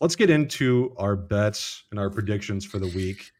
let's 0.00 0.16
get 0.16 0.28
into 0.28 0.94
our 0.98 1.16
bets 1.16 1.84
and 1.90 1.98
our 1.98 2.10
predictions 2.10 2.64
for 2.64 2.78
the 2.78 2.88
week. 2.88 3.30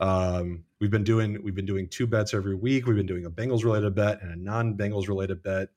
Um, 0.00 0.64
we've 0.80 0.90
been 0.90 1.04
doing 1.04 1.38
we've 1.44 1.54
been 1.54 1.66
doing 1.66 1.88
two 1.88 2.06
bets 2.06 2.32
every 2.32 2.54
week. 2.54 2.86
We've 2.86 2.96
been 2.96 3.04
doing 3.04 3.26
a 3.26 3.30
Bengals 3.30 3.64
related 3.64 3.94
bet 3.94 4.22
and 4.22 4.32
a 4.32 4.36
non 4.36 4.76
Bengals 4.76 5.08
related 5.08 5.42
bet. 5.42 5.68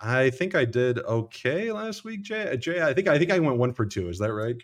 I 0.00 0.30
think 0.30 0.54
I 0.54 0.64
did 0.64 0.98
okay 1.00 1.72
last 1.72 2.04
week, 2.04 2.22
Jay. 2.22 2.50
Uh, 2.50 2.56
Jay, 2.56 2.82
I 2.82 2.92
think 2.92 3.08
I 3.08 3.18
think 3.18 3.32
I 3.32 3.38
went 3.38 3.58
one 3.58 3.72
for 3.72 3.86
two. 3.86 4.08
Is 4.08 4.18
that 4.18 4.32
right? 4.32 4.56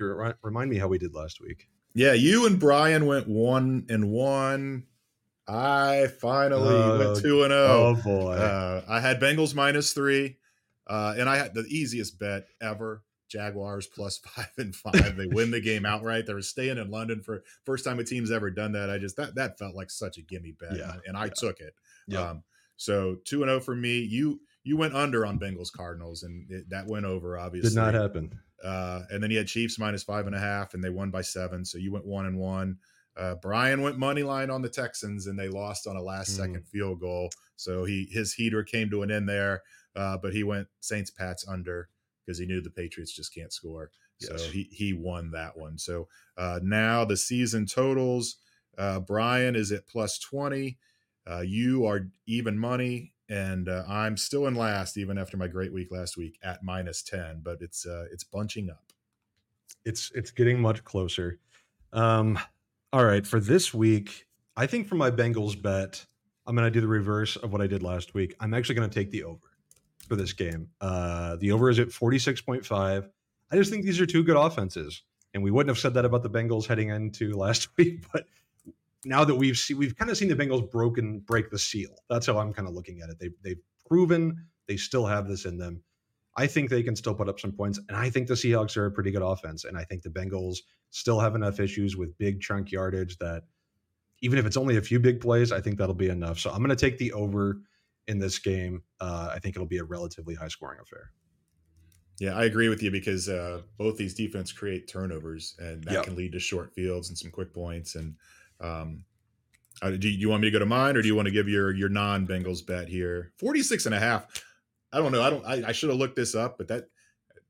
Remind 0.43 0.71
me 0.71 0.77
how 0.77 0.89
we 0.89 0.99
did 0.99 1.15
last 1.15 1.41
week. 1.41 1.69
Yeah, 1.95 2.13
you 2.13 2.47
and 2.47 2.61
Brian 2.61 3.07
went 3.07 3.29
one 3.29 3.87
and 3.89 4.11
one. 4.11 4.85
I 5.51 6.07
finally 6.21 6.77
uh, 6.77 6.99
went 6.99 7.21
two 7.21 7.43
and 7.43 7.51
zero. 7.51 7.67
Oh, 7.67 7.97
oh 7.99 8.03
boy! 8.03 8.33
Uh, 8.35 8.85
I 8.89 9.01
had 9.01 9.21
Bengals 9.21 9.55
minus 9.55 9.93
three, 9.93 10.37
uh, 10.87 11.15
and 11.19 11.29
I 11.29 11.37
had 11.37 11.55
the 11.55 11.65
easiest 11.69 12.19
bet 12.19 12.47
ever. 12.63 13.03
Jaguars 13.29 13.87
plus 13.87 14.19
five 14.35 14.51
and 14.59 14.75
five. 14.75 15.17
They 15.17 15.27
win 15.27 15.51
the 15.51 15.61
game 15.61 15.85
outright. 15.87 16.27
They 16.27 16.35
were 16.35 16.43
staying 16.43 16.79
in 16.79 16.91
London 16.91 17.21
for 17.21 17.43
first 17.65 17.85
time 17.85 17.99
a 17.99 18.05
team's 18.05 18.31
ever 18.31 18.51
done 18.51 18.73
that. 18.73 18.91
I 18.91 18.99
just 18.99 19.17
that 19.17 19.35
that 19.35 19.59
felt 19.59 19.75
like 19.75 19.91
such 19.91 20.19
a 20.19 20.23
gimme 20.23 20.53
bet, 20.53 20.77
yeah, 20.77 20.97
and 21.07 21.17
I 21.17 21.25
yeah. 21.25 21.33
took 21.37 21.61
it. 21.61 21.75
Yeah. 22.07 22.31
Um, 22.31 22.43
so 22.77 23.17
two 23.25 23.43
and 23.43 23.51
zero 23.51 23.61
for 23.61 23.75
me. 23.75 24.01
You 24.01 24.41
you 24.63 24.77
went 24.77 24.95
under 24.95 25.27
on 25.27 25.39
Bengals 25.39 25.73
Cardinals, 25.73 26.23
and 26.23 26.49
it, 26.51 26.71
that 26.71 26.87
went 26.87 27.07
over. 27.07 27.39
Obviously, 27.39 27.71
did 27.71 27.77
not 27.77 27.95
happen. 27.95 28.39
Uh, 28.63 29.03
and 29.11 29.23
then 29.23 29.31
you 29.31 29.39
had 29.39 29.47
Chiefs 29.47 29.79
minus 29.79 30.03
five 30.03 30.27
and 30.27 30.37
a 30.37 30.41
half, 30.41 30.75
and 30.75 30.85
they 30.85 30.91
won 30.91 31.11
by 31.11 31.23
seven. 31.23 31.65
So 31.65 31.79
you 31.79 31.91
went 31.91 32.07
one 32.07 32.27
and 32.27 32.39
one. 32.39 32.79
Uh, 33.17 33.35
Brian 33.37 33.83
went 33.83 33.99
money 33.99 34.23
line 34.23 34.51
on 34.51 34.63
the 34.63 34.69
Texans, 34.69 35.27
and 35.27 35.39
they 35.39 35.49
lost 35.49 35.87
on 35.87 35.97
a 35.97 36.03
last 36.03 36.37
second 36.37 36.63
mm. 36.63 36.69
field 36.69 37.01
goal. 37.01 37.31
So 37.57 37.85
he 37.85 38.09
his 38.11 38.35
heater 38.35 38.63
came 38.63 38.91
to 38.91 39.03
an 39.03 39.11
end 39.11 39.29
there. 39.29 39.63
Uh, 39.97 40.17
but 40.17 40.33
he 40.33 40.45
went 40.45 40.69
Saints 40.81 41.11
Pats 41.11 41.47
under 41.49 41.89
because 42.25 42.39
he 42.39 42.47
knew 42.47 42.61
the 42.61 42.71
Patriots 42.71 43.15
just 43.15 43.35
can't 43.35 43.53
score. 43.53 43.91
Yes. 44.21 44.43
So 44.43 44.51
he 44.51 44.69
he 44.71 44.93
won 44.93 45.31
that 45.33 45.57
one. 45.57 45.79
So 45.79 46.09
uh, 46.37 46.61
now 46.63 47.05
the 47.05 47.17
season 47.17 47.67
totals. 47.67 48.37
Uh, 48.79 49.01
Brian 49.01 49.57
is 49.57 49.73
at 49.73 49.87
plus 49.87 50.19
twenty. 50.19 50.79
Uh, 51.29 51.41
you 51.41 51.87
are 51.87 52.09
even 52.27 52.59
money 52.59 53.13
and 53.31 53.69
uh, 53.69 53.85
I'm 53.89 54.17
still 54.17 54.47
in 54.49 54.55
last 54.55 54.99
even 54.99 55.17
after 55.17 55.37
my 55.37 55.47
great 55.47 55.73
week 55.73 55.89
last 55.91 56.17
week 56.17 56.39
at 56.43 56.63
minus 56.63 57.03
10 57.03 57.41
but 57.43 57.59
it's 57.63 57.87
uh 57.87 58.07
it's 58.13 58.25
bunching 58.25 58.69
up 58.69 58.83
it's 59.85 60.11
it's 60.15 60.33
getting 60.33 60.61
much 60.61 60.85
closer 60.85 61.39
um 61.93 62.39
all 62.93 63.05
right 63.05 63.27
for 63.27 63.41
this 63.41 63.73
week 63.73 64.27
I 64.57 64.67
think 64.67 64.87
for 64.87 64.97
my 64.97 65.11
Bengals 65.11 65.61
bet 65.61 66.05
I'm 66.47 66.57
going 66.57 66.67
to 66.67 66.71
do 66.71 66.81
the 66.81 66.89
reverse 66.89 67.37
of 67.37 67.53
what 67.53 67.61
I 67.61 67.67
did 67.67 67.83
last 67.83 68.15
week 68.15 68.35
I'm 68.41 68.55
actually 68.55 68.75
going 68.77 68.89
to 68.89 68.95
take 68.95 69.11
the 69.11 69.25
over 69.25 69.47
for 70.09 70.17
this 70.17 70.33
game 70.33 70.69
uh 70.81 71.37
the 71.37 71.53
over 71.53 71.71
is 71.71 71.79
at 71.79 71.89
46.5 71.89 73.09
I 73.53 73.57
just 73.57 73.71
think 73.71 73.85
these 73.85 74.01
are 74.01 74.07
two 74.07 74.25
good 74.25 74.37
offenses 74.37 75.03
and 75.35 75.43
we 75.43 75.51
wouldn't 75.51 75.71
have 75.71 75.79
said 75.79 75.95
that 75.95 76.05
about 76.05 76.23
the 76.23 76.31
Bengals 76.31 76.67
heading 76.67 76.89
into 76.91 77.33
last 77.37 77.69
week 77.77 78.05
but 78.13 78.25
now 79.05 79.25
that 79.25 79.35
we've 79.35 79.57
seen, 79.57 79.79
we've 79.79 79.97
kind 79.97 80.11
of 80.11 80.17
seen 80.17 80.29
the 80.29 80.37
Bengals 80.37 80.71
broken 80.71 81.21
break 81.21 81.51
the 81.51 81.59
seal. 81.59 81.95
That's 82.09 82.27
how 82.27 82.39
I'm 82.39 82.53
kind 82.53 82.69
of 82.69 82.75
looking 82.75 83.01
at 83.01 83.11
it. 83.11 83.19
They 83.19 83.31
they've 83.43 83.61
proven 83.89 84.47
they 84.69 84.77
still 84.77 85.07
have 85.07 85.27
this 85.27 85.45
in 85.45 85.59
them. 85.59 85.83
I 86.41 86.47
think 86.47 86.71
they 86.71 86.83
can 86.83 86.97
still 86.97 87.15
put 87.15 87.29
up 87.29 87.39
some 87.39 87.53
points, 87.53 87.79
and 87.89 87.95
I 87.95 88.09
think 88.09 88.27
the 88.27 88.33
Seahawks 88.33 88.75
are 88.79 88.87
a 88.87 88.91
pretty 88.91 89.11
good 89.11 89.21
offense, 89.21 89.65
and 89.67 89.77
I 89.77 89.85
think 89.85 90.01
the 90.03 90.09
Bengals 90.09 90.57
still 90.89 91.21
have 91.21 91.35
enough 91.35 91.61
issues 91.61 91.99
with 91.99 92.17
big 92.17 92.41
chunk 92.41 92.73
yardage 92.73 93.19
that 93.19 93.43
even 94.23 94.39
if 94.39 94.47
it's 94.47 94.57
only 94.57 94.79
a 94.79 94.81
few 94.81 94.99
big 94.99 95.21
plays, 95.21 95.53
I 95.53 95.61
think 95.61 95.77
that'll 95.77 95.95
be 95.95 96.09
enough. 96.09 96.39
So 96.39 96.51
I'm 96.51 96.59
going 96.59 96.71
to 96.71 96.77
take 96.77 96.97
the 96.97 97.13
over 97.13 97.61
in 98.09 98.19
this 98.19 98.39
game. 98.39 98.83
Uh, 99.01 99.29
I 99.35 99.39
think 99.39 99.55
it'll 99.55 99.69
be 99.69 99.79
a 99.79 99.85
relatively 99.85 100.35
high 100.35 100.49
scoring 100.49 100.79
affair. 100.81 101.11
Yeah, 102.21 102.35
I 102.35 102.45
agree 102.45 102.71
with 102.71 102.83
you 102.83 102.91
because 102.91 103.29
uh, 103.29 103.61
both 103.77 103.99
these 103.99 104.15
defense 104.15 104.51
create 104.51 104.89
turnovers, 104.89 105.57
and 105.59 105.85
that 105.85 105.93
yep. 105.93 106.05
can 106.05 106.17
lead 106.17 106.33
to 106.33 106.41
short 106.41 106.73
fields 106.73 107.11
and 107.11 107.19
some 107.19 107.31
quick 107.31 107.53
points. 107.53 107.97
And 107.97 108.15
um, 108.63 109.05
uh, 109.83 109.91
do, 109.91 110.09
you, 110.09 110.31
want 110.31 110.41
me 110.41 110.49
to 110.49 110.53
go 110.53 110.59
to 110.59 110.67
mine 110.67 110.97
or 110.97 111.03
do 111.03 111.09
you 111.09 111.15
want 111.15 111.27
to 111.27 111.33
give 111.33 111.51
your 111.51 111.75
your 111.75 111.91
non 111.91 112.27
Bengals 112.27 112.65
bet 112.67 112.89
here? 112.89 113.33
46 113.37 113.85
and 113.85 113.95
a 113.95 113.99
half. 113.99 114.27
I 114.93 114.99
don't 114.99 115.13
know. 115.13 115.23
I 115.23 115.31
don't 115.31 115.45
I, 115.45 115.69
I 115.69 115.73
should 115.73 115.91
have 115.91 115.99
looked 115.99 116.17
this 116.17 116.35
up, 116.35 116.59
but 116.59 116.69
that 116.69 116.85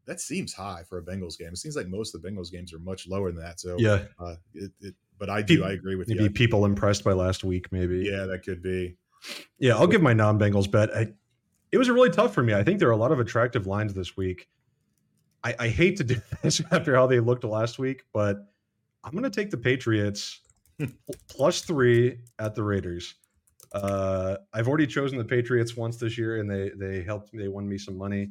that 0.07 0.21
seems 0.21 0.53
high 0.53 0.83
for 0.89 0.99
a 0.99 1.03
Bengals 1.03 1.39
game. 1.39 1.49
It 1.49 1.59
seems 1.59 1.77
like 1.77 1.87
most 1.87 2.15
of 2.15 2.23
the 2.23 2.29
Bengals 2.29 2.51
games 2.51 2.73
are 2.73 2.79
much 2.79 3.07
lower 3.07 3.31
than 3.31 3.41
that. 3.43 3.61
So 3.61 3.77
yeah, 3.79 4.05
uh, 4.19 4.35
it, 4.55 4.73
it, 4.81 4.95
but 5.19 5.31
I 5.31 5.43
do. 5.43 5.57
People, 5.57 5.69
I 5.69 5.73
agree 5.73 5.97
with 5.97 6.09
maybe 6.09 6.25
you. 6.25 6.31
people 6.31 6.65
impressed 6.65 7.05
by 7.05 7.13
last 7.13 7.45
week, 7.45 7.71
maybe. 7.71 8.09
Yeah, 8.11 8.25
that 8.27 8.43
could 8.45 8.63
be. 8.63 8.97
Yeah, 9.59 9.77
I'll 9.77 9.87
give 9.87 10.03
my 10.03 10.15
non-Bengals 10.15 10.71
bet. 10.71 10.91
I, 10.97 11.13
it 11.71 11.79
was 11.79 11.91
really 11.91 12.11
tough 12.11 12.35
for 12.35 12.43
me. 12.43 12.55
I 12.55 12.65
think 12.65 12.79
there 12.79 12.89
are 12.89 12.93
a 12.93 12.97
lot 12.97 13.13
of 13.13 13.21
attractive 13.21 13.67
lines 13.67 13.93
this 13.95 14.17
week. 14.17 14.49
I, 15.45 15.55
I 15.59 15.69
hate 15.69 15.97
to 15.99 16.05
do 16.13 16.17
this 16.43 16.61
after 16.71 16.95
how 16.95 17.07
they 17.07 17.21
looked 17.21 17.45
last 17.45 17.79
week, 17.79 18.03
but 18.13 18.47
I'm 19.05 19.13
going 19.13 19.25
to 19.25 19.31
take 19.31 19.51
the 19.51 19.59
Patriots 19.59 20.41
plus 21.29 21.61
three 21.61 22.19
at 22.39 22.55
the 22.55 22.63
Raiders. 22.63 23.15
Uh, 23.73 24.37
I've 24.53 24.69
already 24.69 24.87
chosen 24.87 25.19
the 25.19 25.25
Patriots 25.25 25.77
once 25.77 25.97
this 25.97 26.19
year, 26.19 26.41
and 26.41 26.51
they 26.51 26.71
they 26.77 27.03
helped 27.03 27.33
me. 27.33 27.43
They 27.43 27.49
won 27.49 27.69
me 27.69 27.79
some 27.79 27.97
money. 27.97 28.31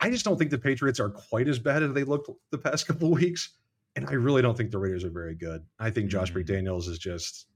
I 0.00 0.10
just 0.10 0.24
don't 0.24 0.38
think 0.38 0.50
the 0.50 0.58
Patriots 0.58 1.00
are 1.00 1.10
quite 1.10 1.48
as 1.48 1.58
bad 1.58 1.82
as 1.82 1.92
they 1.92 2.04
looked 2.04 2.30
the 2.50 2.58
past 2.58 2.86
couple 2.88 3.10
weeks, 3.10 3.50
and 3.96 4.06
I 4.06 4.12
really 4.12 4.42
don't 4.42 4.56
think 4.56 4.70
the 4.70 4.78
Raiders 4.78 5.04
are 5.04 5.10
very 5.10 5.34
good. 5.34 5.64
I 5.78 5.90
think 5.90 6.10
Josh 6.10 6.32
mm. 6.32 6.42
McDaniels 6.42 6.88
is 6.88 6.98
just 6.98 7.46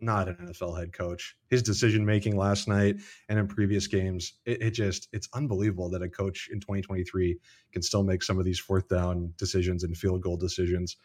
not 0.00 0.28
an 0.28 0.36
NFL 0.36 0.78
head 0.78 0.92
coach. 0.92 1.36
His 1.48 1.62
decision 1.62 2.04
making 2.04 2.36
last 2.36 2.68
night 2.68 2.96
and 3.28 3.38
in 3.38 3.46
previous 3.46 3.86
games, 3.86 4.34
it, 4.46 4.62
it, 4.62 4.70
just 4.70 5.08
it's 5.12 5.28
unbelievable 5.34 5.90
that 5.90 6.02
a 6.02 6.08
coach 6.08 6.48
in 6.50 6.60
2023 6.60 7.38
can 7.72 7.82
still 7.82 8.02
make 8.02 8.22
some 8.22 8.38
of 8.38 8.44
these 8.44 8.58
fourth 8.58 8.88
down 8.88 9.32
decisions 9.36 9.84
and 9.84 9.96
field 9.96 10.22
goal 10.22 10.36
decisions. 10.36 10.96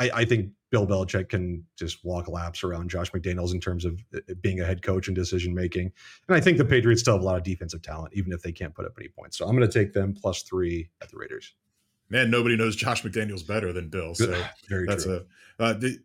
I, 0.00 0.10
I 0.14 0.24
think 0.24 0.50
Bill 0.70 0.86
Belichick 0.86 1.28
can 1.28 1.64
just 1.76 2.04
walk 2.04 2.26
laps 2.26 2.64
around 2.64 2.88
Josh 2.88 3.12
McDaniels 3.12 3.52
in 3.52 3.60
terms 3.60 3.84
of 3.84 4.02
uh, 4.14 4.20
being 4.40 4.60
a 4.60 4.64
head 4.64 4.82
coach 4.82 5.08
and 5.08 5.14
decision 5.14 5.54
making. 5.54 5.92
And 6.26 6.36
I 6.36 6.40
think 6.40 6.56
the 6.56 6.64
Patriots 6.64 7.02
still 7.02 7.14
have 7.14 7.22
a 7.22 7.24
lot 7.24 7.36
of 7.36 7.42
defensive 7.42 7.82
talent, 7.82 8.14
even 8.14 8.32
if 8.32 8.42
they 8.42 8.50
can't 8.50 8.74
put 8.74 8.86
up 8.86 8.92
any 8.98 9.08
points. 9.08 9.36
So 9.36 9.46
I'm 9.46 9.54
going 9.54 9.68
to 9.68 9.78
take 9.78 9.92
them 9.92 10.14
plus 10.14 10.42
three 10.42 10.88
at 11.02 11.10
the 11.10 11.18
Raiders. 11.18 11.54
Man, 12.08 12.30
nobody 12.30 12.56
knows 12.56 12.74
Josh 12.74 13.02
McDaniels 13.02 13.46
better 13.46 13.72
than 13.72 13.88
Bill. 13.88 14.14
So 14.14 14.26
Very 14.68 14.86
that's 14.86 15.04
true. 15.04 15.24
a 15.58 15.62
uh, 15.62 15.72
the, 15.74 15.98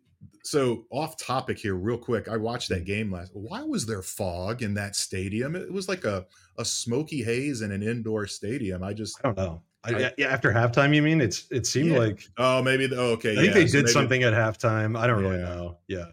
so 0.44 0.84
off 0.90 1.16
topic 1.16 1.58
here, 1.58 1.74
real 1.74 1.98
quick. 1.98 2.28
I 2.28 2.36
watched 2.36 2.68
that 2.68 2.82
mm. 2.82 2.86
game 2.86 3.12
last. 3.12 3.32
Why 3.34 3.62
was 3.62 3.86
there 3.86 4.02
fog 4.02 4.62
in 4.62 4.74
that 4.74 4.94
stadium? 4.94 5.56
It 5.56 5.72
was 5.72 5.88
like 5.88 6.04
a 6.04 6.26
a 6.58 6.64
smoky 6.64 7.22
haze 7.22 7.62
in 7.62 7.72
an 7.72 7.82
indoor 7.82 8.26
stadium. 8.26 8.82
I 8.82 8.92
just 8.92 9.18
I 9.24 9.28
don't 9.28 9.36
know. 9.38 9.62
I, 9.86 10.12
yeah, 10.18 10.28
after 10.28 10.52
halftime, 10.52 10.94
you 10.94 11.02
mean? 11.02 11.20
It's 11.20 11.46
it 11.50 11.66
seemed 11.66 11.92
yeah. 11.92 11.98
like 11.98 12.28
oh 12.38 12.62
maybe 12.62 12.86
the, 12.86 12.96
oh, 12.96 13.10
okay. 13.12 13.32
I 13.32 13.36
think 13.36 13.46
yeah, 13.48 13.54
they 13.54 13.66
did 13.66 13.88
something 13.88 14.22
at 14.22 14.32
halftime. 14.32 14.98
I 14.98 15.06
don't 15.06 15.22
really 15.22 15.38
know. 15.38 15.78
Yeah, 15.88 16.06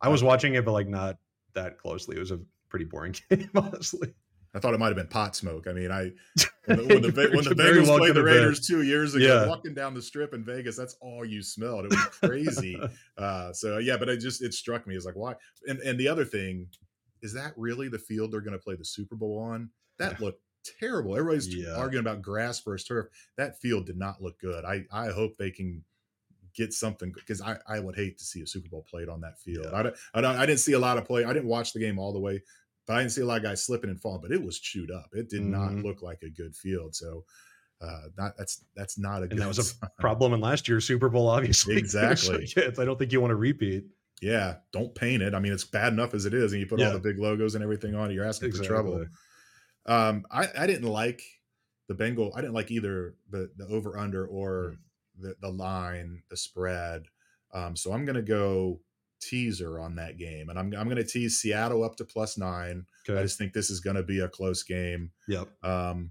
I 0.00 0.08
was 0.08 0.22
watching 0.22 0.54
it, 0.54 0.64
but 0.64 0.72
like 0.72 0.88
not 0.88 1.18
that 1.54 1.78
closely. 1.78 2.16
It 2.16 2.20
was 2.20 2.30
a 2.30 2.40
pretty 2.68 2.84
boring 2.84 3.14
game, 3.30 3.50
honestly. 3.54 4.14
I 4.54 4.58
thought 4.58 4.72
it 4.72 4.80
might 4.80 4.86
have 4.86 4.96
been 4.96 5.06
pot 5.06 5.36
smoke. 5.36 5.66
I 5.68 5.72
mean, 5.74 5.92
I 5.92 6.12
when 6.64 6.78
the, 6.78 6.84
when 6.86 7.02
the, 7.02 7.30
when 7.34 7.44
the 7.44 7.84
well 7.86 7.98
played 7.98 8.14
the 8.14 8.22
Raiders 8.22 8.66
been. 8.66 8.78
two 8.78 8.82
years 8.84 9.14
ago, 9.14 9.42
yeah. 9.42 9.46
walking 9.46 9.74
down 9.74 9.92
the 9.92 10.00
strip 10.00 10.32
in 10.32 10.44
Vegas, 10.44 10.76
that's 10.76 10.96
all 11.02 11.26
you 11.26 11.42
smelled. 11.42 11.84
It 11.84 11.90
was 11.90 12.06
crazy. 12.22 12.80
uh, 13.18 13.52
so 13.52 13.76
yeah, 13.76 13.98
but 13.98 14.08
it 14.08 14.18
just 14.18 14.42
it 14.42 14.54
struck 14.54 14.86
me 14.86 14.96
as 14.96 15.04
like 15.04 15.14
why. 15.14 15.34
And 15.66 15.78
and 15.80 16.00
the 16.00 16.08
other 16.08 16.24
thing 16.24 16.68
is 17.20 17.34
that 17.34 17.52
really 17.56 17.88
the 17.88 17.98
field 17.98 18.32
they're 18.32 18.40
going 18.40 18.52
to 18.52 18.58
play 18.58 18.76
the 18.76 18.84
Super 18.84 19.14
Bowl 19.14 19.38
on? 19.38 19.68
That 19.98 20.20
looked 20.20 20.40
terrible. 20.78 21.16
Everybody's 21.16 21.54
yeah. 21.54 21.74
arguing 21.74 22.04
about 22.04 22.22
grass 22.22 22.60
versus 22.60 22.86
turf. 22.86 23.06
That 23.36 23.60
field 23.60 23.86
did 23.86 23.96
not 23.96 24.22
look 24.22 24.38
good. 24.40 24.64
I 24.64 24.84
I 24.92 25.08
hope 25.08 25.36
they 25.36 25.50
can 25.50 25.84
get 26.56 26.72
something 26.72 27.12
because 27.12 27.40
I, 27.42 27.58
I 27.68 27.78
would 27.80 27.96
hate 27.96 28.18
to 28.18 28.24
see 28.24 28.40
a 28.40 28.46
Super 28.46 28.68
Bowl 28.68 28.86
played 28.88 29.08
on 29.08 29.20
that 29.20 29.38
field. 29.38 29.66
Yeah. 29.70 29.90
I, 30.14 30.20
I, 30.20 30.42
I 30.42 30.46
didn't 30.46 30.60
see 30.60 30.72
a 30.72 30.78
lot 30.78 30.96
of 30.96 31.04
play. 31.04 31.24
I 31.24 31.32
didn't 31.32 31.48
watch 31.48 31.72
the 31.72 31.80
game 31.80 31.98
all 31.98 32.12
the 32.12 32.18
way, 32.18 32.42
but 32.86 32.94
I 32.94 33.00
didn't 33.00 33.12
see 33.12 33.20
a 33.20 33.26
lot 33.26 33.38
of 33.38 33.42
guys 33.42 33.64
slipping 33.64 33.90
and 33.90 34.00
falling. 34.00 34.22
But 34.22 34.32
it 34.32 34.42
was 34.42 34.58
chewed 34.58 34.90
up. 34.90 35.10
It 35.12 35.28
did 35.28 35.42
mm-hmm. 35.42 35.50
not 35.50 35.84
look 35.84 36.02
like 36.02 36.22
a 36.22 36.30
good 36.30 36.56
field. 36.56 36.94
So 36.94 37.24
uh, 37.80 38.02
not 38.16 38.36
that's 38.38 38.64
that's 38.74 38.98
not 38.98 39.18
a 39.18 39.22
and 39.22 39.30
good. 39.30 39.40
That 39.40 39.48
was 39.48 39.58
a 39.58 39.64
sign. 39.64 39.90
problem 39.98 40.32
in 40.32 40.40
last 40.40 40.66
year's 40.68 40.86
Super 40.86 41.08
Bowl, 41.08 41.28
obviously. 41.28 41.76
Exactly. 41.86 42.46
so, 42.46 42.60
yeah, 42.60 42.70
I 42.78 42.84
don't 42.84 42.98
think 42.98 43.12
you 43.12 43.20
want 43.20 43.32
to 43.32 43.36
repeat. 43.36 43.84
Yeah, 44.22 44.56
don't 44.72 44.94
paint 44.94 45.22
it. 45.22 45.34
I 45.34 45.40
mean, 45.40 45.52
it's 45.52 45.64
bad 45.64 45.92
enough 45.92 46.14
as 46.14 46.24
it 46.24 46.32
is, 46.32 46.52
and 46.52 46.60
you 46.60 46.66
put 46.66 46.80
yeah. 46.80 46.86
all 46.86 46.92
the 46.94 47.00
big 47.00 47.18
logos 47.18 47.54
and 47.54 47.62
everything 47.62 47.94
on 47.94 48.10
it. 48.10 48.14
You're 48.14 48.24
asking 48.24 48.48
exactly. 48.48 48.66
for 48.66 48.74
trouble. 48.74 49.06
Um, 49.86 50.26
I, 50.30 50.48
I 50.58 50.66
didn't 50.66 50.88
like 50.88 51.22
the 51.88 51.94
Bengal. 51.94 52.32
I 52.34 52.40
didn't 52.40 52.54
like 52.54 52.70
either 52.70 53.14
the 53.30 53.50
the 53.56 53.66
over 53.66 53.98
under 53.98 54.26
or 54.26 54.74
mm. 54.74 55.22
the 55.22 55.36
the 55.40 55.50
line, 55.50 56.22
the 56.28 56.36
spread. 56.36 57.04
Um, 57.52 57.76
so 57.76 57.92
I'm 57.92 58.04
going 58.04 58.16
to 58.16 58.22
go 58.22 58.80
teaser 59.20 59.80
on 59.80 59.96
that 59.96 60.18
game, 60.18 60.48
and 60.48 60.58
I'm 60.58 60.74
I'm 60.74 60.88
going 60.88 60.96
to 60.96 61.04
tease 61.04 61.38
Seattle 61.38 61.84
up 61.84 61.96
to 61.96 62.04
plus 62.04 62.36
nine. 62.36 62.86
Okay. 63.08 63.18
I 63.18 63.22
just 63.22 63.38
think 63.38 63.52
this 63.52 63.70
is 63.70 63.80
going 63.80 63.96
to 63.96 64.02
be 64.02 64.20
a 64.20 64.28
close 64.28 64.62
game. 64.62 65.10
Yep. 65.28 65.48
Um, 65.62 66.10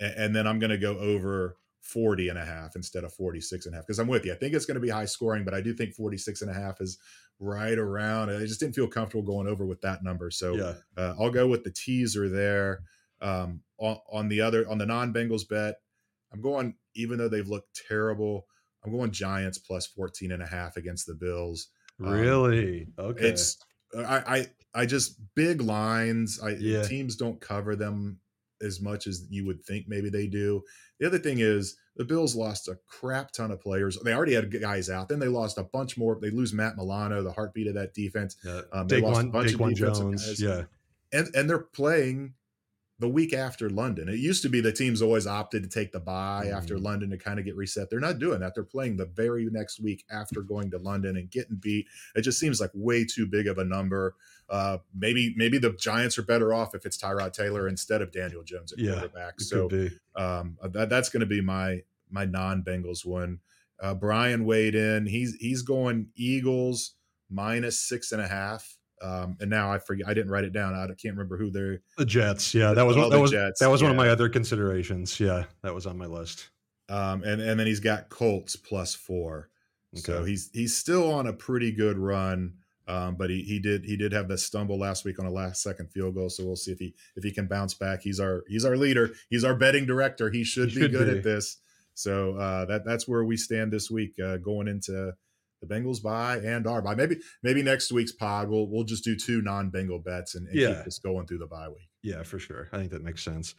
and, 0.00 0.14
and 0.16 0.36
then 0.36 0.46
I'm 0.46 0.58
going 0.58 0.70
to 0.70 0.78
go 0.78 0.98
over 0.98 1.56
40 1.80 2.28
and 2.28 2.38
a 2.38 2.44
half 2.44 2.74
instead 2.74 3.04
of 3.04 3.12
46 3.12 3.66
and 3.66 3.74
a 3.74 3.78
half 3.78 3.86
because 3.86 3.98
I'm 3.98 4.08
with 4.08 4.24
you. 4.24 4.32
I 4.32 4.36
think 4.36 4.54
it's 4.54 4.66
going 4.66 4.74
to 4.76 4.80
be 4.80 4.88
high 4.88 5.04
scoring, 5.04 5.44
but 5.44 5.54
I 5.54 5.60
do 5.60 5.72
think 5.72 5.94
46 5.94 6.42
and 6.42 6.50
a 6.50 6.54
half 6.54 6.80
is 6.80 6.98
right 7.38 7.78
around. 7.78 8.30
I 8.30 8.40
just 8.40 8.60
didn't 8.60 8.74
feel 8.74 8.88
comfortable 8.88 9.22
going 9.22 9.46
over 9.46 9.64
with 9.64 9.80
that 9.82 10.02
number. 10.02 10.30
So 10.30 10.54
yeah. 10.54 10.74
uh, 10.96 11.14
I'll 11.18 11.30
go 11.30 11.46
with 11.46 11.64
the 11.64 11.70
teaser 11.70 12.28
there. 12.28 12.82
Um, 13.20 13.62
on, 13.78 13.98
on 14.10 14.28
the 14.28 14.40
other, 14.40 14.68
on 14.68 14.78
the 14.78 14.86
non 14.86 15.12
Bengals 15.12 15.48
bet, 15.48 15.76
I'm 16.32 16.40
going, 16.40 16.74
even 16.94 17.18
though 17.18 17.28
they've 17.28 17.48
looked 17.48 17.80
terrible, 17.88 18.46
I'm 18.84 18.92
going 18.92 19.10
Giants 19.10 19.58
plus 19.58 19.86
14 19.86 20.32
and 20.32 20.42
a 20.42 20.46
half 20.46 20.76
against 20.76 21.06
the 21.06 21.14
Bills. 21.14 21.68
Um, 22.00 22.10
really? 22.10 22.88
Um, 22.98 23.06
okay. 23.06 23.28
It's, 23.28 23.58
I, 23.96 24.16
I, 24.26 24.46
I 24.74 24.86
just 24.86 25.18
big 25.34 25.60
lines. 25.60 26.40
I 26.42 26.50
yeah. 26.50 26.82
teams 26.82 27.16
don't 27.16 27.40
cover 27.40 27.76
them 27.76 28.18
as 28.62 28.80
much 28.80 29.06
as 29.06 29.26
you 29.30 29.44
would 29.46 29.64
think 29.64 29.86
maybe 29.88 30.08
they 30.08 30.26
do. 30.26 30.62
The 30.98 31.06
other 31.06 31.18
thing 31.18 31.40
is 31.40 31.76
the 31.96 32.04
Bills 32.04 32.34
lost 32.34 32.68
a 32.68 32.78
crap 32.86 33.32
ton 33.32 33.50
of 33.50 33.60
players. 33.60 33.98
They 34.02 34.14
already 34.14 34.34
had 34.34 34.50
guys 34.60 34.88
out. 34.88 35.08
Then 35.08 35.18
they 35.18 35.28
lost 35.28 35.58
a 35.58 35.64
bunch 35.64 35.96
more. 35.96 36.18
They 36.20 36.30
lose 36.30 36.52
Matt 36.52 36.76
Milano, 36.76 37.22
the 37.22 37.32
heartbeat 37.32 37.66
of 37.66 37.74
that 37.74 37.94
defense. 37.94 38.36
Yeah. 38.44 38.62
Um, 38.72 38.88
they 38.88 39.00
lost 39.00 39.22
a 39.22 39.28
bunch 39.28 39.52
of 39.52 39.58
defensive 39.58 39.94
Jones. 39.94 40.26
guys. 40.26 40.40
Yeah. 40.40 40.62
And 41.12 41.28
and 41.34 41.48
they're 41.48 41.58
playing 41.58 42.34
the 42.98 43.08
week 43.08 43.34
after 43.34 43.68
London. 43.68 44.08
It 44.08 44.18
used 44.18 44.42
to 44.42 44.48
be 44.48 44.60
the 44.60 44.72
teams 44.72 45.02
always 45.02 45.26
opted 45.26 45.62
to 45.62 45.68
take 45.68 45.92
the 45.92 46.00
bye 46.00 46.46
mm. 46.46 46.56
after 46.56 46.78
London 46.78 47.10
to 47.10 47.18
kind 47.18 47.38
of 47.38 47.44
get 47.44 47.56
reset. 47.56 47.90
They're 47.90 48.00
not 48.00 48.18
doing 48.18 48.40
that. 48.40 48.54
They're 48.54 48.64
playing 48.64 48.96
the 48.96 49.06
very 49.06 49.46
next 49.50 49.80
week 49.80 50.04
after 50.10 50.40
going 50.40 50.70
to 50.70 50.78
London 50.78 51.16
and 51.16 51.30
getting 51.30 51.56
beat. 51.56 51.86
It 52.14 52.22
just 52.22 52.40
seems 52.40 52.60
like 52.60 52.70
way 52.72 53.04
too 53.04 53.26
big 53.26 53.48
of 53.48 53.58
a 53.58 53.64
number. 53.64 54.14
Uh, 54.48 54.78
maybe 54.94 55.34
maybe 55.36 55.58
the 55.58 55.72
Giants 55.72 56.18
are 56.18 56.22
better 56.22 56.54
off 56.54 56.74
if 56.74 56.86
it's 56.86 56.96
Tyrod 56.96 57.32
Taylor 57.32 57.68
instead 57.68 58.00
of 58.00 58.12
Daniel 58.12 58.42
Jones 58.42 58.72
at 58.72 58.78
yeah, 58.78 58.92
quarterback. 58.92 59.40
So 59.40 59.68
um, 60.14 60.56
that, 60.62 60.88
that's 60.88 61.08
going 61.08 61.20
to 61.20 61.26
be 61.26 61.40
my 61.40 61.82
my 62.10 62.24
non 62.24 62.62
Bengals 62.62 63.04
one. 63.04 63.40
Uh, 63.80 63.94
Brian 63.94 64.44
weighed 64.46 64.74
in. 64.74 65.06
He's 65.06 65.34
he's 65.34 65.62
going 65.62 66.08
Eagles 66.14 66.94
minus 67.28 67.78
six 67.78 68.12
and 68.12 68.22
a 68.22 68.28
half. 68.28 68.75
Um, 69.02 69.36
and 69.40 69.50
now 69.50 69.70
I 69.70 69.78
forget. 69.78 70.08
I 70.08 70.14
didn't 70.14 70.30
write 70.30 70.44
it 70.44 70.52
down. 70.52 70.74
I 70.74 70.86
can't 70.86 71.14
remember 71.14 71.36
who 71.36 71.50
they're. 71.50 71.80
The 71.98 72.06
Jets. 72.06 72.54
Yeah, 72.54 72.72
that 72.72 72.86
was 72.86 72.96
one, 72.96 73.10
that 73.10 73.20
was 73.20 73.30
Jets, 73.30 73.60
that 73.60 73.70
was 73.70 73.80
yeah. 73.80 73.88
one 73.88 73.90
of 73.92 73.96
my 73.96 74.08
other 74.08 74.28
considerations. 74.28 75.20
Yeah, 75.20 75.44
that 75.62 75.74
was 75.74 75.86
on 75.86 75.98
my 75.98 76.06
list. 76.06 76.48
Um, 76.88 77.22
and 77.24 77.40
and 77.40 77.58
then 77.58 77.66
he's 77.66 77.80
got 77.80 78.08
Colts 78.08 78.56
plus 78.56 78.94
four. 78.94 79.50
Okay. 79.94 80.02
So 80.02 80.24
he's 80.24 80.50
he's 80.52 80.76
still 80.76 81.12
on 81.12 81.26
a 81.26 81.32
pretty 81.32 81.72
good 81.72 81.98
run. 81.98 82.54
Um, 82.88 83.16
but 83.16 83.30
he 83.30 83.42
he 83.42 83.58
did 83.58 83.84
he 83.84 83.96
did 83.96 84.12
have 84.12 84.28
the 84.28 84.38
stumble 84.38 84.78
last 84.78 85.04
week 85.04 85.18
on 85.18 85.26
a 85.26 85.30
last 85.30 85.62
second 85.62 85.90
field 85.90 86.14
goal. 86.14 86.30
So 86.30 86.44
we'll 86.44 86.56
see 86.56 86.70
if 86.70 86.78
he 86.78 86.94
if 87.16 87.24
he 87.24 87.32
can 87.32 87.48
bounce 87.48 87.74
back. 87.74 88.00
He's 88.02 88.20
our 88.20 88.44
he's 88.48 88.64
our 88.64 88.76
leader. 88.76 89.10
He's 89.28 89.42
our 89.42 89.56
betting 89.56 89.86
director. 89.86 90.30
He 90.30 90.44
should, 90.44 90.70
he 90.70 90.80
be 90.80 90.88
good 90.88 91.10
be. 91.10 91.18
at 91.18 91.24
this. 91.24 91.58
So 91.94 92.36
uh, 92.36 92.66
that 92.66 92.84
that's 92.84 93.08
where 93.08 93.24
we 93.24 93.36
stand 93.36 93.72
this 93.72 93.90
week, 93.90 94.14
uh, 94.20 94.36
going 94.36 94.68
into 94.68 95.14
the 95.60 95.66
Bengals 95.66 96.02
bye 96.02 96.36
and 96.36 96.66
our 96.66 96.82
bye. 96.82 96.94
Maybe 96.94 97.16
maybe 97.42 97.62
next 97.62 97.92
week's 97.92 98.12
pod 98.12 98.48
we'll 98.48 98.68
we'll 98.68 98.84
just 98.84 99.04
do 99.04 99.16
two 99.16 99.42
non-Bengal 99.42 100.00
bets 100.00 100.34
and, 100.34 100.46
and 100.48 100.58
yeah. 100.58 100.74
keep 100.74 100.84
this 100.84 100.98
going 100.98 101.26
through 101.26 101.38
the 101.38 101.46
bye 101.46 101.68
week. 101.68 101.88
Yeah, 102.02 102.22
for 102.22 102.38
sure. 102.38 102.68
I 102.72 102.78
think 102.78 102.90
that 102.90 103.02
makes 103.02 103.24
sense. 103.24 103.54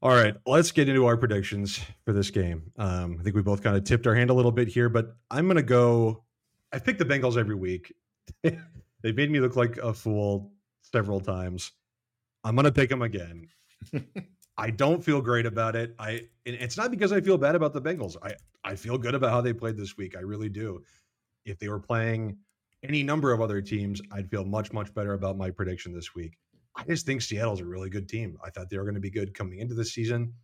All 0.00 0.10
right, 0.10 0.36
let's 0.46 0.70
get 0.70 0.88
into 0.88 1.06
our 1.06 1.16
predictions 1.16 1.80
for 2.04 2.12
this 2.12 2.30
game. 2.30 2.70
Um, 2.76 3.16
I 3.18 3.24
think 3.24 3.34
we 3.34 3.42
both 3.42 3.64
kind 3.64 3.76
of 3.76 3.82
tipped 3.82 4.06
our 4.06 4.14
hand 4.14 4.30
a 4.30 4.34
little 4.34 4.52
bit 4.52 4.68
here, 4.68 4.88
but 4.88 5.16
I'm 5.28 5.46
going 5.46 5.56
to 5.56 5.62
go. 5.62 6.22
I 6.72 6.78
pick 6.78 6.98
the 6.98 7.04
Bengals 7.04 7.36
every 7.36 7.56
week. 7.56 7.92
They've 8.42 9.16
made 9.16 9.30
me 9.30 9.40
look 9.40 9.56
like 9.56 9.76
a 9.78 9.92
fool 9.92 10.52
several 10.82 11.18
times. 11.18 11.72
I'm 12.44 12.54
going 12.54 12.64
to 12.64 12.72
pick 12.72 12.90
them 12.90 13.02
again. 13.02 13.48
I 14.58 14.70
don't 14.70 15.02
feel 15.02 15.20
great 15.20 15.46
about 15.46 15.76
it. 15.76 15.94
I 15.98 16.22
it's 16.44 16.76
not 16.76 16.90
because 16.90 17.12
I 17.12 17.20
feel 17.20 17.38
bad 17.38 17.54
about 17.54 17.72
the 17.72 17.80
Bengals. 17.80 18.16
I 18.22 18.34
I 18.64 18.74
feel 18.74 18.98
good 18.98 19.14
about 19.14 19.30
how 19.30 19.40
they 19.40 19.52
played 19.52 19.76
this 19.76 19.96
week. 19.96 20.16
I 20.16 20.20
really 20.20 20.48
do. 20.48 20.82
If 21.44 21.58
they 21.60 21.68
were 21.68 21.78
playing 21.78 22.36
any 22.82 23.04
number 23.04 23.32
of 23.32 23.40
other 23.40 23.62
teams, 23.62 24.02
I'd 24.10 24.28
feel 24.28 24.44
much 24.44 24.72
much 24.72 24.92
better 24.92 25.14
about 25.14 25.38
my 25.38 25.50
prediction 25.50 25.94
this 25.94 26.14
week. 26.14 26.36
I 26.74 26.82
just 26.84 27.06
think 27.06 27.22
Seattle's 27.22 27.60
a 27.60 27.64
really 27.64 27.88
good 27.88 28.08
team. 28.08 28.36
I 28.44 28.50
thought 28.50 28.68
they 28.68 28.78
were 28.78 28.84
going 28.84 28.94
to 28.94 29.00
be 29.00 29.10
good 29.10 29.32
coming 29.32 29.60
into 29.60 29.74
the 29.74 29.84
season. 29.84 30.34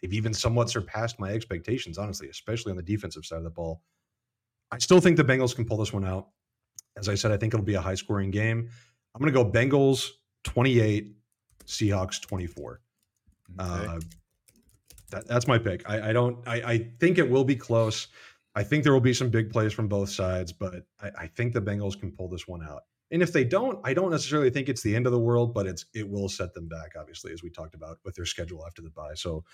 They've 0.00 0.12
even 0.12 0.34
somewhat 0.34 0.68
surpassed 0.68 1.18
my 1.18 1.30
expectations, 1.30 1.98
honestly, 1.98 2.28
especially 2.28 2.70
on 2.70 2.76
the 2.76 2.82
defensive 2.82 3.24
side 3.24 3.38
of 3.38 3.44
the 3.44 3.50
ball. 3.50 3.80
I 4.70 4.78
still 4.78 5.00
think 5.00 5.16
the 5.16 5.24
Bengals 5.24 5.54
can 5.54 5.64
pull 5.64 5.78
this 5.78 5.92
one 5.92 6.04
out. 6.04 6.28
As 6.98 7.08
I 7.08 7.14
said, 7.14 7.30
I 7.30 7.36
think 7.36 7.54
it'll 7.54 7.64
be 7.64 7.74
a 7.74 7.80
high 7.80 7.94
scoring 7.94 8.30
game. 8.30 8.68
I'm 9.14 9.20
going 9.20 9.32
to 9.32 9.44
go 9.44 9.48
Bengals 9.48 10.10
28, 10.44 11.16
Seahawks 11.66 12.20
24. 12.20 12.80
Okay. 13.60 13.86
Uh, 13.86 14.00
that, 15.10 15.28
that's 15.28 15.46
my 15.46 15.58
pick. 15.58 15.88
I, 15.88 16.10
I 16.10 16.12
don't. 16.12 16.38
I, 16.46 16.54
I, 16.62 16.78
think 16.98 17.18
it 17.18 17.28
will 17.28 17.44
be 17.44 17.56
close. 17.56 18.08
I 18.54 18.62
think 18.62 18.82
there 18.82 18.92
will 18.92 19.00
be 19.00 19.14
some 19.14 19.30
big 19.30 19.50
plays 19.50 19.72
from 19.72 19.88
both 19.88 20.08
sides, 20.08 20.52
but 20.52 20.84
I, 21.00 21.10
I, 21.18 21.26
think 21.28 21.52
the 21.52 21.60
Bengals 21.60 21.98
can 21.98 22.10
pull 22.10 22.28
this 22.28 22.48
one 22.48 22.62
out. 22.62 22.82
And 23.12 23.22
if 23.22 23.32
they 23.32 23.44
don't, 23.44 23.78
I 23.84 23.94
don't 23.94 24.10
necessarily 24.10 24.50
think 24.50 24.68
it's 24.68 24.82
the 24.82 24.96
end 24.96 25.06
of 25.06 25.12
the 25.12 25.18
world, 25.18 25.54
but 25.54 25.66
it's 25.66 25.84
it 25.94 26.08
will 26.08 26.28
set 26.28 26.54
them 26.54 26.66
back, 26.66 26.92
obviously, 26.98 27.32
as 27.32 27.42
we 27.42 27.50
talked 27.50 27.74
about 27.74 27.98
with 28.04 28.16
their 28.16 28.24
schedule 28.24 28.66
after 28.66 28.82
the 28.82 28.90
bye. 28.90 29.14
So, 29.14 29.44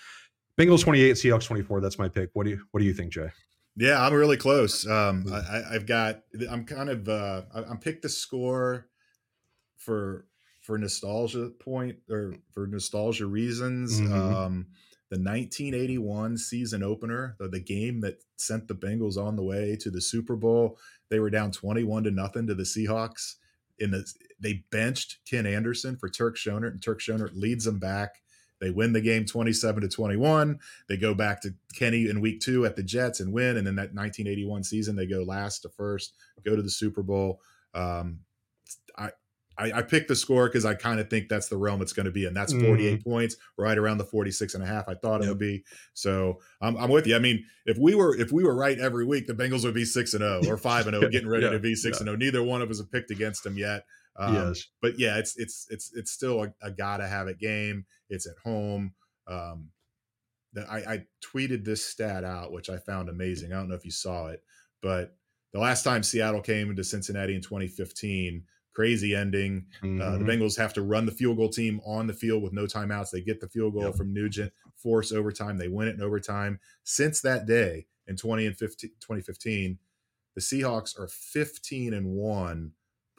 Bengals 0.58 0.82
twenty 0.82 1.02
eight, 1.02 1.16
Seahawks 1.16 1.46
twenty 1.46 1.62
four. 1.62 1.80
That's 1.82 1.98
my 1.98 2.08
pick. 2.08 2.30
What 2.32 2.44
do 2.44 2.50
you 2.50 2.60
What 2.70 2.80
do 2.80 2.86
you 2.86 2.94
think, 2.94 3.12
Jay? 3.12 3.28
Yeah, 3.76 4.04
I'm 4.04 4.12
really 4.14 4.36
close. 4.36 4.86
Um, 4.86 5.24
I, 5.32 5.72
have 5.72 5.86
got. 5.86 6.22
I'm 6.50 6.64
kind 6.64 6.88
of. 6.88 7.08
Uh, 7.08 7.42
I'm 7.54 7.78
picked 7.78 8.02
the 8.02 8.08
score 8.08 8.86
for 9.76 10.26
for 10.62 10.78
nostalgia 10.78 11.50
point 11.60 11.96
or 12.10 12.36
for 12.52 12.66
nostalgia 12.66 13.26
reasons. 13.26 14.00
Mm-hmm. 14.00 14.12
Um, 14.14 14.66
the 15.10 15.18
1981 15.18 16.38
season 16.38 16.82
opener, 16.82 17.36
the, 17.38 17.48
the 17.48 17.60
game 17.60 18.00
that 18.00 18.22
sent 18.36 18.66
the 18.66 18.74
Bengals 18.74 19.18
on 19.18 19.36
the 19.36 19.42
way 19.42 19.76
to 19.80 19.90
the 19.90 20.00
Super 20.00 20.36
Bowl, 20.36 20.78
they 21.10 21.18
were 21.18 21.28
down 21.28 21.50
21 21.50 22.04
to 22.04 22.10
nothing 22.10 22.46
to 22.46 22.54
the 22.54 22.62
Seahawks. 22.62 23.34
in 23.78 23.90
the 23.90 24.10
they 24.40 24.64
benched 24.70 25.18
Ken 25.28 25.46
Anderson 25.46 25.96
for 25.96 26.08
Turk 26.08 26.36
Schonert, 26.36 26.72
and 26.72 26.82
Turk 26.82 27.00
Schonert 27.00 27.32
leads 27.34 27.64
them 27.64 27.78
back. 27.78 28.22
They 28.60 28.70
win 28.70 28.92
the 28.92 29.00
game 29.00 29.26
27 29.26 29.82
to 29.82 29.88
21. 29.88 30.60
They 30.88 30.96
go 30.96 31.14
back 31.14 31.42
to 31.42 31.54
Kenny 31.74 32.08
in 32.08 32.20
week 32.20 32.40
two 32.40 32.64
at 32.64 32.76
the 32.76 32.82
Jets 32.82 33.18
and 33.18 33.32
win. 33.32 33.56
And 33.56 33.66
then 33.66 33.74
that 33.74 33.92
1981 33.92 34.62
season, 34.62 34.94
they 34.94 35.06
go 35.06 35.24
last 35.24 35.62
to 35.62 35.68
first, 35.68 36.14
go 36.44 36.54
to 36.54 36.62
the 36.62 36.70
Super 36.70 37.02
Bowl. 37.02 37.40
Um, 37.74 38.20
I, 38.96 39.10
I, 39.62 39.78
I 39.78 39.82
picked 39.82 40.08
the 40.08 40.16
score 40.16 40.48
because 40.48 40.64
I 40.64 40.74
kind 40.74 40.98
of 40.98 41.08
think 41.08 41.28
that's 41.28 41.48
the 41.48 41.56
realm 41.56 41.82
it's 41.82 41.92
going 41.92 42.06
to 42.06 42.12
be 42.12 42.26
and 42.26 42.36
That's 42.36 42.52
48 42.52 43.00
mm. 43.00 43.04
points, 43.04 43.36
right 43.56 43.78
around 43.78 43.98
the 43.98 44.04
46 44.04 44.54
and 44.54 44.62
a 44.62 44.66
half 44.66 44.88
I 44.88 44.94
thought 44.94 45.24
it 45.24 45.28
would 45.28 45.38
be. 45.38 45.64
So 45.94 46.40
I'm, 46.60 46.76
I'm 46.76 46.90
with 46.90 47.06
you. 47.06 47.14
I 47.14 47.20
mean, 47.20 47.44
if 47.64 47.78
we 47.78 47.94
were 47.94 48.16
if 48.16 48.32
we 48.32 48.42
were 48.42 48.56
right 48.56 48.78
every 48.78 49.06
week, 49.06 49.26
the 49.26 49.34
Bengals 49.34 49.64
would 49.64 49.74
be 49.74 49.84
six 49.84 50.14
and 50.14 50.22
zero 50.22 50.40
oh 50.44 50.48
or 50.48 50.56
five 50.56 50.86
and 50.86 50.94
zero, 50.94 51.06
oh, 51.06 51.10
getting 51.12 51.28
ready 51.28 51.44
yeah, 51.44 51.52
to 51.52 51.58
be 51.60 51.74
six 51.74 51.98
and 51.98 52.06
zero. 52.06 52.16
Oh. 52.16 52.18
Neither 52.18 52.42
one 52.42 52.62
of 52.62 52.70
us 52.70 52.78
have 52.78 52.90
picked 52.90 53.10
against 53.10 53.44
them 53.44 53.56
yet. 53.56 53.84
Um, 54.16 54.34
yes. 54.34 54.64
But 54.80 54.98
yeah, 54.98 55.18
it's 55.18 55.36
it's 55.38 55.66
it's 55.70 55.92
it's 55.94 56.10
still 56.10 56.42
a, 56.42 56.52
a 56.62 56.70
gotta 56.70 57.06
have 57.06 57.28
it 57.28 57.38
game. 57.38 57.84
It's 58.10 58.26
at 58.26 58.36
home. 58.42 58.92
Um, 59.28 59.68
I, 60.68 60.76
I 60.76 61.06
tweeted 61.24 61.64
this 61.64 61.84
stat 61.84 62.24
out, 62.24 62.52
which 62.52 62.68
I 62.68 62.76
found 62.78 63.08
amazing. 63.08 63.52
I 63.52 63.56
don't 63.56 63.68
know 63.68 63.74
if 63.74 63.86
you 63.86 63.90
saw 63.90 64.26
it, 64.26 64.42
but 64.82 65.16
the 65.52 65.60
last 65.60 65.82
time 65.82 66.02
Seattle 66.02 66.40
came 66.40 66.70
into 66.70 66.84
Cincinnati 66.84 67.34
in 67.34 67.42
2015, 67.42 68.42
crazy 68.74 69.14
ending. 69.14 69.66
Mm-hmm. 69.82 70.00
Uh, 70.00 70.10
the 70.12 70.18
mm-hmm. 70.18 70.28
Bengals 70.28 70.58
have 70.58 70.72
to 70.74 70.82
run 70.82 71.06
the 71.06 71.12
field 71.12 71.36
goal 71.36 71.48
team 71.48 71.80
on 71.84 72.06
the 72.06 72.12
field 72.12 72.42
with 72.42 72.52
no 72.52 72.64
timeouts. 72.64 73.10
They 73.10 73.20
get 73.20 73.40
the 73.40 73.48
field 73.48 73.74
goal 73.74 73.84
yep. 73.84 73.94
from 73.94 74.12
Nugent, 74.12 74.52
force 74.76 75.12
overtime. 75.12 75.58
They 75.58 75.68
win 75.68 75.88
it 75.88 75.96
in 75.96 76.02
overtime. 76.02 76.58
Since 76.84 77.20
that 77.22 77.46
day 77.46 77.86
in 78.06 78.16
20 78.16 78.46
and 78.46 78.56
15, 78.56 78.90
2015, 79.00 79.78
the 80.34 80.40
Seahawks 80.40 80.98
are 80.98 81.08
15 81.08 81.94
and 81.94 82.06
1 82.06 82.72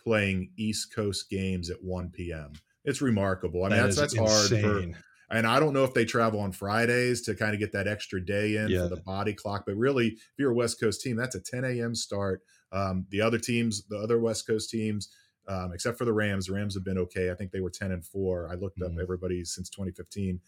playing 0.04 0.52
East 0.58 0.94
Coast 0.94 1.30
games 1.30 1.70
at 1.70 1.84
1 1.84 2.10
p.m. 2.10 2.54
It's 2.86 3.02
remarkable. 3.02 3.64
I 3.64 3.70
mean, 3.70 3.78
that 3.78 3.96
that's 3.96 4.14
that's 4.14 4.16
insane. 4.16 4.64
hard 4.64 4.94
for 4.94 5.00
and 5.34 5.48
I 5.48 5.60
don't 5.60 5.74
know 5.74 5.84
if 5.84 5.96
they 5.96 6.06
travel 6.06 6.40
on 6.42 6.52
Fridays 6.52 7.22
to 7.24 7.34
kind 7.34 7.54
of 7.54 7.60
get 7.60 7.72
that 7.72 7.88
extra 7.88 8.24
day 8.24 8.58
in 8.58 8.70
yeah. 8.70 8.84
for 8.84 8.96
the 8.96 9.02
body 9.02 9.34
clock. 9.34 9.64
But 9.66 9.76
really, 9.76 10.10
if 10.10 10.34
you're 10.38 10.52
a 10.52 10.56
West 10.56 10.80
Coast 10.80 11.02
team, 11.02 11.16
that's 11.16 11.36
a 11.36 11.42
10 11.42 11.66
a.m. 11.66 11.96
start. 11.96 12.42
Um, 12.72 13.08
the 13.10 13.22
other 13.22 13.40
teams, 13.40 13.84
the 13.88 13.98
other 13.98 14.20
West 14.20 14.46
Coast 14.46 14.70
teams, 14.70 15.10
um, 15.48 15.72
except 15.74 15.98
for 15.98 16.06
the 16.06 16.14
Rams, 16.14 16.48
the 16.48 16.54
Rams 16.54 16.74
have 16.76 16.84
been 16.84 16.98
okay. 16.98 17.32
I 17.32 17.36
think 17.36 17.52
they 17.52 17.60
were 17.60 17.70
10 17.70 17.92
and 17.92 18.06
four. 18.06 18.50
I 18.52 18.56
looked 18.56 18.80
mm-hmm. 18.80 18.98
up 18.98 19.02
everybody 19.02 19.44
since 19.46 19.70
2015 19.70 20.40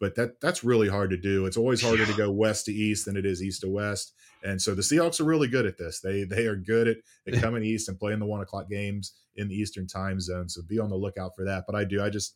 but 0.00 0.14
that 0.14 0.40
that's 0.40 0.64
really 0.64 0.88
hard 0.88 1.10
to 1.10 1.16
do. 1.16 1.44
It's 1.44 1.58
always 1.58 1.82
harder 1.82 2.04
yeah. 2.04 2.10
to 2.10 2.16
go 2.16 2.30
west 2.30 2.64
to 2.64 2.72
east 2.72 3.04
than 3.04 3.16
it 3.16 3.26
is 3.26 3.42
east 3.42 3.60
to 3.60 3.68
west. 3.68 4.14
And 4.42 4.60
so 4.60 4.74
the 4.74 4.80
Seahawks 4.80 5.20
are 5.20 5.24
really 5.24 5.46
good 5.46 5.66
at 5.66 5.76
this. 5.76 6.00
They 6.00 6.24
they 6.24 6.46
are 6.46 6.56
good 6.56 6.88
at, 6.88 6.96
at 7.26 7.34
coming 7.42 7.62
east 7.62 7.88
and 7.88 7.98
playing 7.98 8.18
the 8.18 8.26
one 8.26 8.40
o'clock 8.40 8.68
games 8.68 9.12
in 9.36 9.48
the 9.48 9.54
Eastern 9.54 9.86
time 9.86 10.18
zone. 10.18 10.48
So 10.48 10.62
be 10.62 10.78
on 10.78 10.88
the 10.88 10.96
lookout 10.96 11.36
for 11.36 11.44
that. 11.44 11.64
But 11.66 11.76
I 11.76 11.84
do. 11.84 12.02
I 12.02 12.08
just 12.08 12.34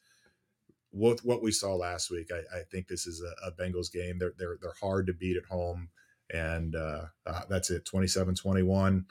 with 0.93 1.25
what 1.25 1.43
we 1.43 1.51
saw 1.51 1.75
last 1.75 2.11
week. 2.11 2.31
I, 2.31 2.59
I 2.59 2.63
think 2.71 2.87
this 2.87 3.07
is 3.07 3.23
a, 3.23 3.49
a, 3.49 3.53
Bengals 3.53 3.91
game. 3.91 4.19
They're 4.19 4.35
they're 4.39 4.59
they're 4.61 4.75
hard 4.81 5.07
to 5.07 5.15
beat 5.15 5.39
at 5.39 5.47
home, 5.47 5.89
and 6.33 6.77
uh, 6.77 7.07
uh, 7.27 7.41
that's 7.49 7.71
it. 7.71 7.87
27-21. 7.87 9.05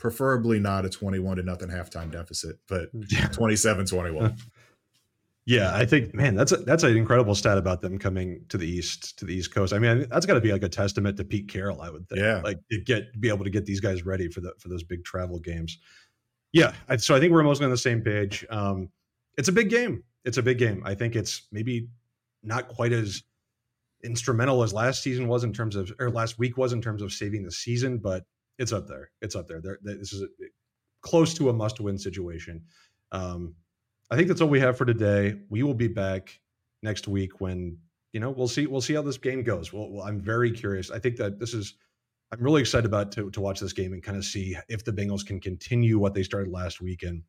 Preferably 0.00 0.58
not 0.58 0.86
a 0.86 0.88
21 0.88 1.36
to 1.36 1.42
nothing 1.42 1.68
halftime 1.68 2.10
deficit, 2.10 2.56
but 2.66 2.90
27-21. 2.98 4.40
Yeah, 5.44 5.74
I 5.74 5.84
think 5.84 6.14
man, 6.14 6.34
that's 6.34 6.52
a, 6.52 6.56
that's 6.56 6.84
an 6.84 6.96
incredible 6.96 7.34
stat 7.34 7.58
about 7.58 7.82
them 7.82 7.98
coming 7.98 8.46
to 8.48 8.56
the 8.56 8.66
east 8.66 9.18
to 9.18 9.26
the 9.26 9.34
East 9.34 9.54
Coast. 9.54 9.74
I 9.74 9.78
mean, 9.78 10.06
that's 10.10 10.24
got 10.24 10.34
to 10.34 10.40
be 10.40 10.52
like 10.52 10.62
a 10.62 10.70
testament 10.70 11.18
to 11.18 11.24
Pete 11.24 11.48
Carroll, 11.48 11.82
I 11.82 11.90
would 11.90 12.08
think. 12.08 12.22
Yeah, 12.22 12.40
like 12.42 12.58
get 12.86 13.20
be 13.20 13.28
able 13.28 13.44
to 13.44 13.50
get 13.50 13.66
these 13.66 13.80
guys 13.80 14.06
ready 14.06 14.28
for 14.28 14.40
the 14.40 14.54
for 14.58 14.70
those 14.70 14.82
big 14.84 15.04
travel 15.04 15.38
games. 15.38 15.78
Yeah, 16.52 16.72
I, 16.88 16.96
so 16.96 17.14
I 17.14 17.20
think 17.20 17.32
we're 17.32 17.42
mostly 17.42 17.64
on 17.64 17.70
the 17.70 17.76
same 17.76 18.00
page. 18.00 18.46
Um, 18.48 18.88
it's 19.36 19.48
a 19.48 19.52
big 19.52 19.68
game. 19.68 20.02
It's 20.24 20.38
a 20.38 20.42
big 20.42 20.56
game. 20.56 20.82
I 20.86 20.94
think 20.94 21.14
it's 21.14 21.48
maybe 21.52 21.88
not 22.42 22.68
quite 22.68 22.92
as 22.92 23.22
instrumental 24.02 24.62
as 24.62 24.72
last 24.72 25.02
season 25.02 25.28
was 25.28 25.44
in 25.44 25.52
terms 25.52 25.76
of 25.76 25.92
or 25.98 26.10
last 26.10 26.38
week 26.38 26.56
was 26.56 26.72
in 26.72 26.80
terms 26.80 27.02
of 27.02 27.12
saving 27.12 27.44
the 27.44 27.52
season, 27.52 27.98
but 27.98 28.24
it's 28.60 28.72
up 28.72 28.86
there. 28.86 29.10
It's 29.22 29.34
up 29.34 29.48
there. 29.48 29.60
there 29.60 29.78
this 29.82 30.12
is 30.12 30.22
a, 30.22 30.26
close 31.00 31.32
to 31.34 31.48
a 31.48 31.52
must-win 31.52 31.98
situation. 31.98 32.62
Um, 33.10 33.54
I 34.10 34.16
think 34.16 34.28
that's 34.28 34.42
all 34.42 34.48
we 34.48 34.60
have 34.60 34.76
for 34.76 34.84
today. 34.84 35.36
We 35.48 35.62
will 35.62 35.74
be 35.74 35.88
back 35.88 36.38
next 36.82 37.08
week 37.08 37.40
when 37.40 37.78
you 38.12 38.20
know 38.20 38.30
we'll 38.30 38.48
see 38.48 38.66
we'll 38.66 38.82
see 38.82 38.94
how 38.94 39.02
this 39.02 39.16
game 39.16 39.42
goes. 39.42 39.72
Well, 39.72 39.90
well, 39.90 40.06
I'm 40.06 40.20
very 40.20 40.50
curious. 40.50 40.90
I 40.90 40.98
think 40.98 41.16
that 41.16 41.40
this 41.40 41.54
is 41.54 41.74
I'm 42.30 42.42
really 42.42 42.60
excited 42.60 42.84
about 42.84 43.12
to 43.12 43.30
to 43.30 43.40
watch 43.40 43.60
this 43.60 43.72
game 43.72 43.94
and 43.94 44.02
kind 44.02 44.18
of 44.18 44.24
see 44.24 44.56
if 44.68 44.84
the 44.84 44.92
Bengals 44.92 45.24
can 45.24 45.40
continue 45.40 45.98
what 45.98 46.12
they 46.12 46.22
started 46.22 46.52
last 46.52 46.82
week 46.82 47.02
and 47.02 47.22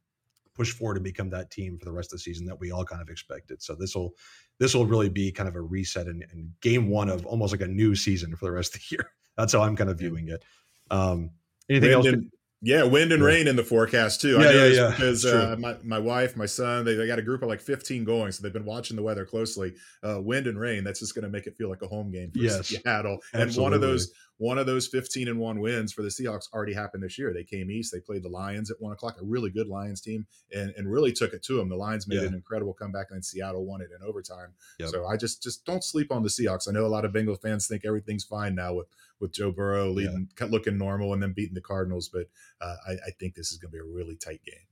push 0.54 0.74
forward 0.74 0.98
and 0.98 1.04
become 1.06 1.30
that 1.30 1.50
team 1.50 1.78
for 1.80 1.86
the 1.86 1.94
rest 1.94 2.12
of 2.12 2.20
the 2.20 2.24
season 2.24 2.46
that 2.46 2.60
we 2.60 2.72
all 2.72 2.84
kind 2.84 3.02
of 3.02 3.10
expected. 3.10 3.62
So 3.62 3.74
this 3.74 3.96
will 3.96 4.16
this 4.60 4.76
will 4.76 4.86
really 4.86 5.10
be 5.10 5.32
kind 5.32 5.48
of 5.48 5.56
a 5.56 5.62
reset 5.62 6.08
and, 6.08 6.26
and 6.32 6.52
game 6.62 6.90
one 6.90 7.08
of 7.08 7.26
almost 7.26 7.54
like 7.54 7.62
a 7.62 7.68
new 7.68 7.96
season 7.96 8.36
for 8.36 8.46
the 8.46 8.52
rest 8.52 8.76
of 8.76 8.82
the 8.82 8.88
year. 8.98 9.12
That's 9.38 9.54
how 9.54 9.62
I'm 9.62 9.78
kind 9.78 9.90
of 9.90 9.98
viewing 9.98 10.28
it. 10.28 10.44
Um, 10.92 11.32
anything 11.70 11.92
else? 11.92 12.08
Yeah, 12.64 12.84
wind 12.84 13.12
and 13.12 13.24
yeah. 13.24 13.28
rain 13.28 13.48
in 13.48 13.56
the 13.56 13.64
forecast 13.64 14.22
too. 14.22 14.34
Yeah, 14.34 14.38
I 14.38 14.44
know 14.44 14.66
yeah, 14.68 14.82
yeah. 14.82 14.90
Because 14.92 15.26
uh, 15.26 15.56
my 15.58 15.78
my 15.84 15.98
wife, 15.98 16.38
my 16.38 16.46
son, 16.46 16.86
they, 16.86 16.94
they 16.94 17.08
got 17.08 17.18
a 17.18 17.24
group 17.24 17.42
of 17.42 17.50
like 17.50 17.60
15 17.60 18.04
going, 18.04 18.32
so 18.32 18.44
they've 18.44 18.54
been 18.54 18.66
watching 18.66 18.96
the 18.96 19.02
weather 19.02 19.26
closely. 19.26 19.74
Uh, 20.08 20.22
wind 20.22 20.46
and 20.46 20.60
rain. 20.60 20.84
That's 20.84 21.00
just 21.00 21.16
going 21.16 21.24
to 21.24 21.30
make 21.30 21.48
it 21.48 21.58
feel 21.58 21.70
like 21.70 21.82
a 21.82 21.88
home 21.88 22.12
game 22.12 22.30
for 22.30 22.38
yes. 22.38 22.68
Seattle. 22.68 23.18
Absolutely. 23.34 23.42
And 23.42 23.64
one 23.64 23.74
of 23.74 23.82
those 23.82 24.12
one 24.38 24.60
of 24.60 24.68
those 24.68 24.88
15 24.88 25.28
and 25.28 25.40
one 25.40 25.60
wins 25.60 25.92
for 25.92 26.04
the 26.04 26.10
Seahawks 26.10 26.52
already 26.54 26.74
happened 26.74 27.02
this 27.02 27.18
year. 27.18 27.34
They 27.34 27.44
came 27.44 27.72
east. 27.72 27.92
They 27.92 28.00
played 28.00 28.22
the 28.22 28.30
Lions 28.30 28.70
at 28.70 28.80
one 28.80 28.92
o'clock, 28.92 29.18
a 29.20 29.26
really 29.26 29.50
good 29.50 29.68
Lions 29.68 30.02
team, 30.02 30.28
and, 30.52 30.72
and 30.78 30.92
really 30.92 31.12
took 31.12 31.34
it 31.34 31.42
to 31.44 31.58
them. 31.58 31.68
The 31.68 31.76
Lions 31.76 32.08
made 32.08 32.22
yeah. 32.22 32.28
an 32.28 32.36
incredible 32.36 32.74
comeback, 32.74 33.08
and 33.10 33.26
Seattle 33.26 33.66
won 33.66 33.82
it 33.82 33.90
in 33.96 34.08
overtime. 34.08 34.50
Yep. 34.80 34.90
So 34.90 35.08
I 35.08 35.18
just 35.18 35.42
just 35.42 35.66
don't 35.66 35.84
sleep 35.84 36.12
on 36.12 36.22
the 36.22 36.30
Seahawks. 36.30 36.70
I 36.70 36.74
know 36.74 36.86
a 36.86 36.88
lot 36.88 37.06
of 37.06 37.14
Bengal 37.14 37.38
fans 37.38 37.66
think 37.66 37.86
everything's 37.86 38.24
fine 38.24 38.54
now 38.54 38.76
with 38.76 38.88
with 39.22 39.34
Joe 39.34 39.52
Burrow 39.52 39.92
leading, 39.92 40.28
yeah. 40.40 40.48
looking 40.48 40.78
normal, 40.78 41.14
and 41.14 41.22
then 41.22 41.34
beating 41.34 41.54
the 41.54 41.62
Cardinals, 41.62 42.10
but 42.10 42.28
uh, 42.62 42.76
I, 42.88 42.92
I 42.92 43.12
think 43.20 43.36
this 43.36 43.52
is 43.52 43.58
going 43.58 43.72
to 43.72 43.78
be 43.78 43.80
a 43.80 43.96
really 43.96 44.16
tight 44.16 44.42
game. 44.46 44.66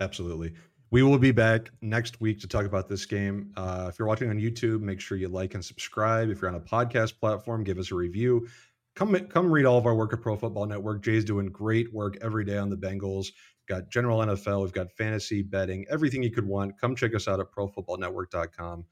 Absolutely. 0.00 0.54
We 0.90 1.04
will 1.04 1.18
be 1.18 1.30
back 1.30 1.70
next 1.82 2.20
week 2.20 2.40
to 2.40 2.48
talk 2.48 2.64
about 2.64 2.88
this 2.88 3.06
game. 3.06 3.52
Uh, 3.56 3.86
if 3.92 3.98
you're 3.98 4.08
watching 4.08 4.28
on 4.28 4.38
YouTube, 4.40 4.80
make 4.80 5.00
sure 5.00 5.16
you 5.16 5.28
like 5.28 5.54
and 5.54 5.64
subscribe. 5.64 6.30
If 6.30 6.40
you're 6.40 6.50
on 6.50 6.56
a 6.56 6.60
podcast 6.60 7.20
platform, 7.20 7.62
give 7.62 7.78
us 7.78 7.92
a 7.92 7.94
review 7.94 8.48
come 8.94 9.14
come 9.28 9.50
read 9.50 9.64
all 9.64 9.78
of 9.78 9.86
our 9.86 9.94
work 9.94 10.12
at 10.12 10.20
Pro 10.20 10.36
Football 10.36 10.66
Network. 10.66 11.02
Jay's 11.02 11.24
doing 11.24 11.46
great 11.46 11.92
work 11.92 12.18
every 12.22 12.44
day 12.44 12.58
on 12.58 12.70
the 12.70 12.76
Bengals. 12.76 13.26
We've 13.26 13.78
got 13.78 13.90
general 13.90 14.18
NFL, 14.18 14.62
we've 14.62 14.72
got 14.72 14.92
fantasy 14.92 15.42
betting, 15.42 15.86
everything 15.90 16.22
you 16.22 16.30
could 16.30 16.46
want. 16.46 16.78
Come 16.80 16.96
check 16.96 17.14
us 17.14 17.28
out 17.28 17.40
at 17.40 17.46
profootballnetwork.com. 17.52 18.84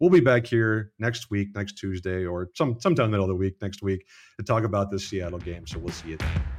We'll 0.00 0.10
be 0.10 0.20
back 0.20 0.46
here 0.46 0.92
next 0.98 1.30
week, 1.30 1.48
next 1.54 1.74
Tuesday, 1.74 2.24
or 2.24 2.48
some 2.54 2.80
sometime 2.80 3.10
middle 3.10 3.26
of 3.26 3.28
the 3.28 3.36
week 3.36 3.56
next 3.60 3.82
week 3.82 4.06
to 4.38 4.44
talk 4.44 4.64
about 4.64 4.90
this 4.90 5.06
Seattle 5.06 5.38
game. 5.38 5.66
So 5.66 5.78
we'll 5.78 5.92
see 5.92 6.10
you 6.10 6.16
then. 6.16 6.49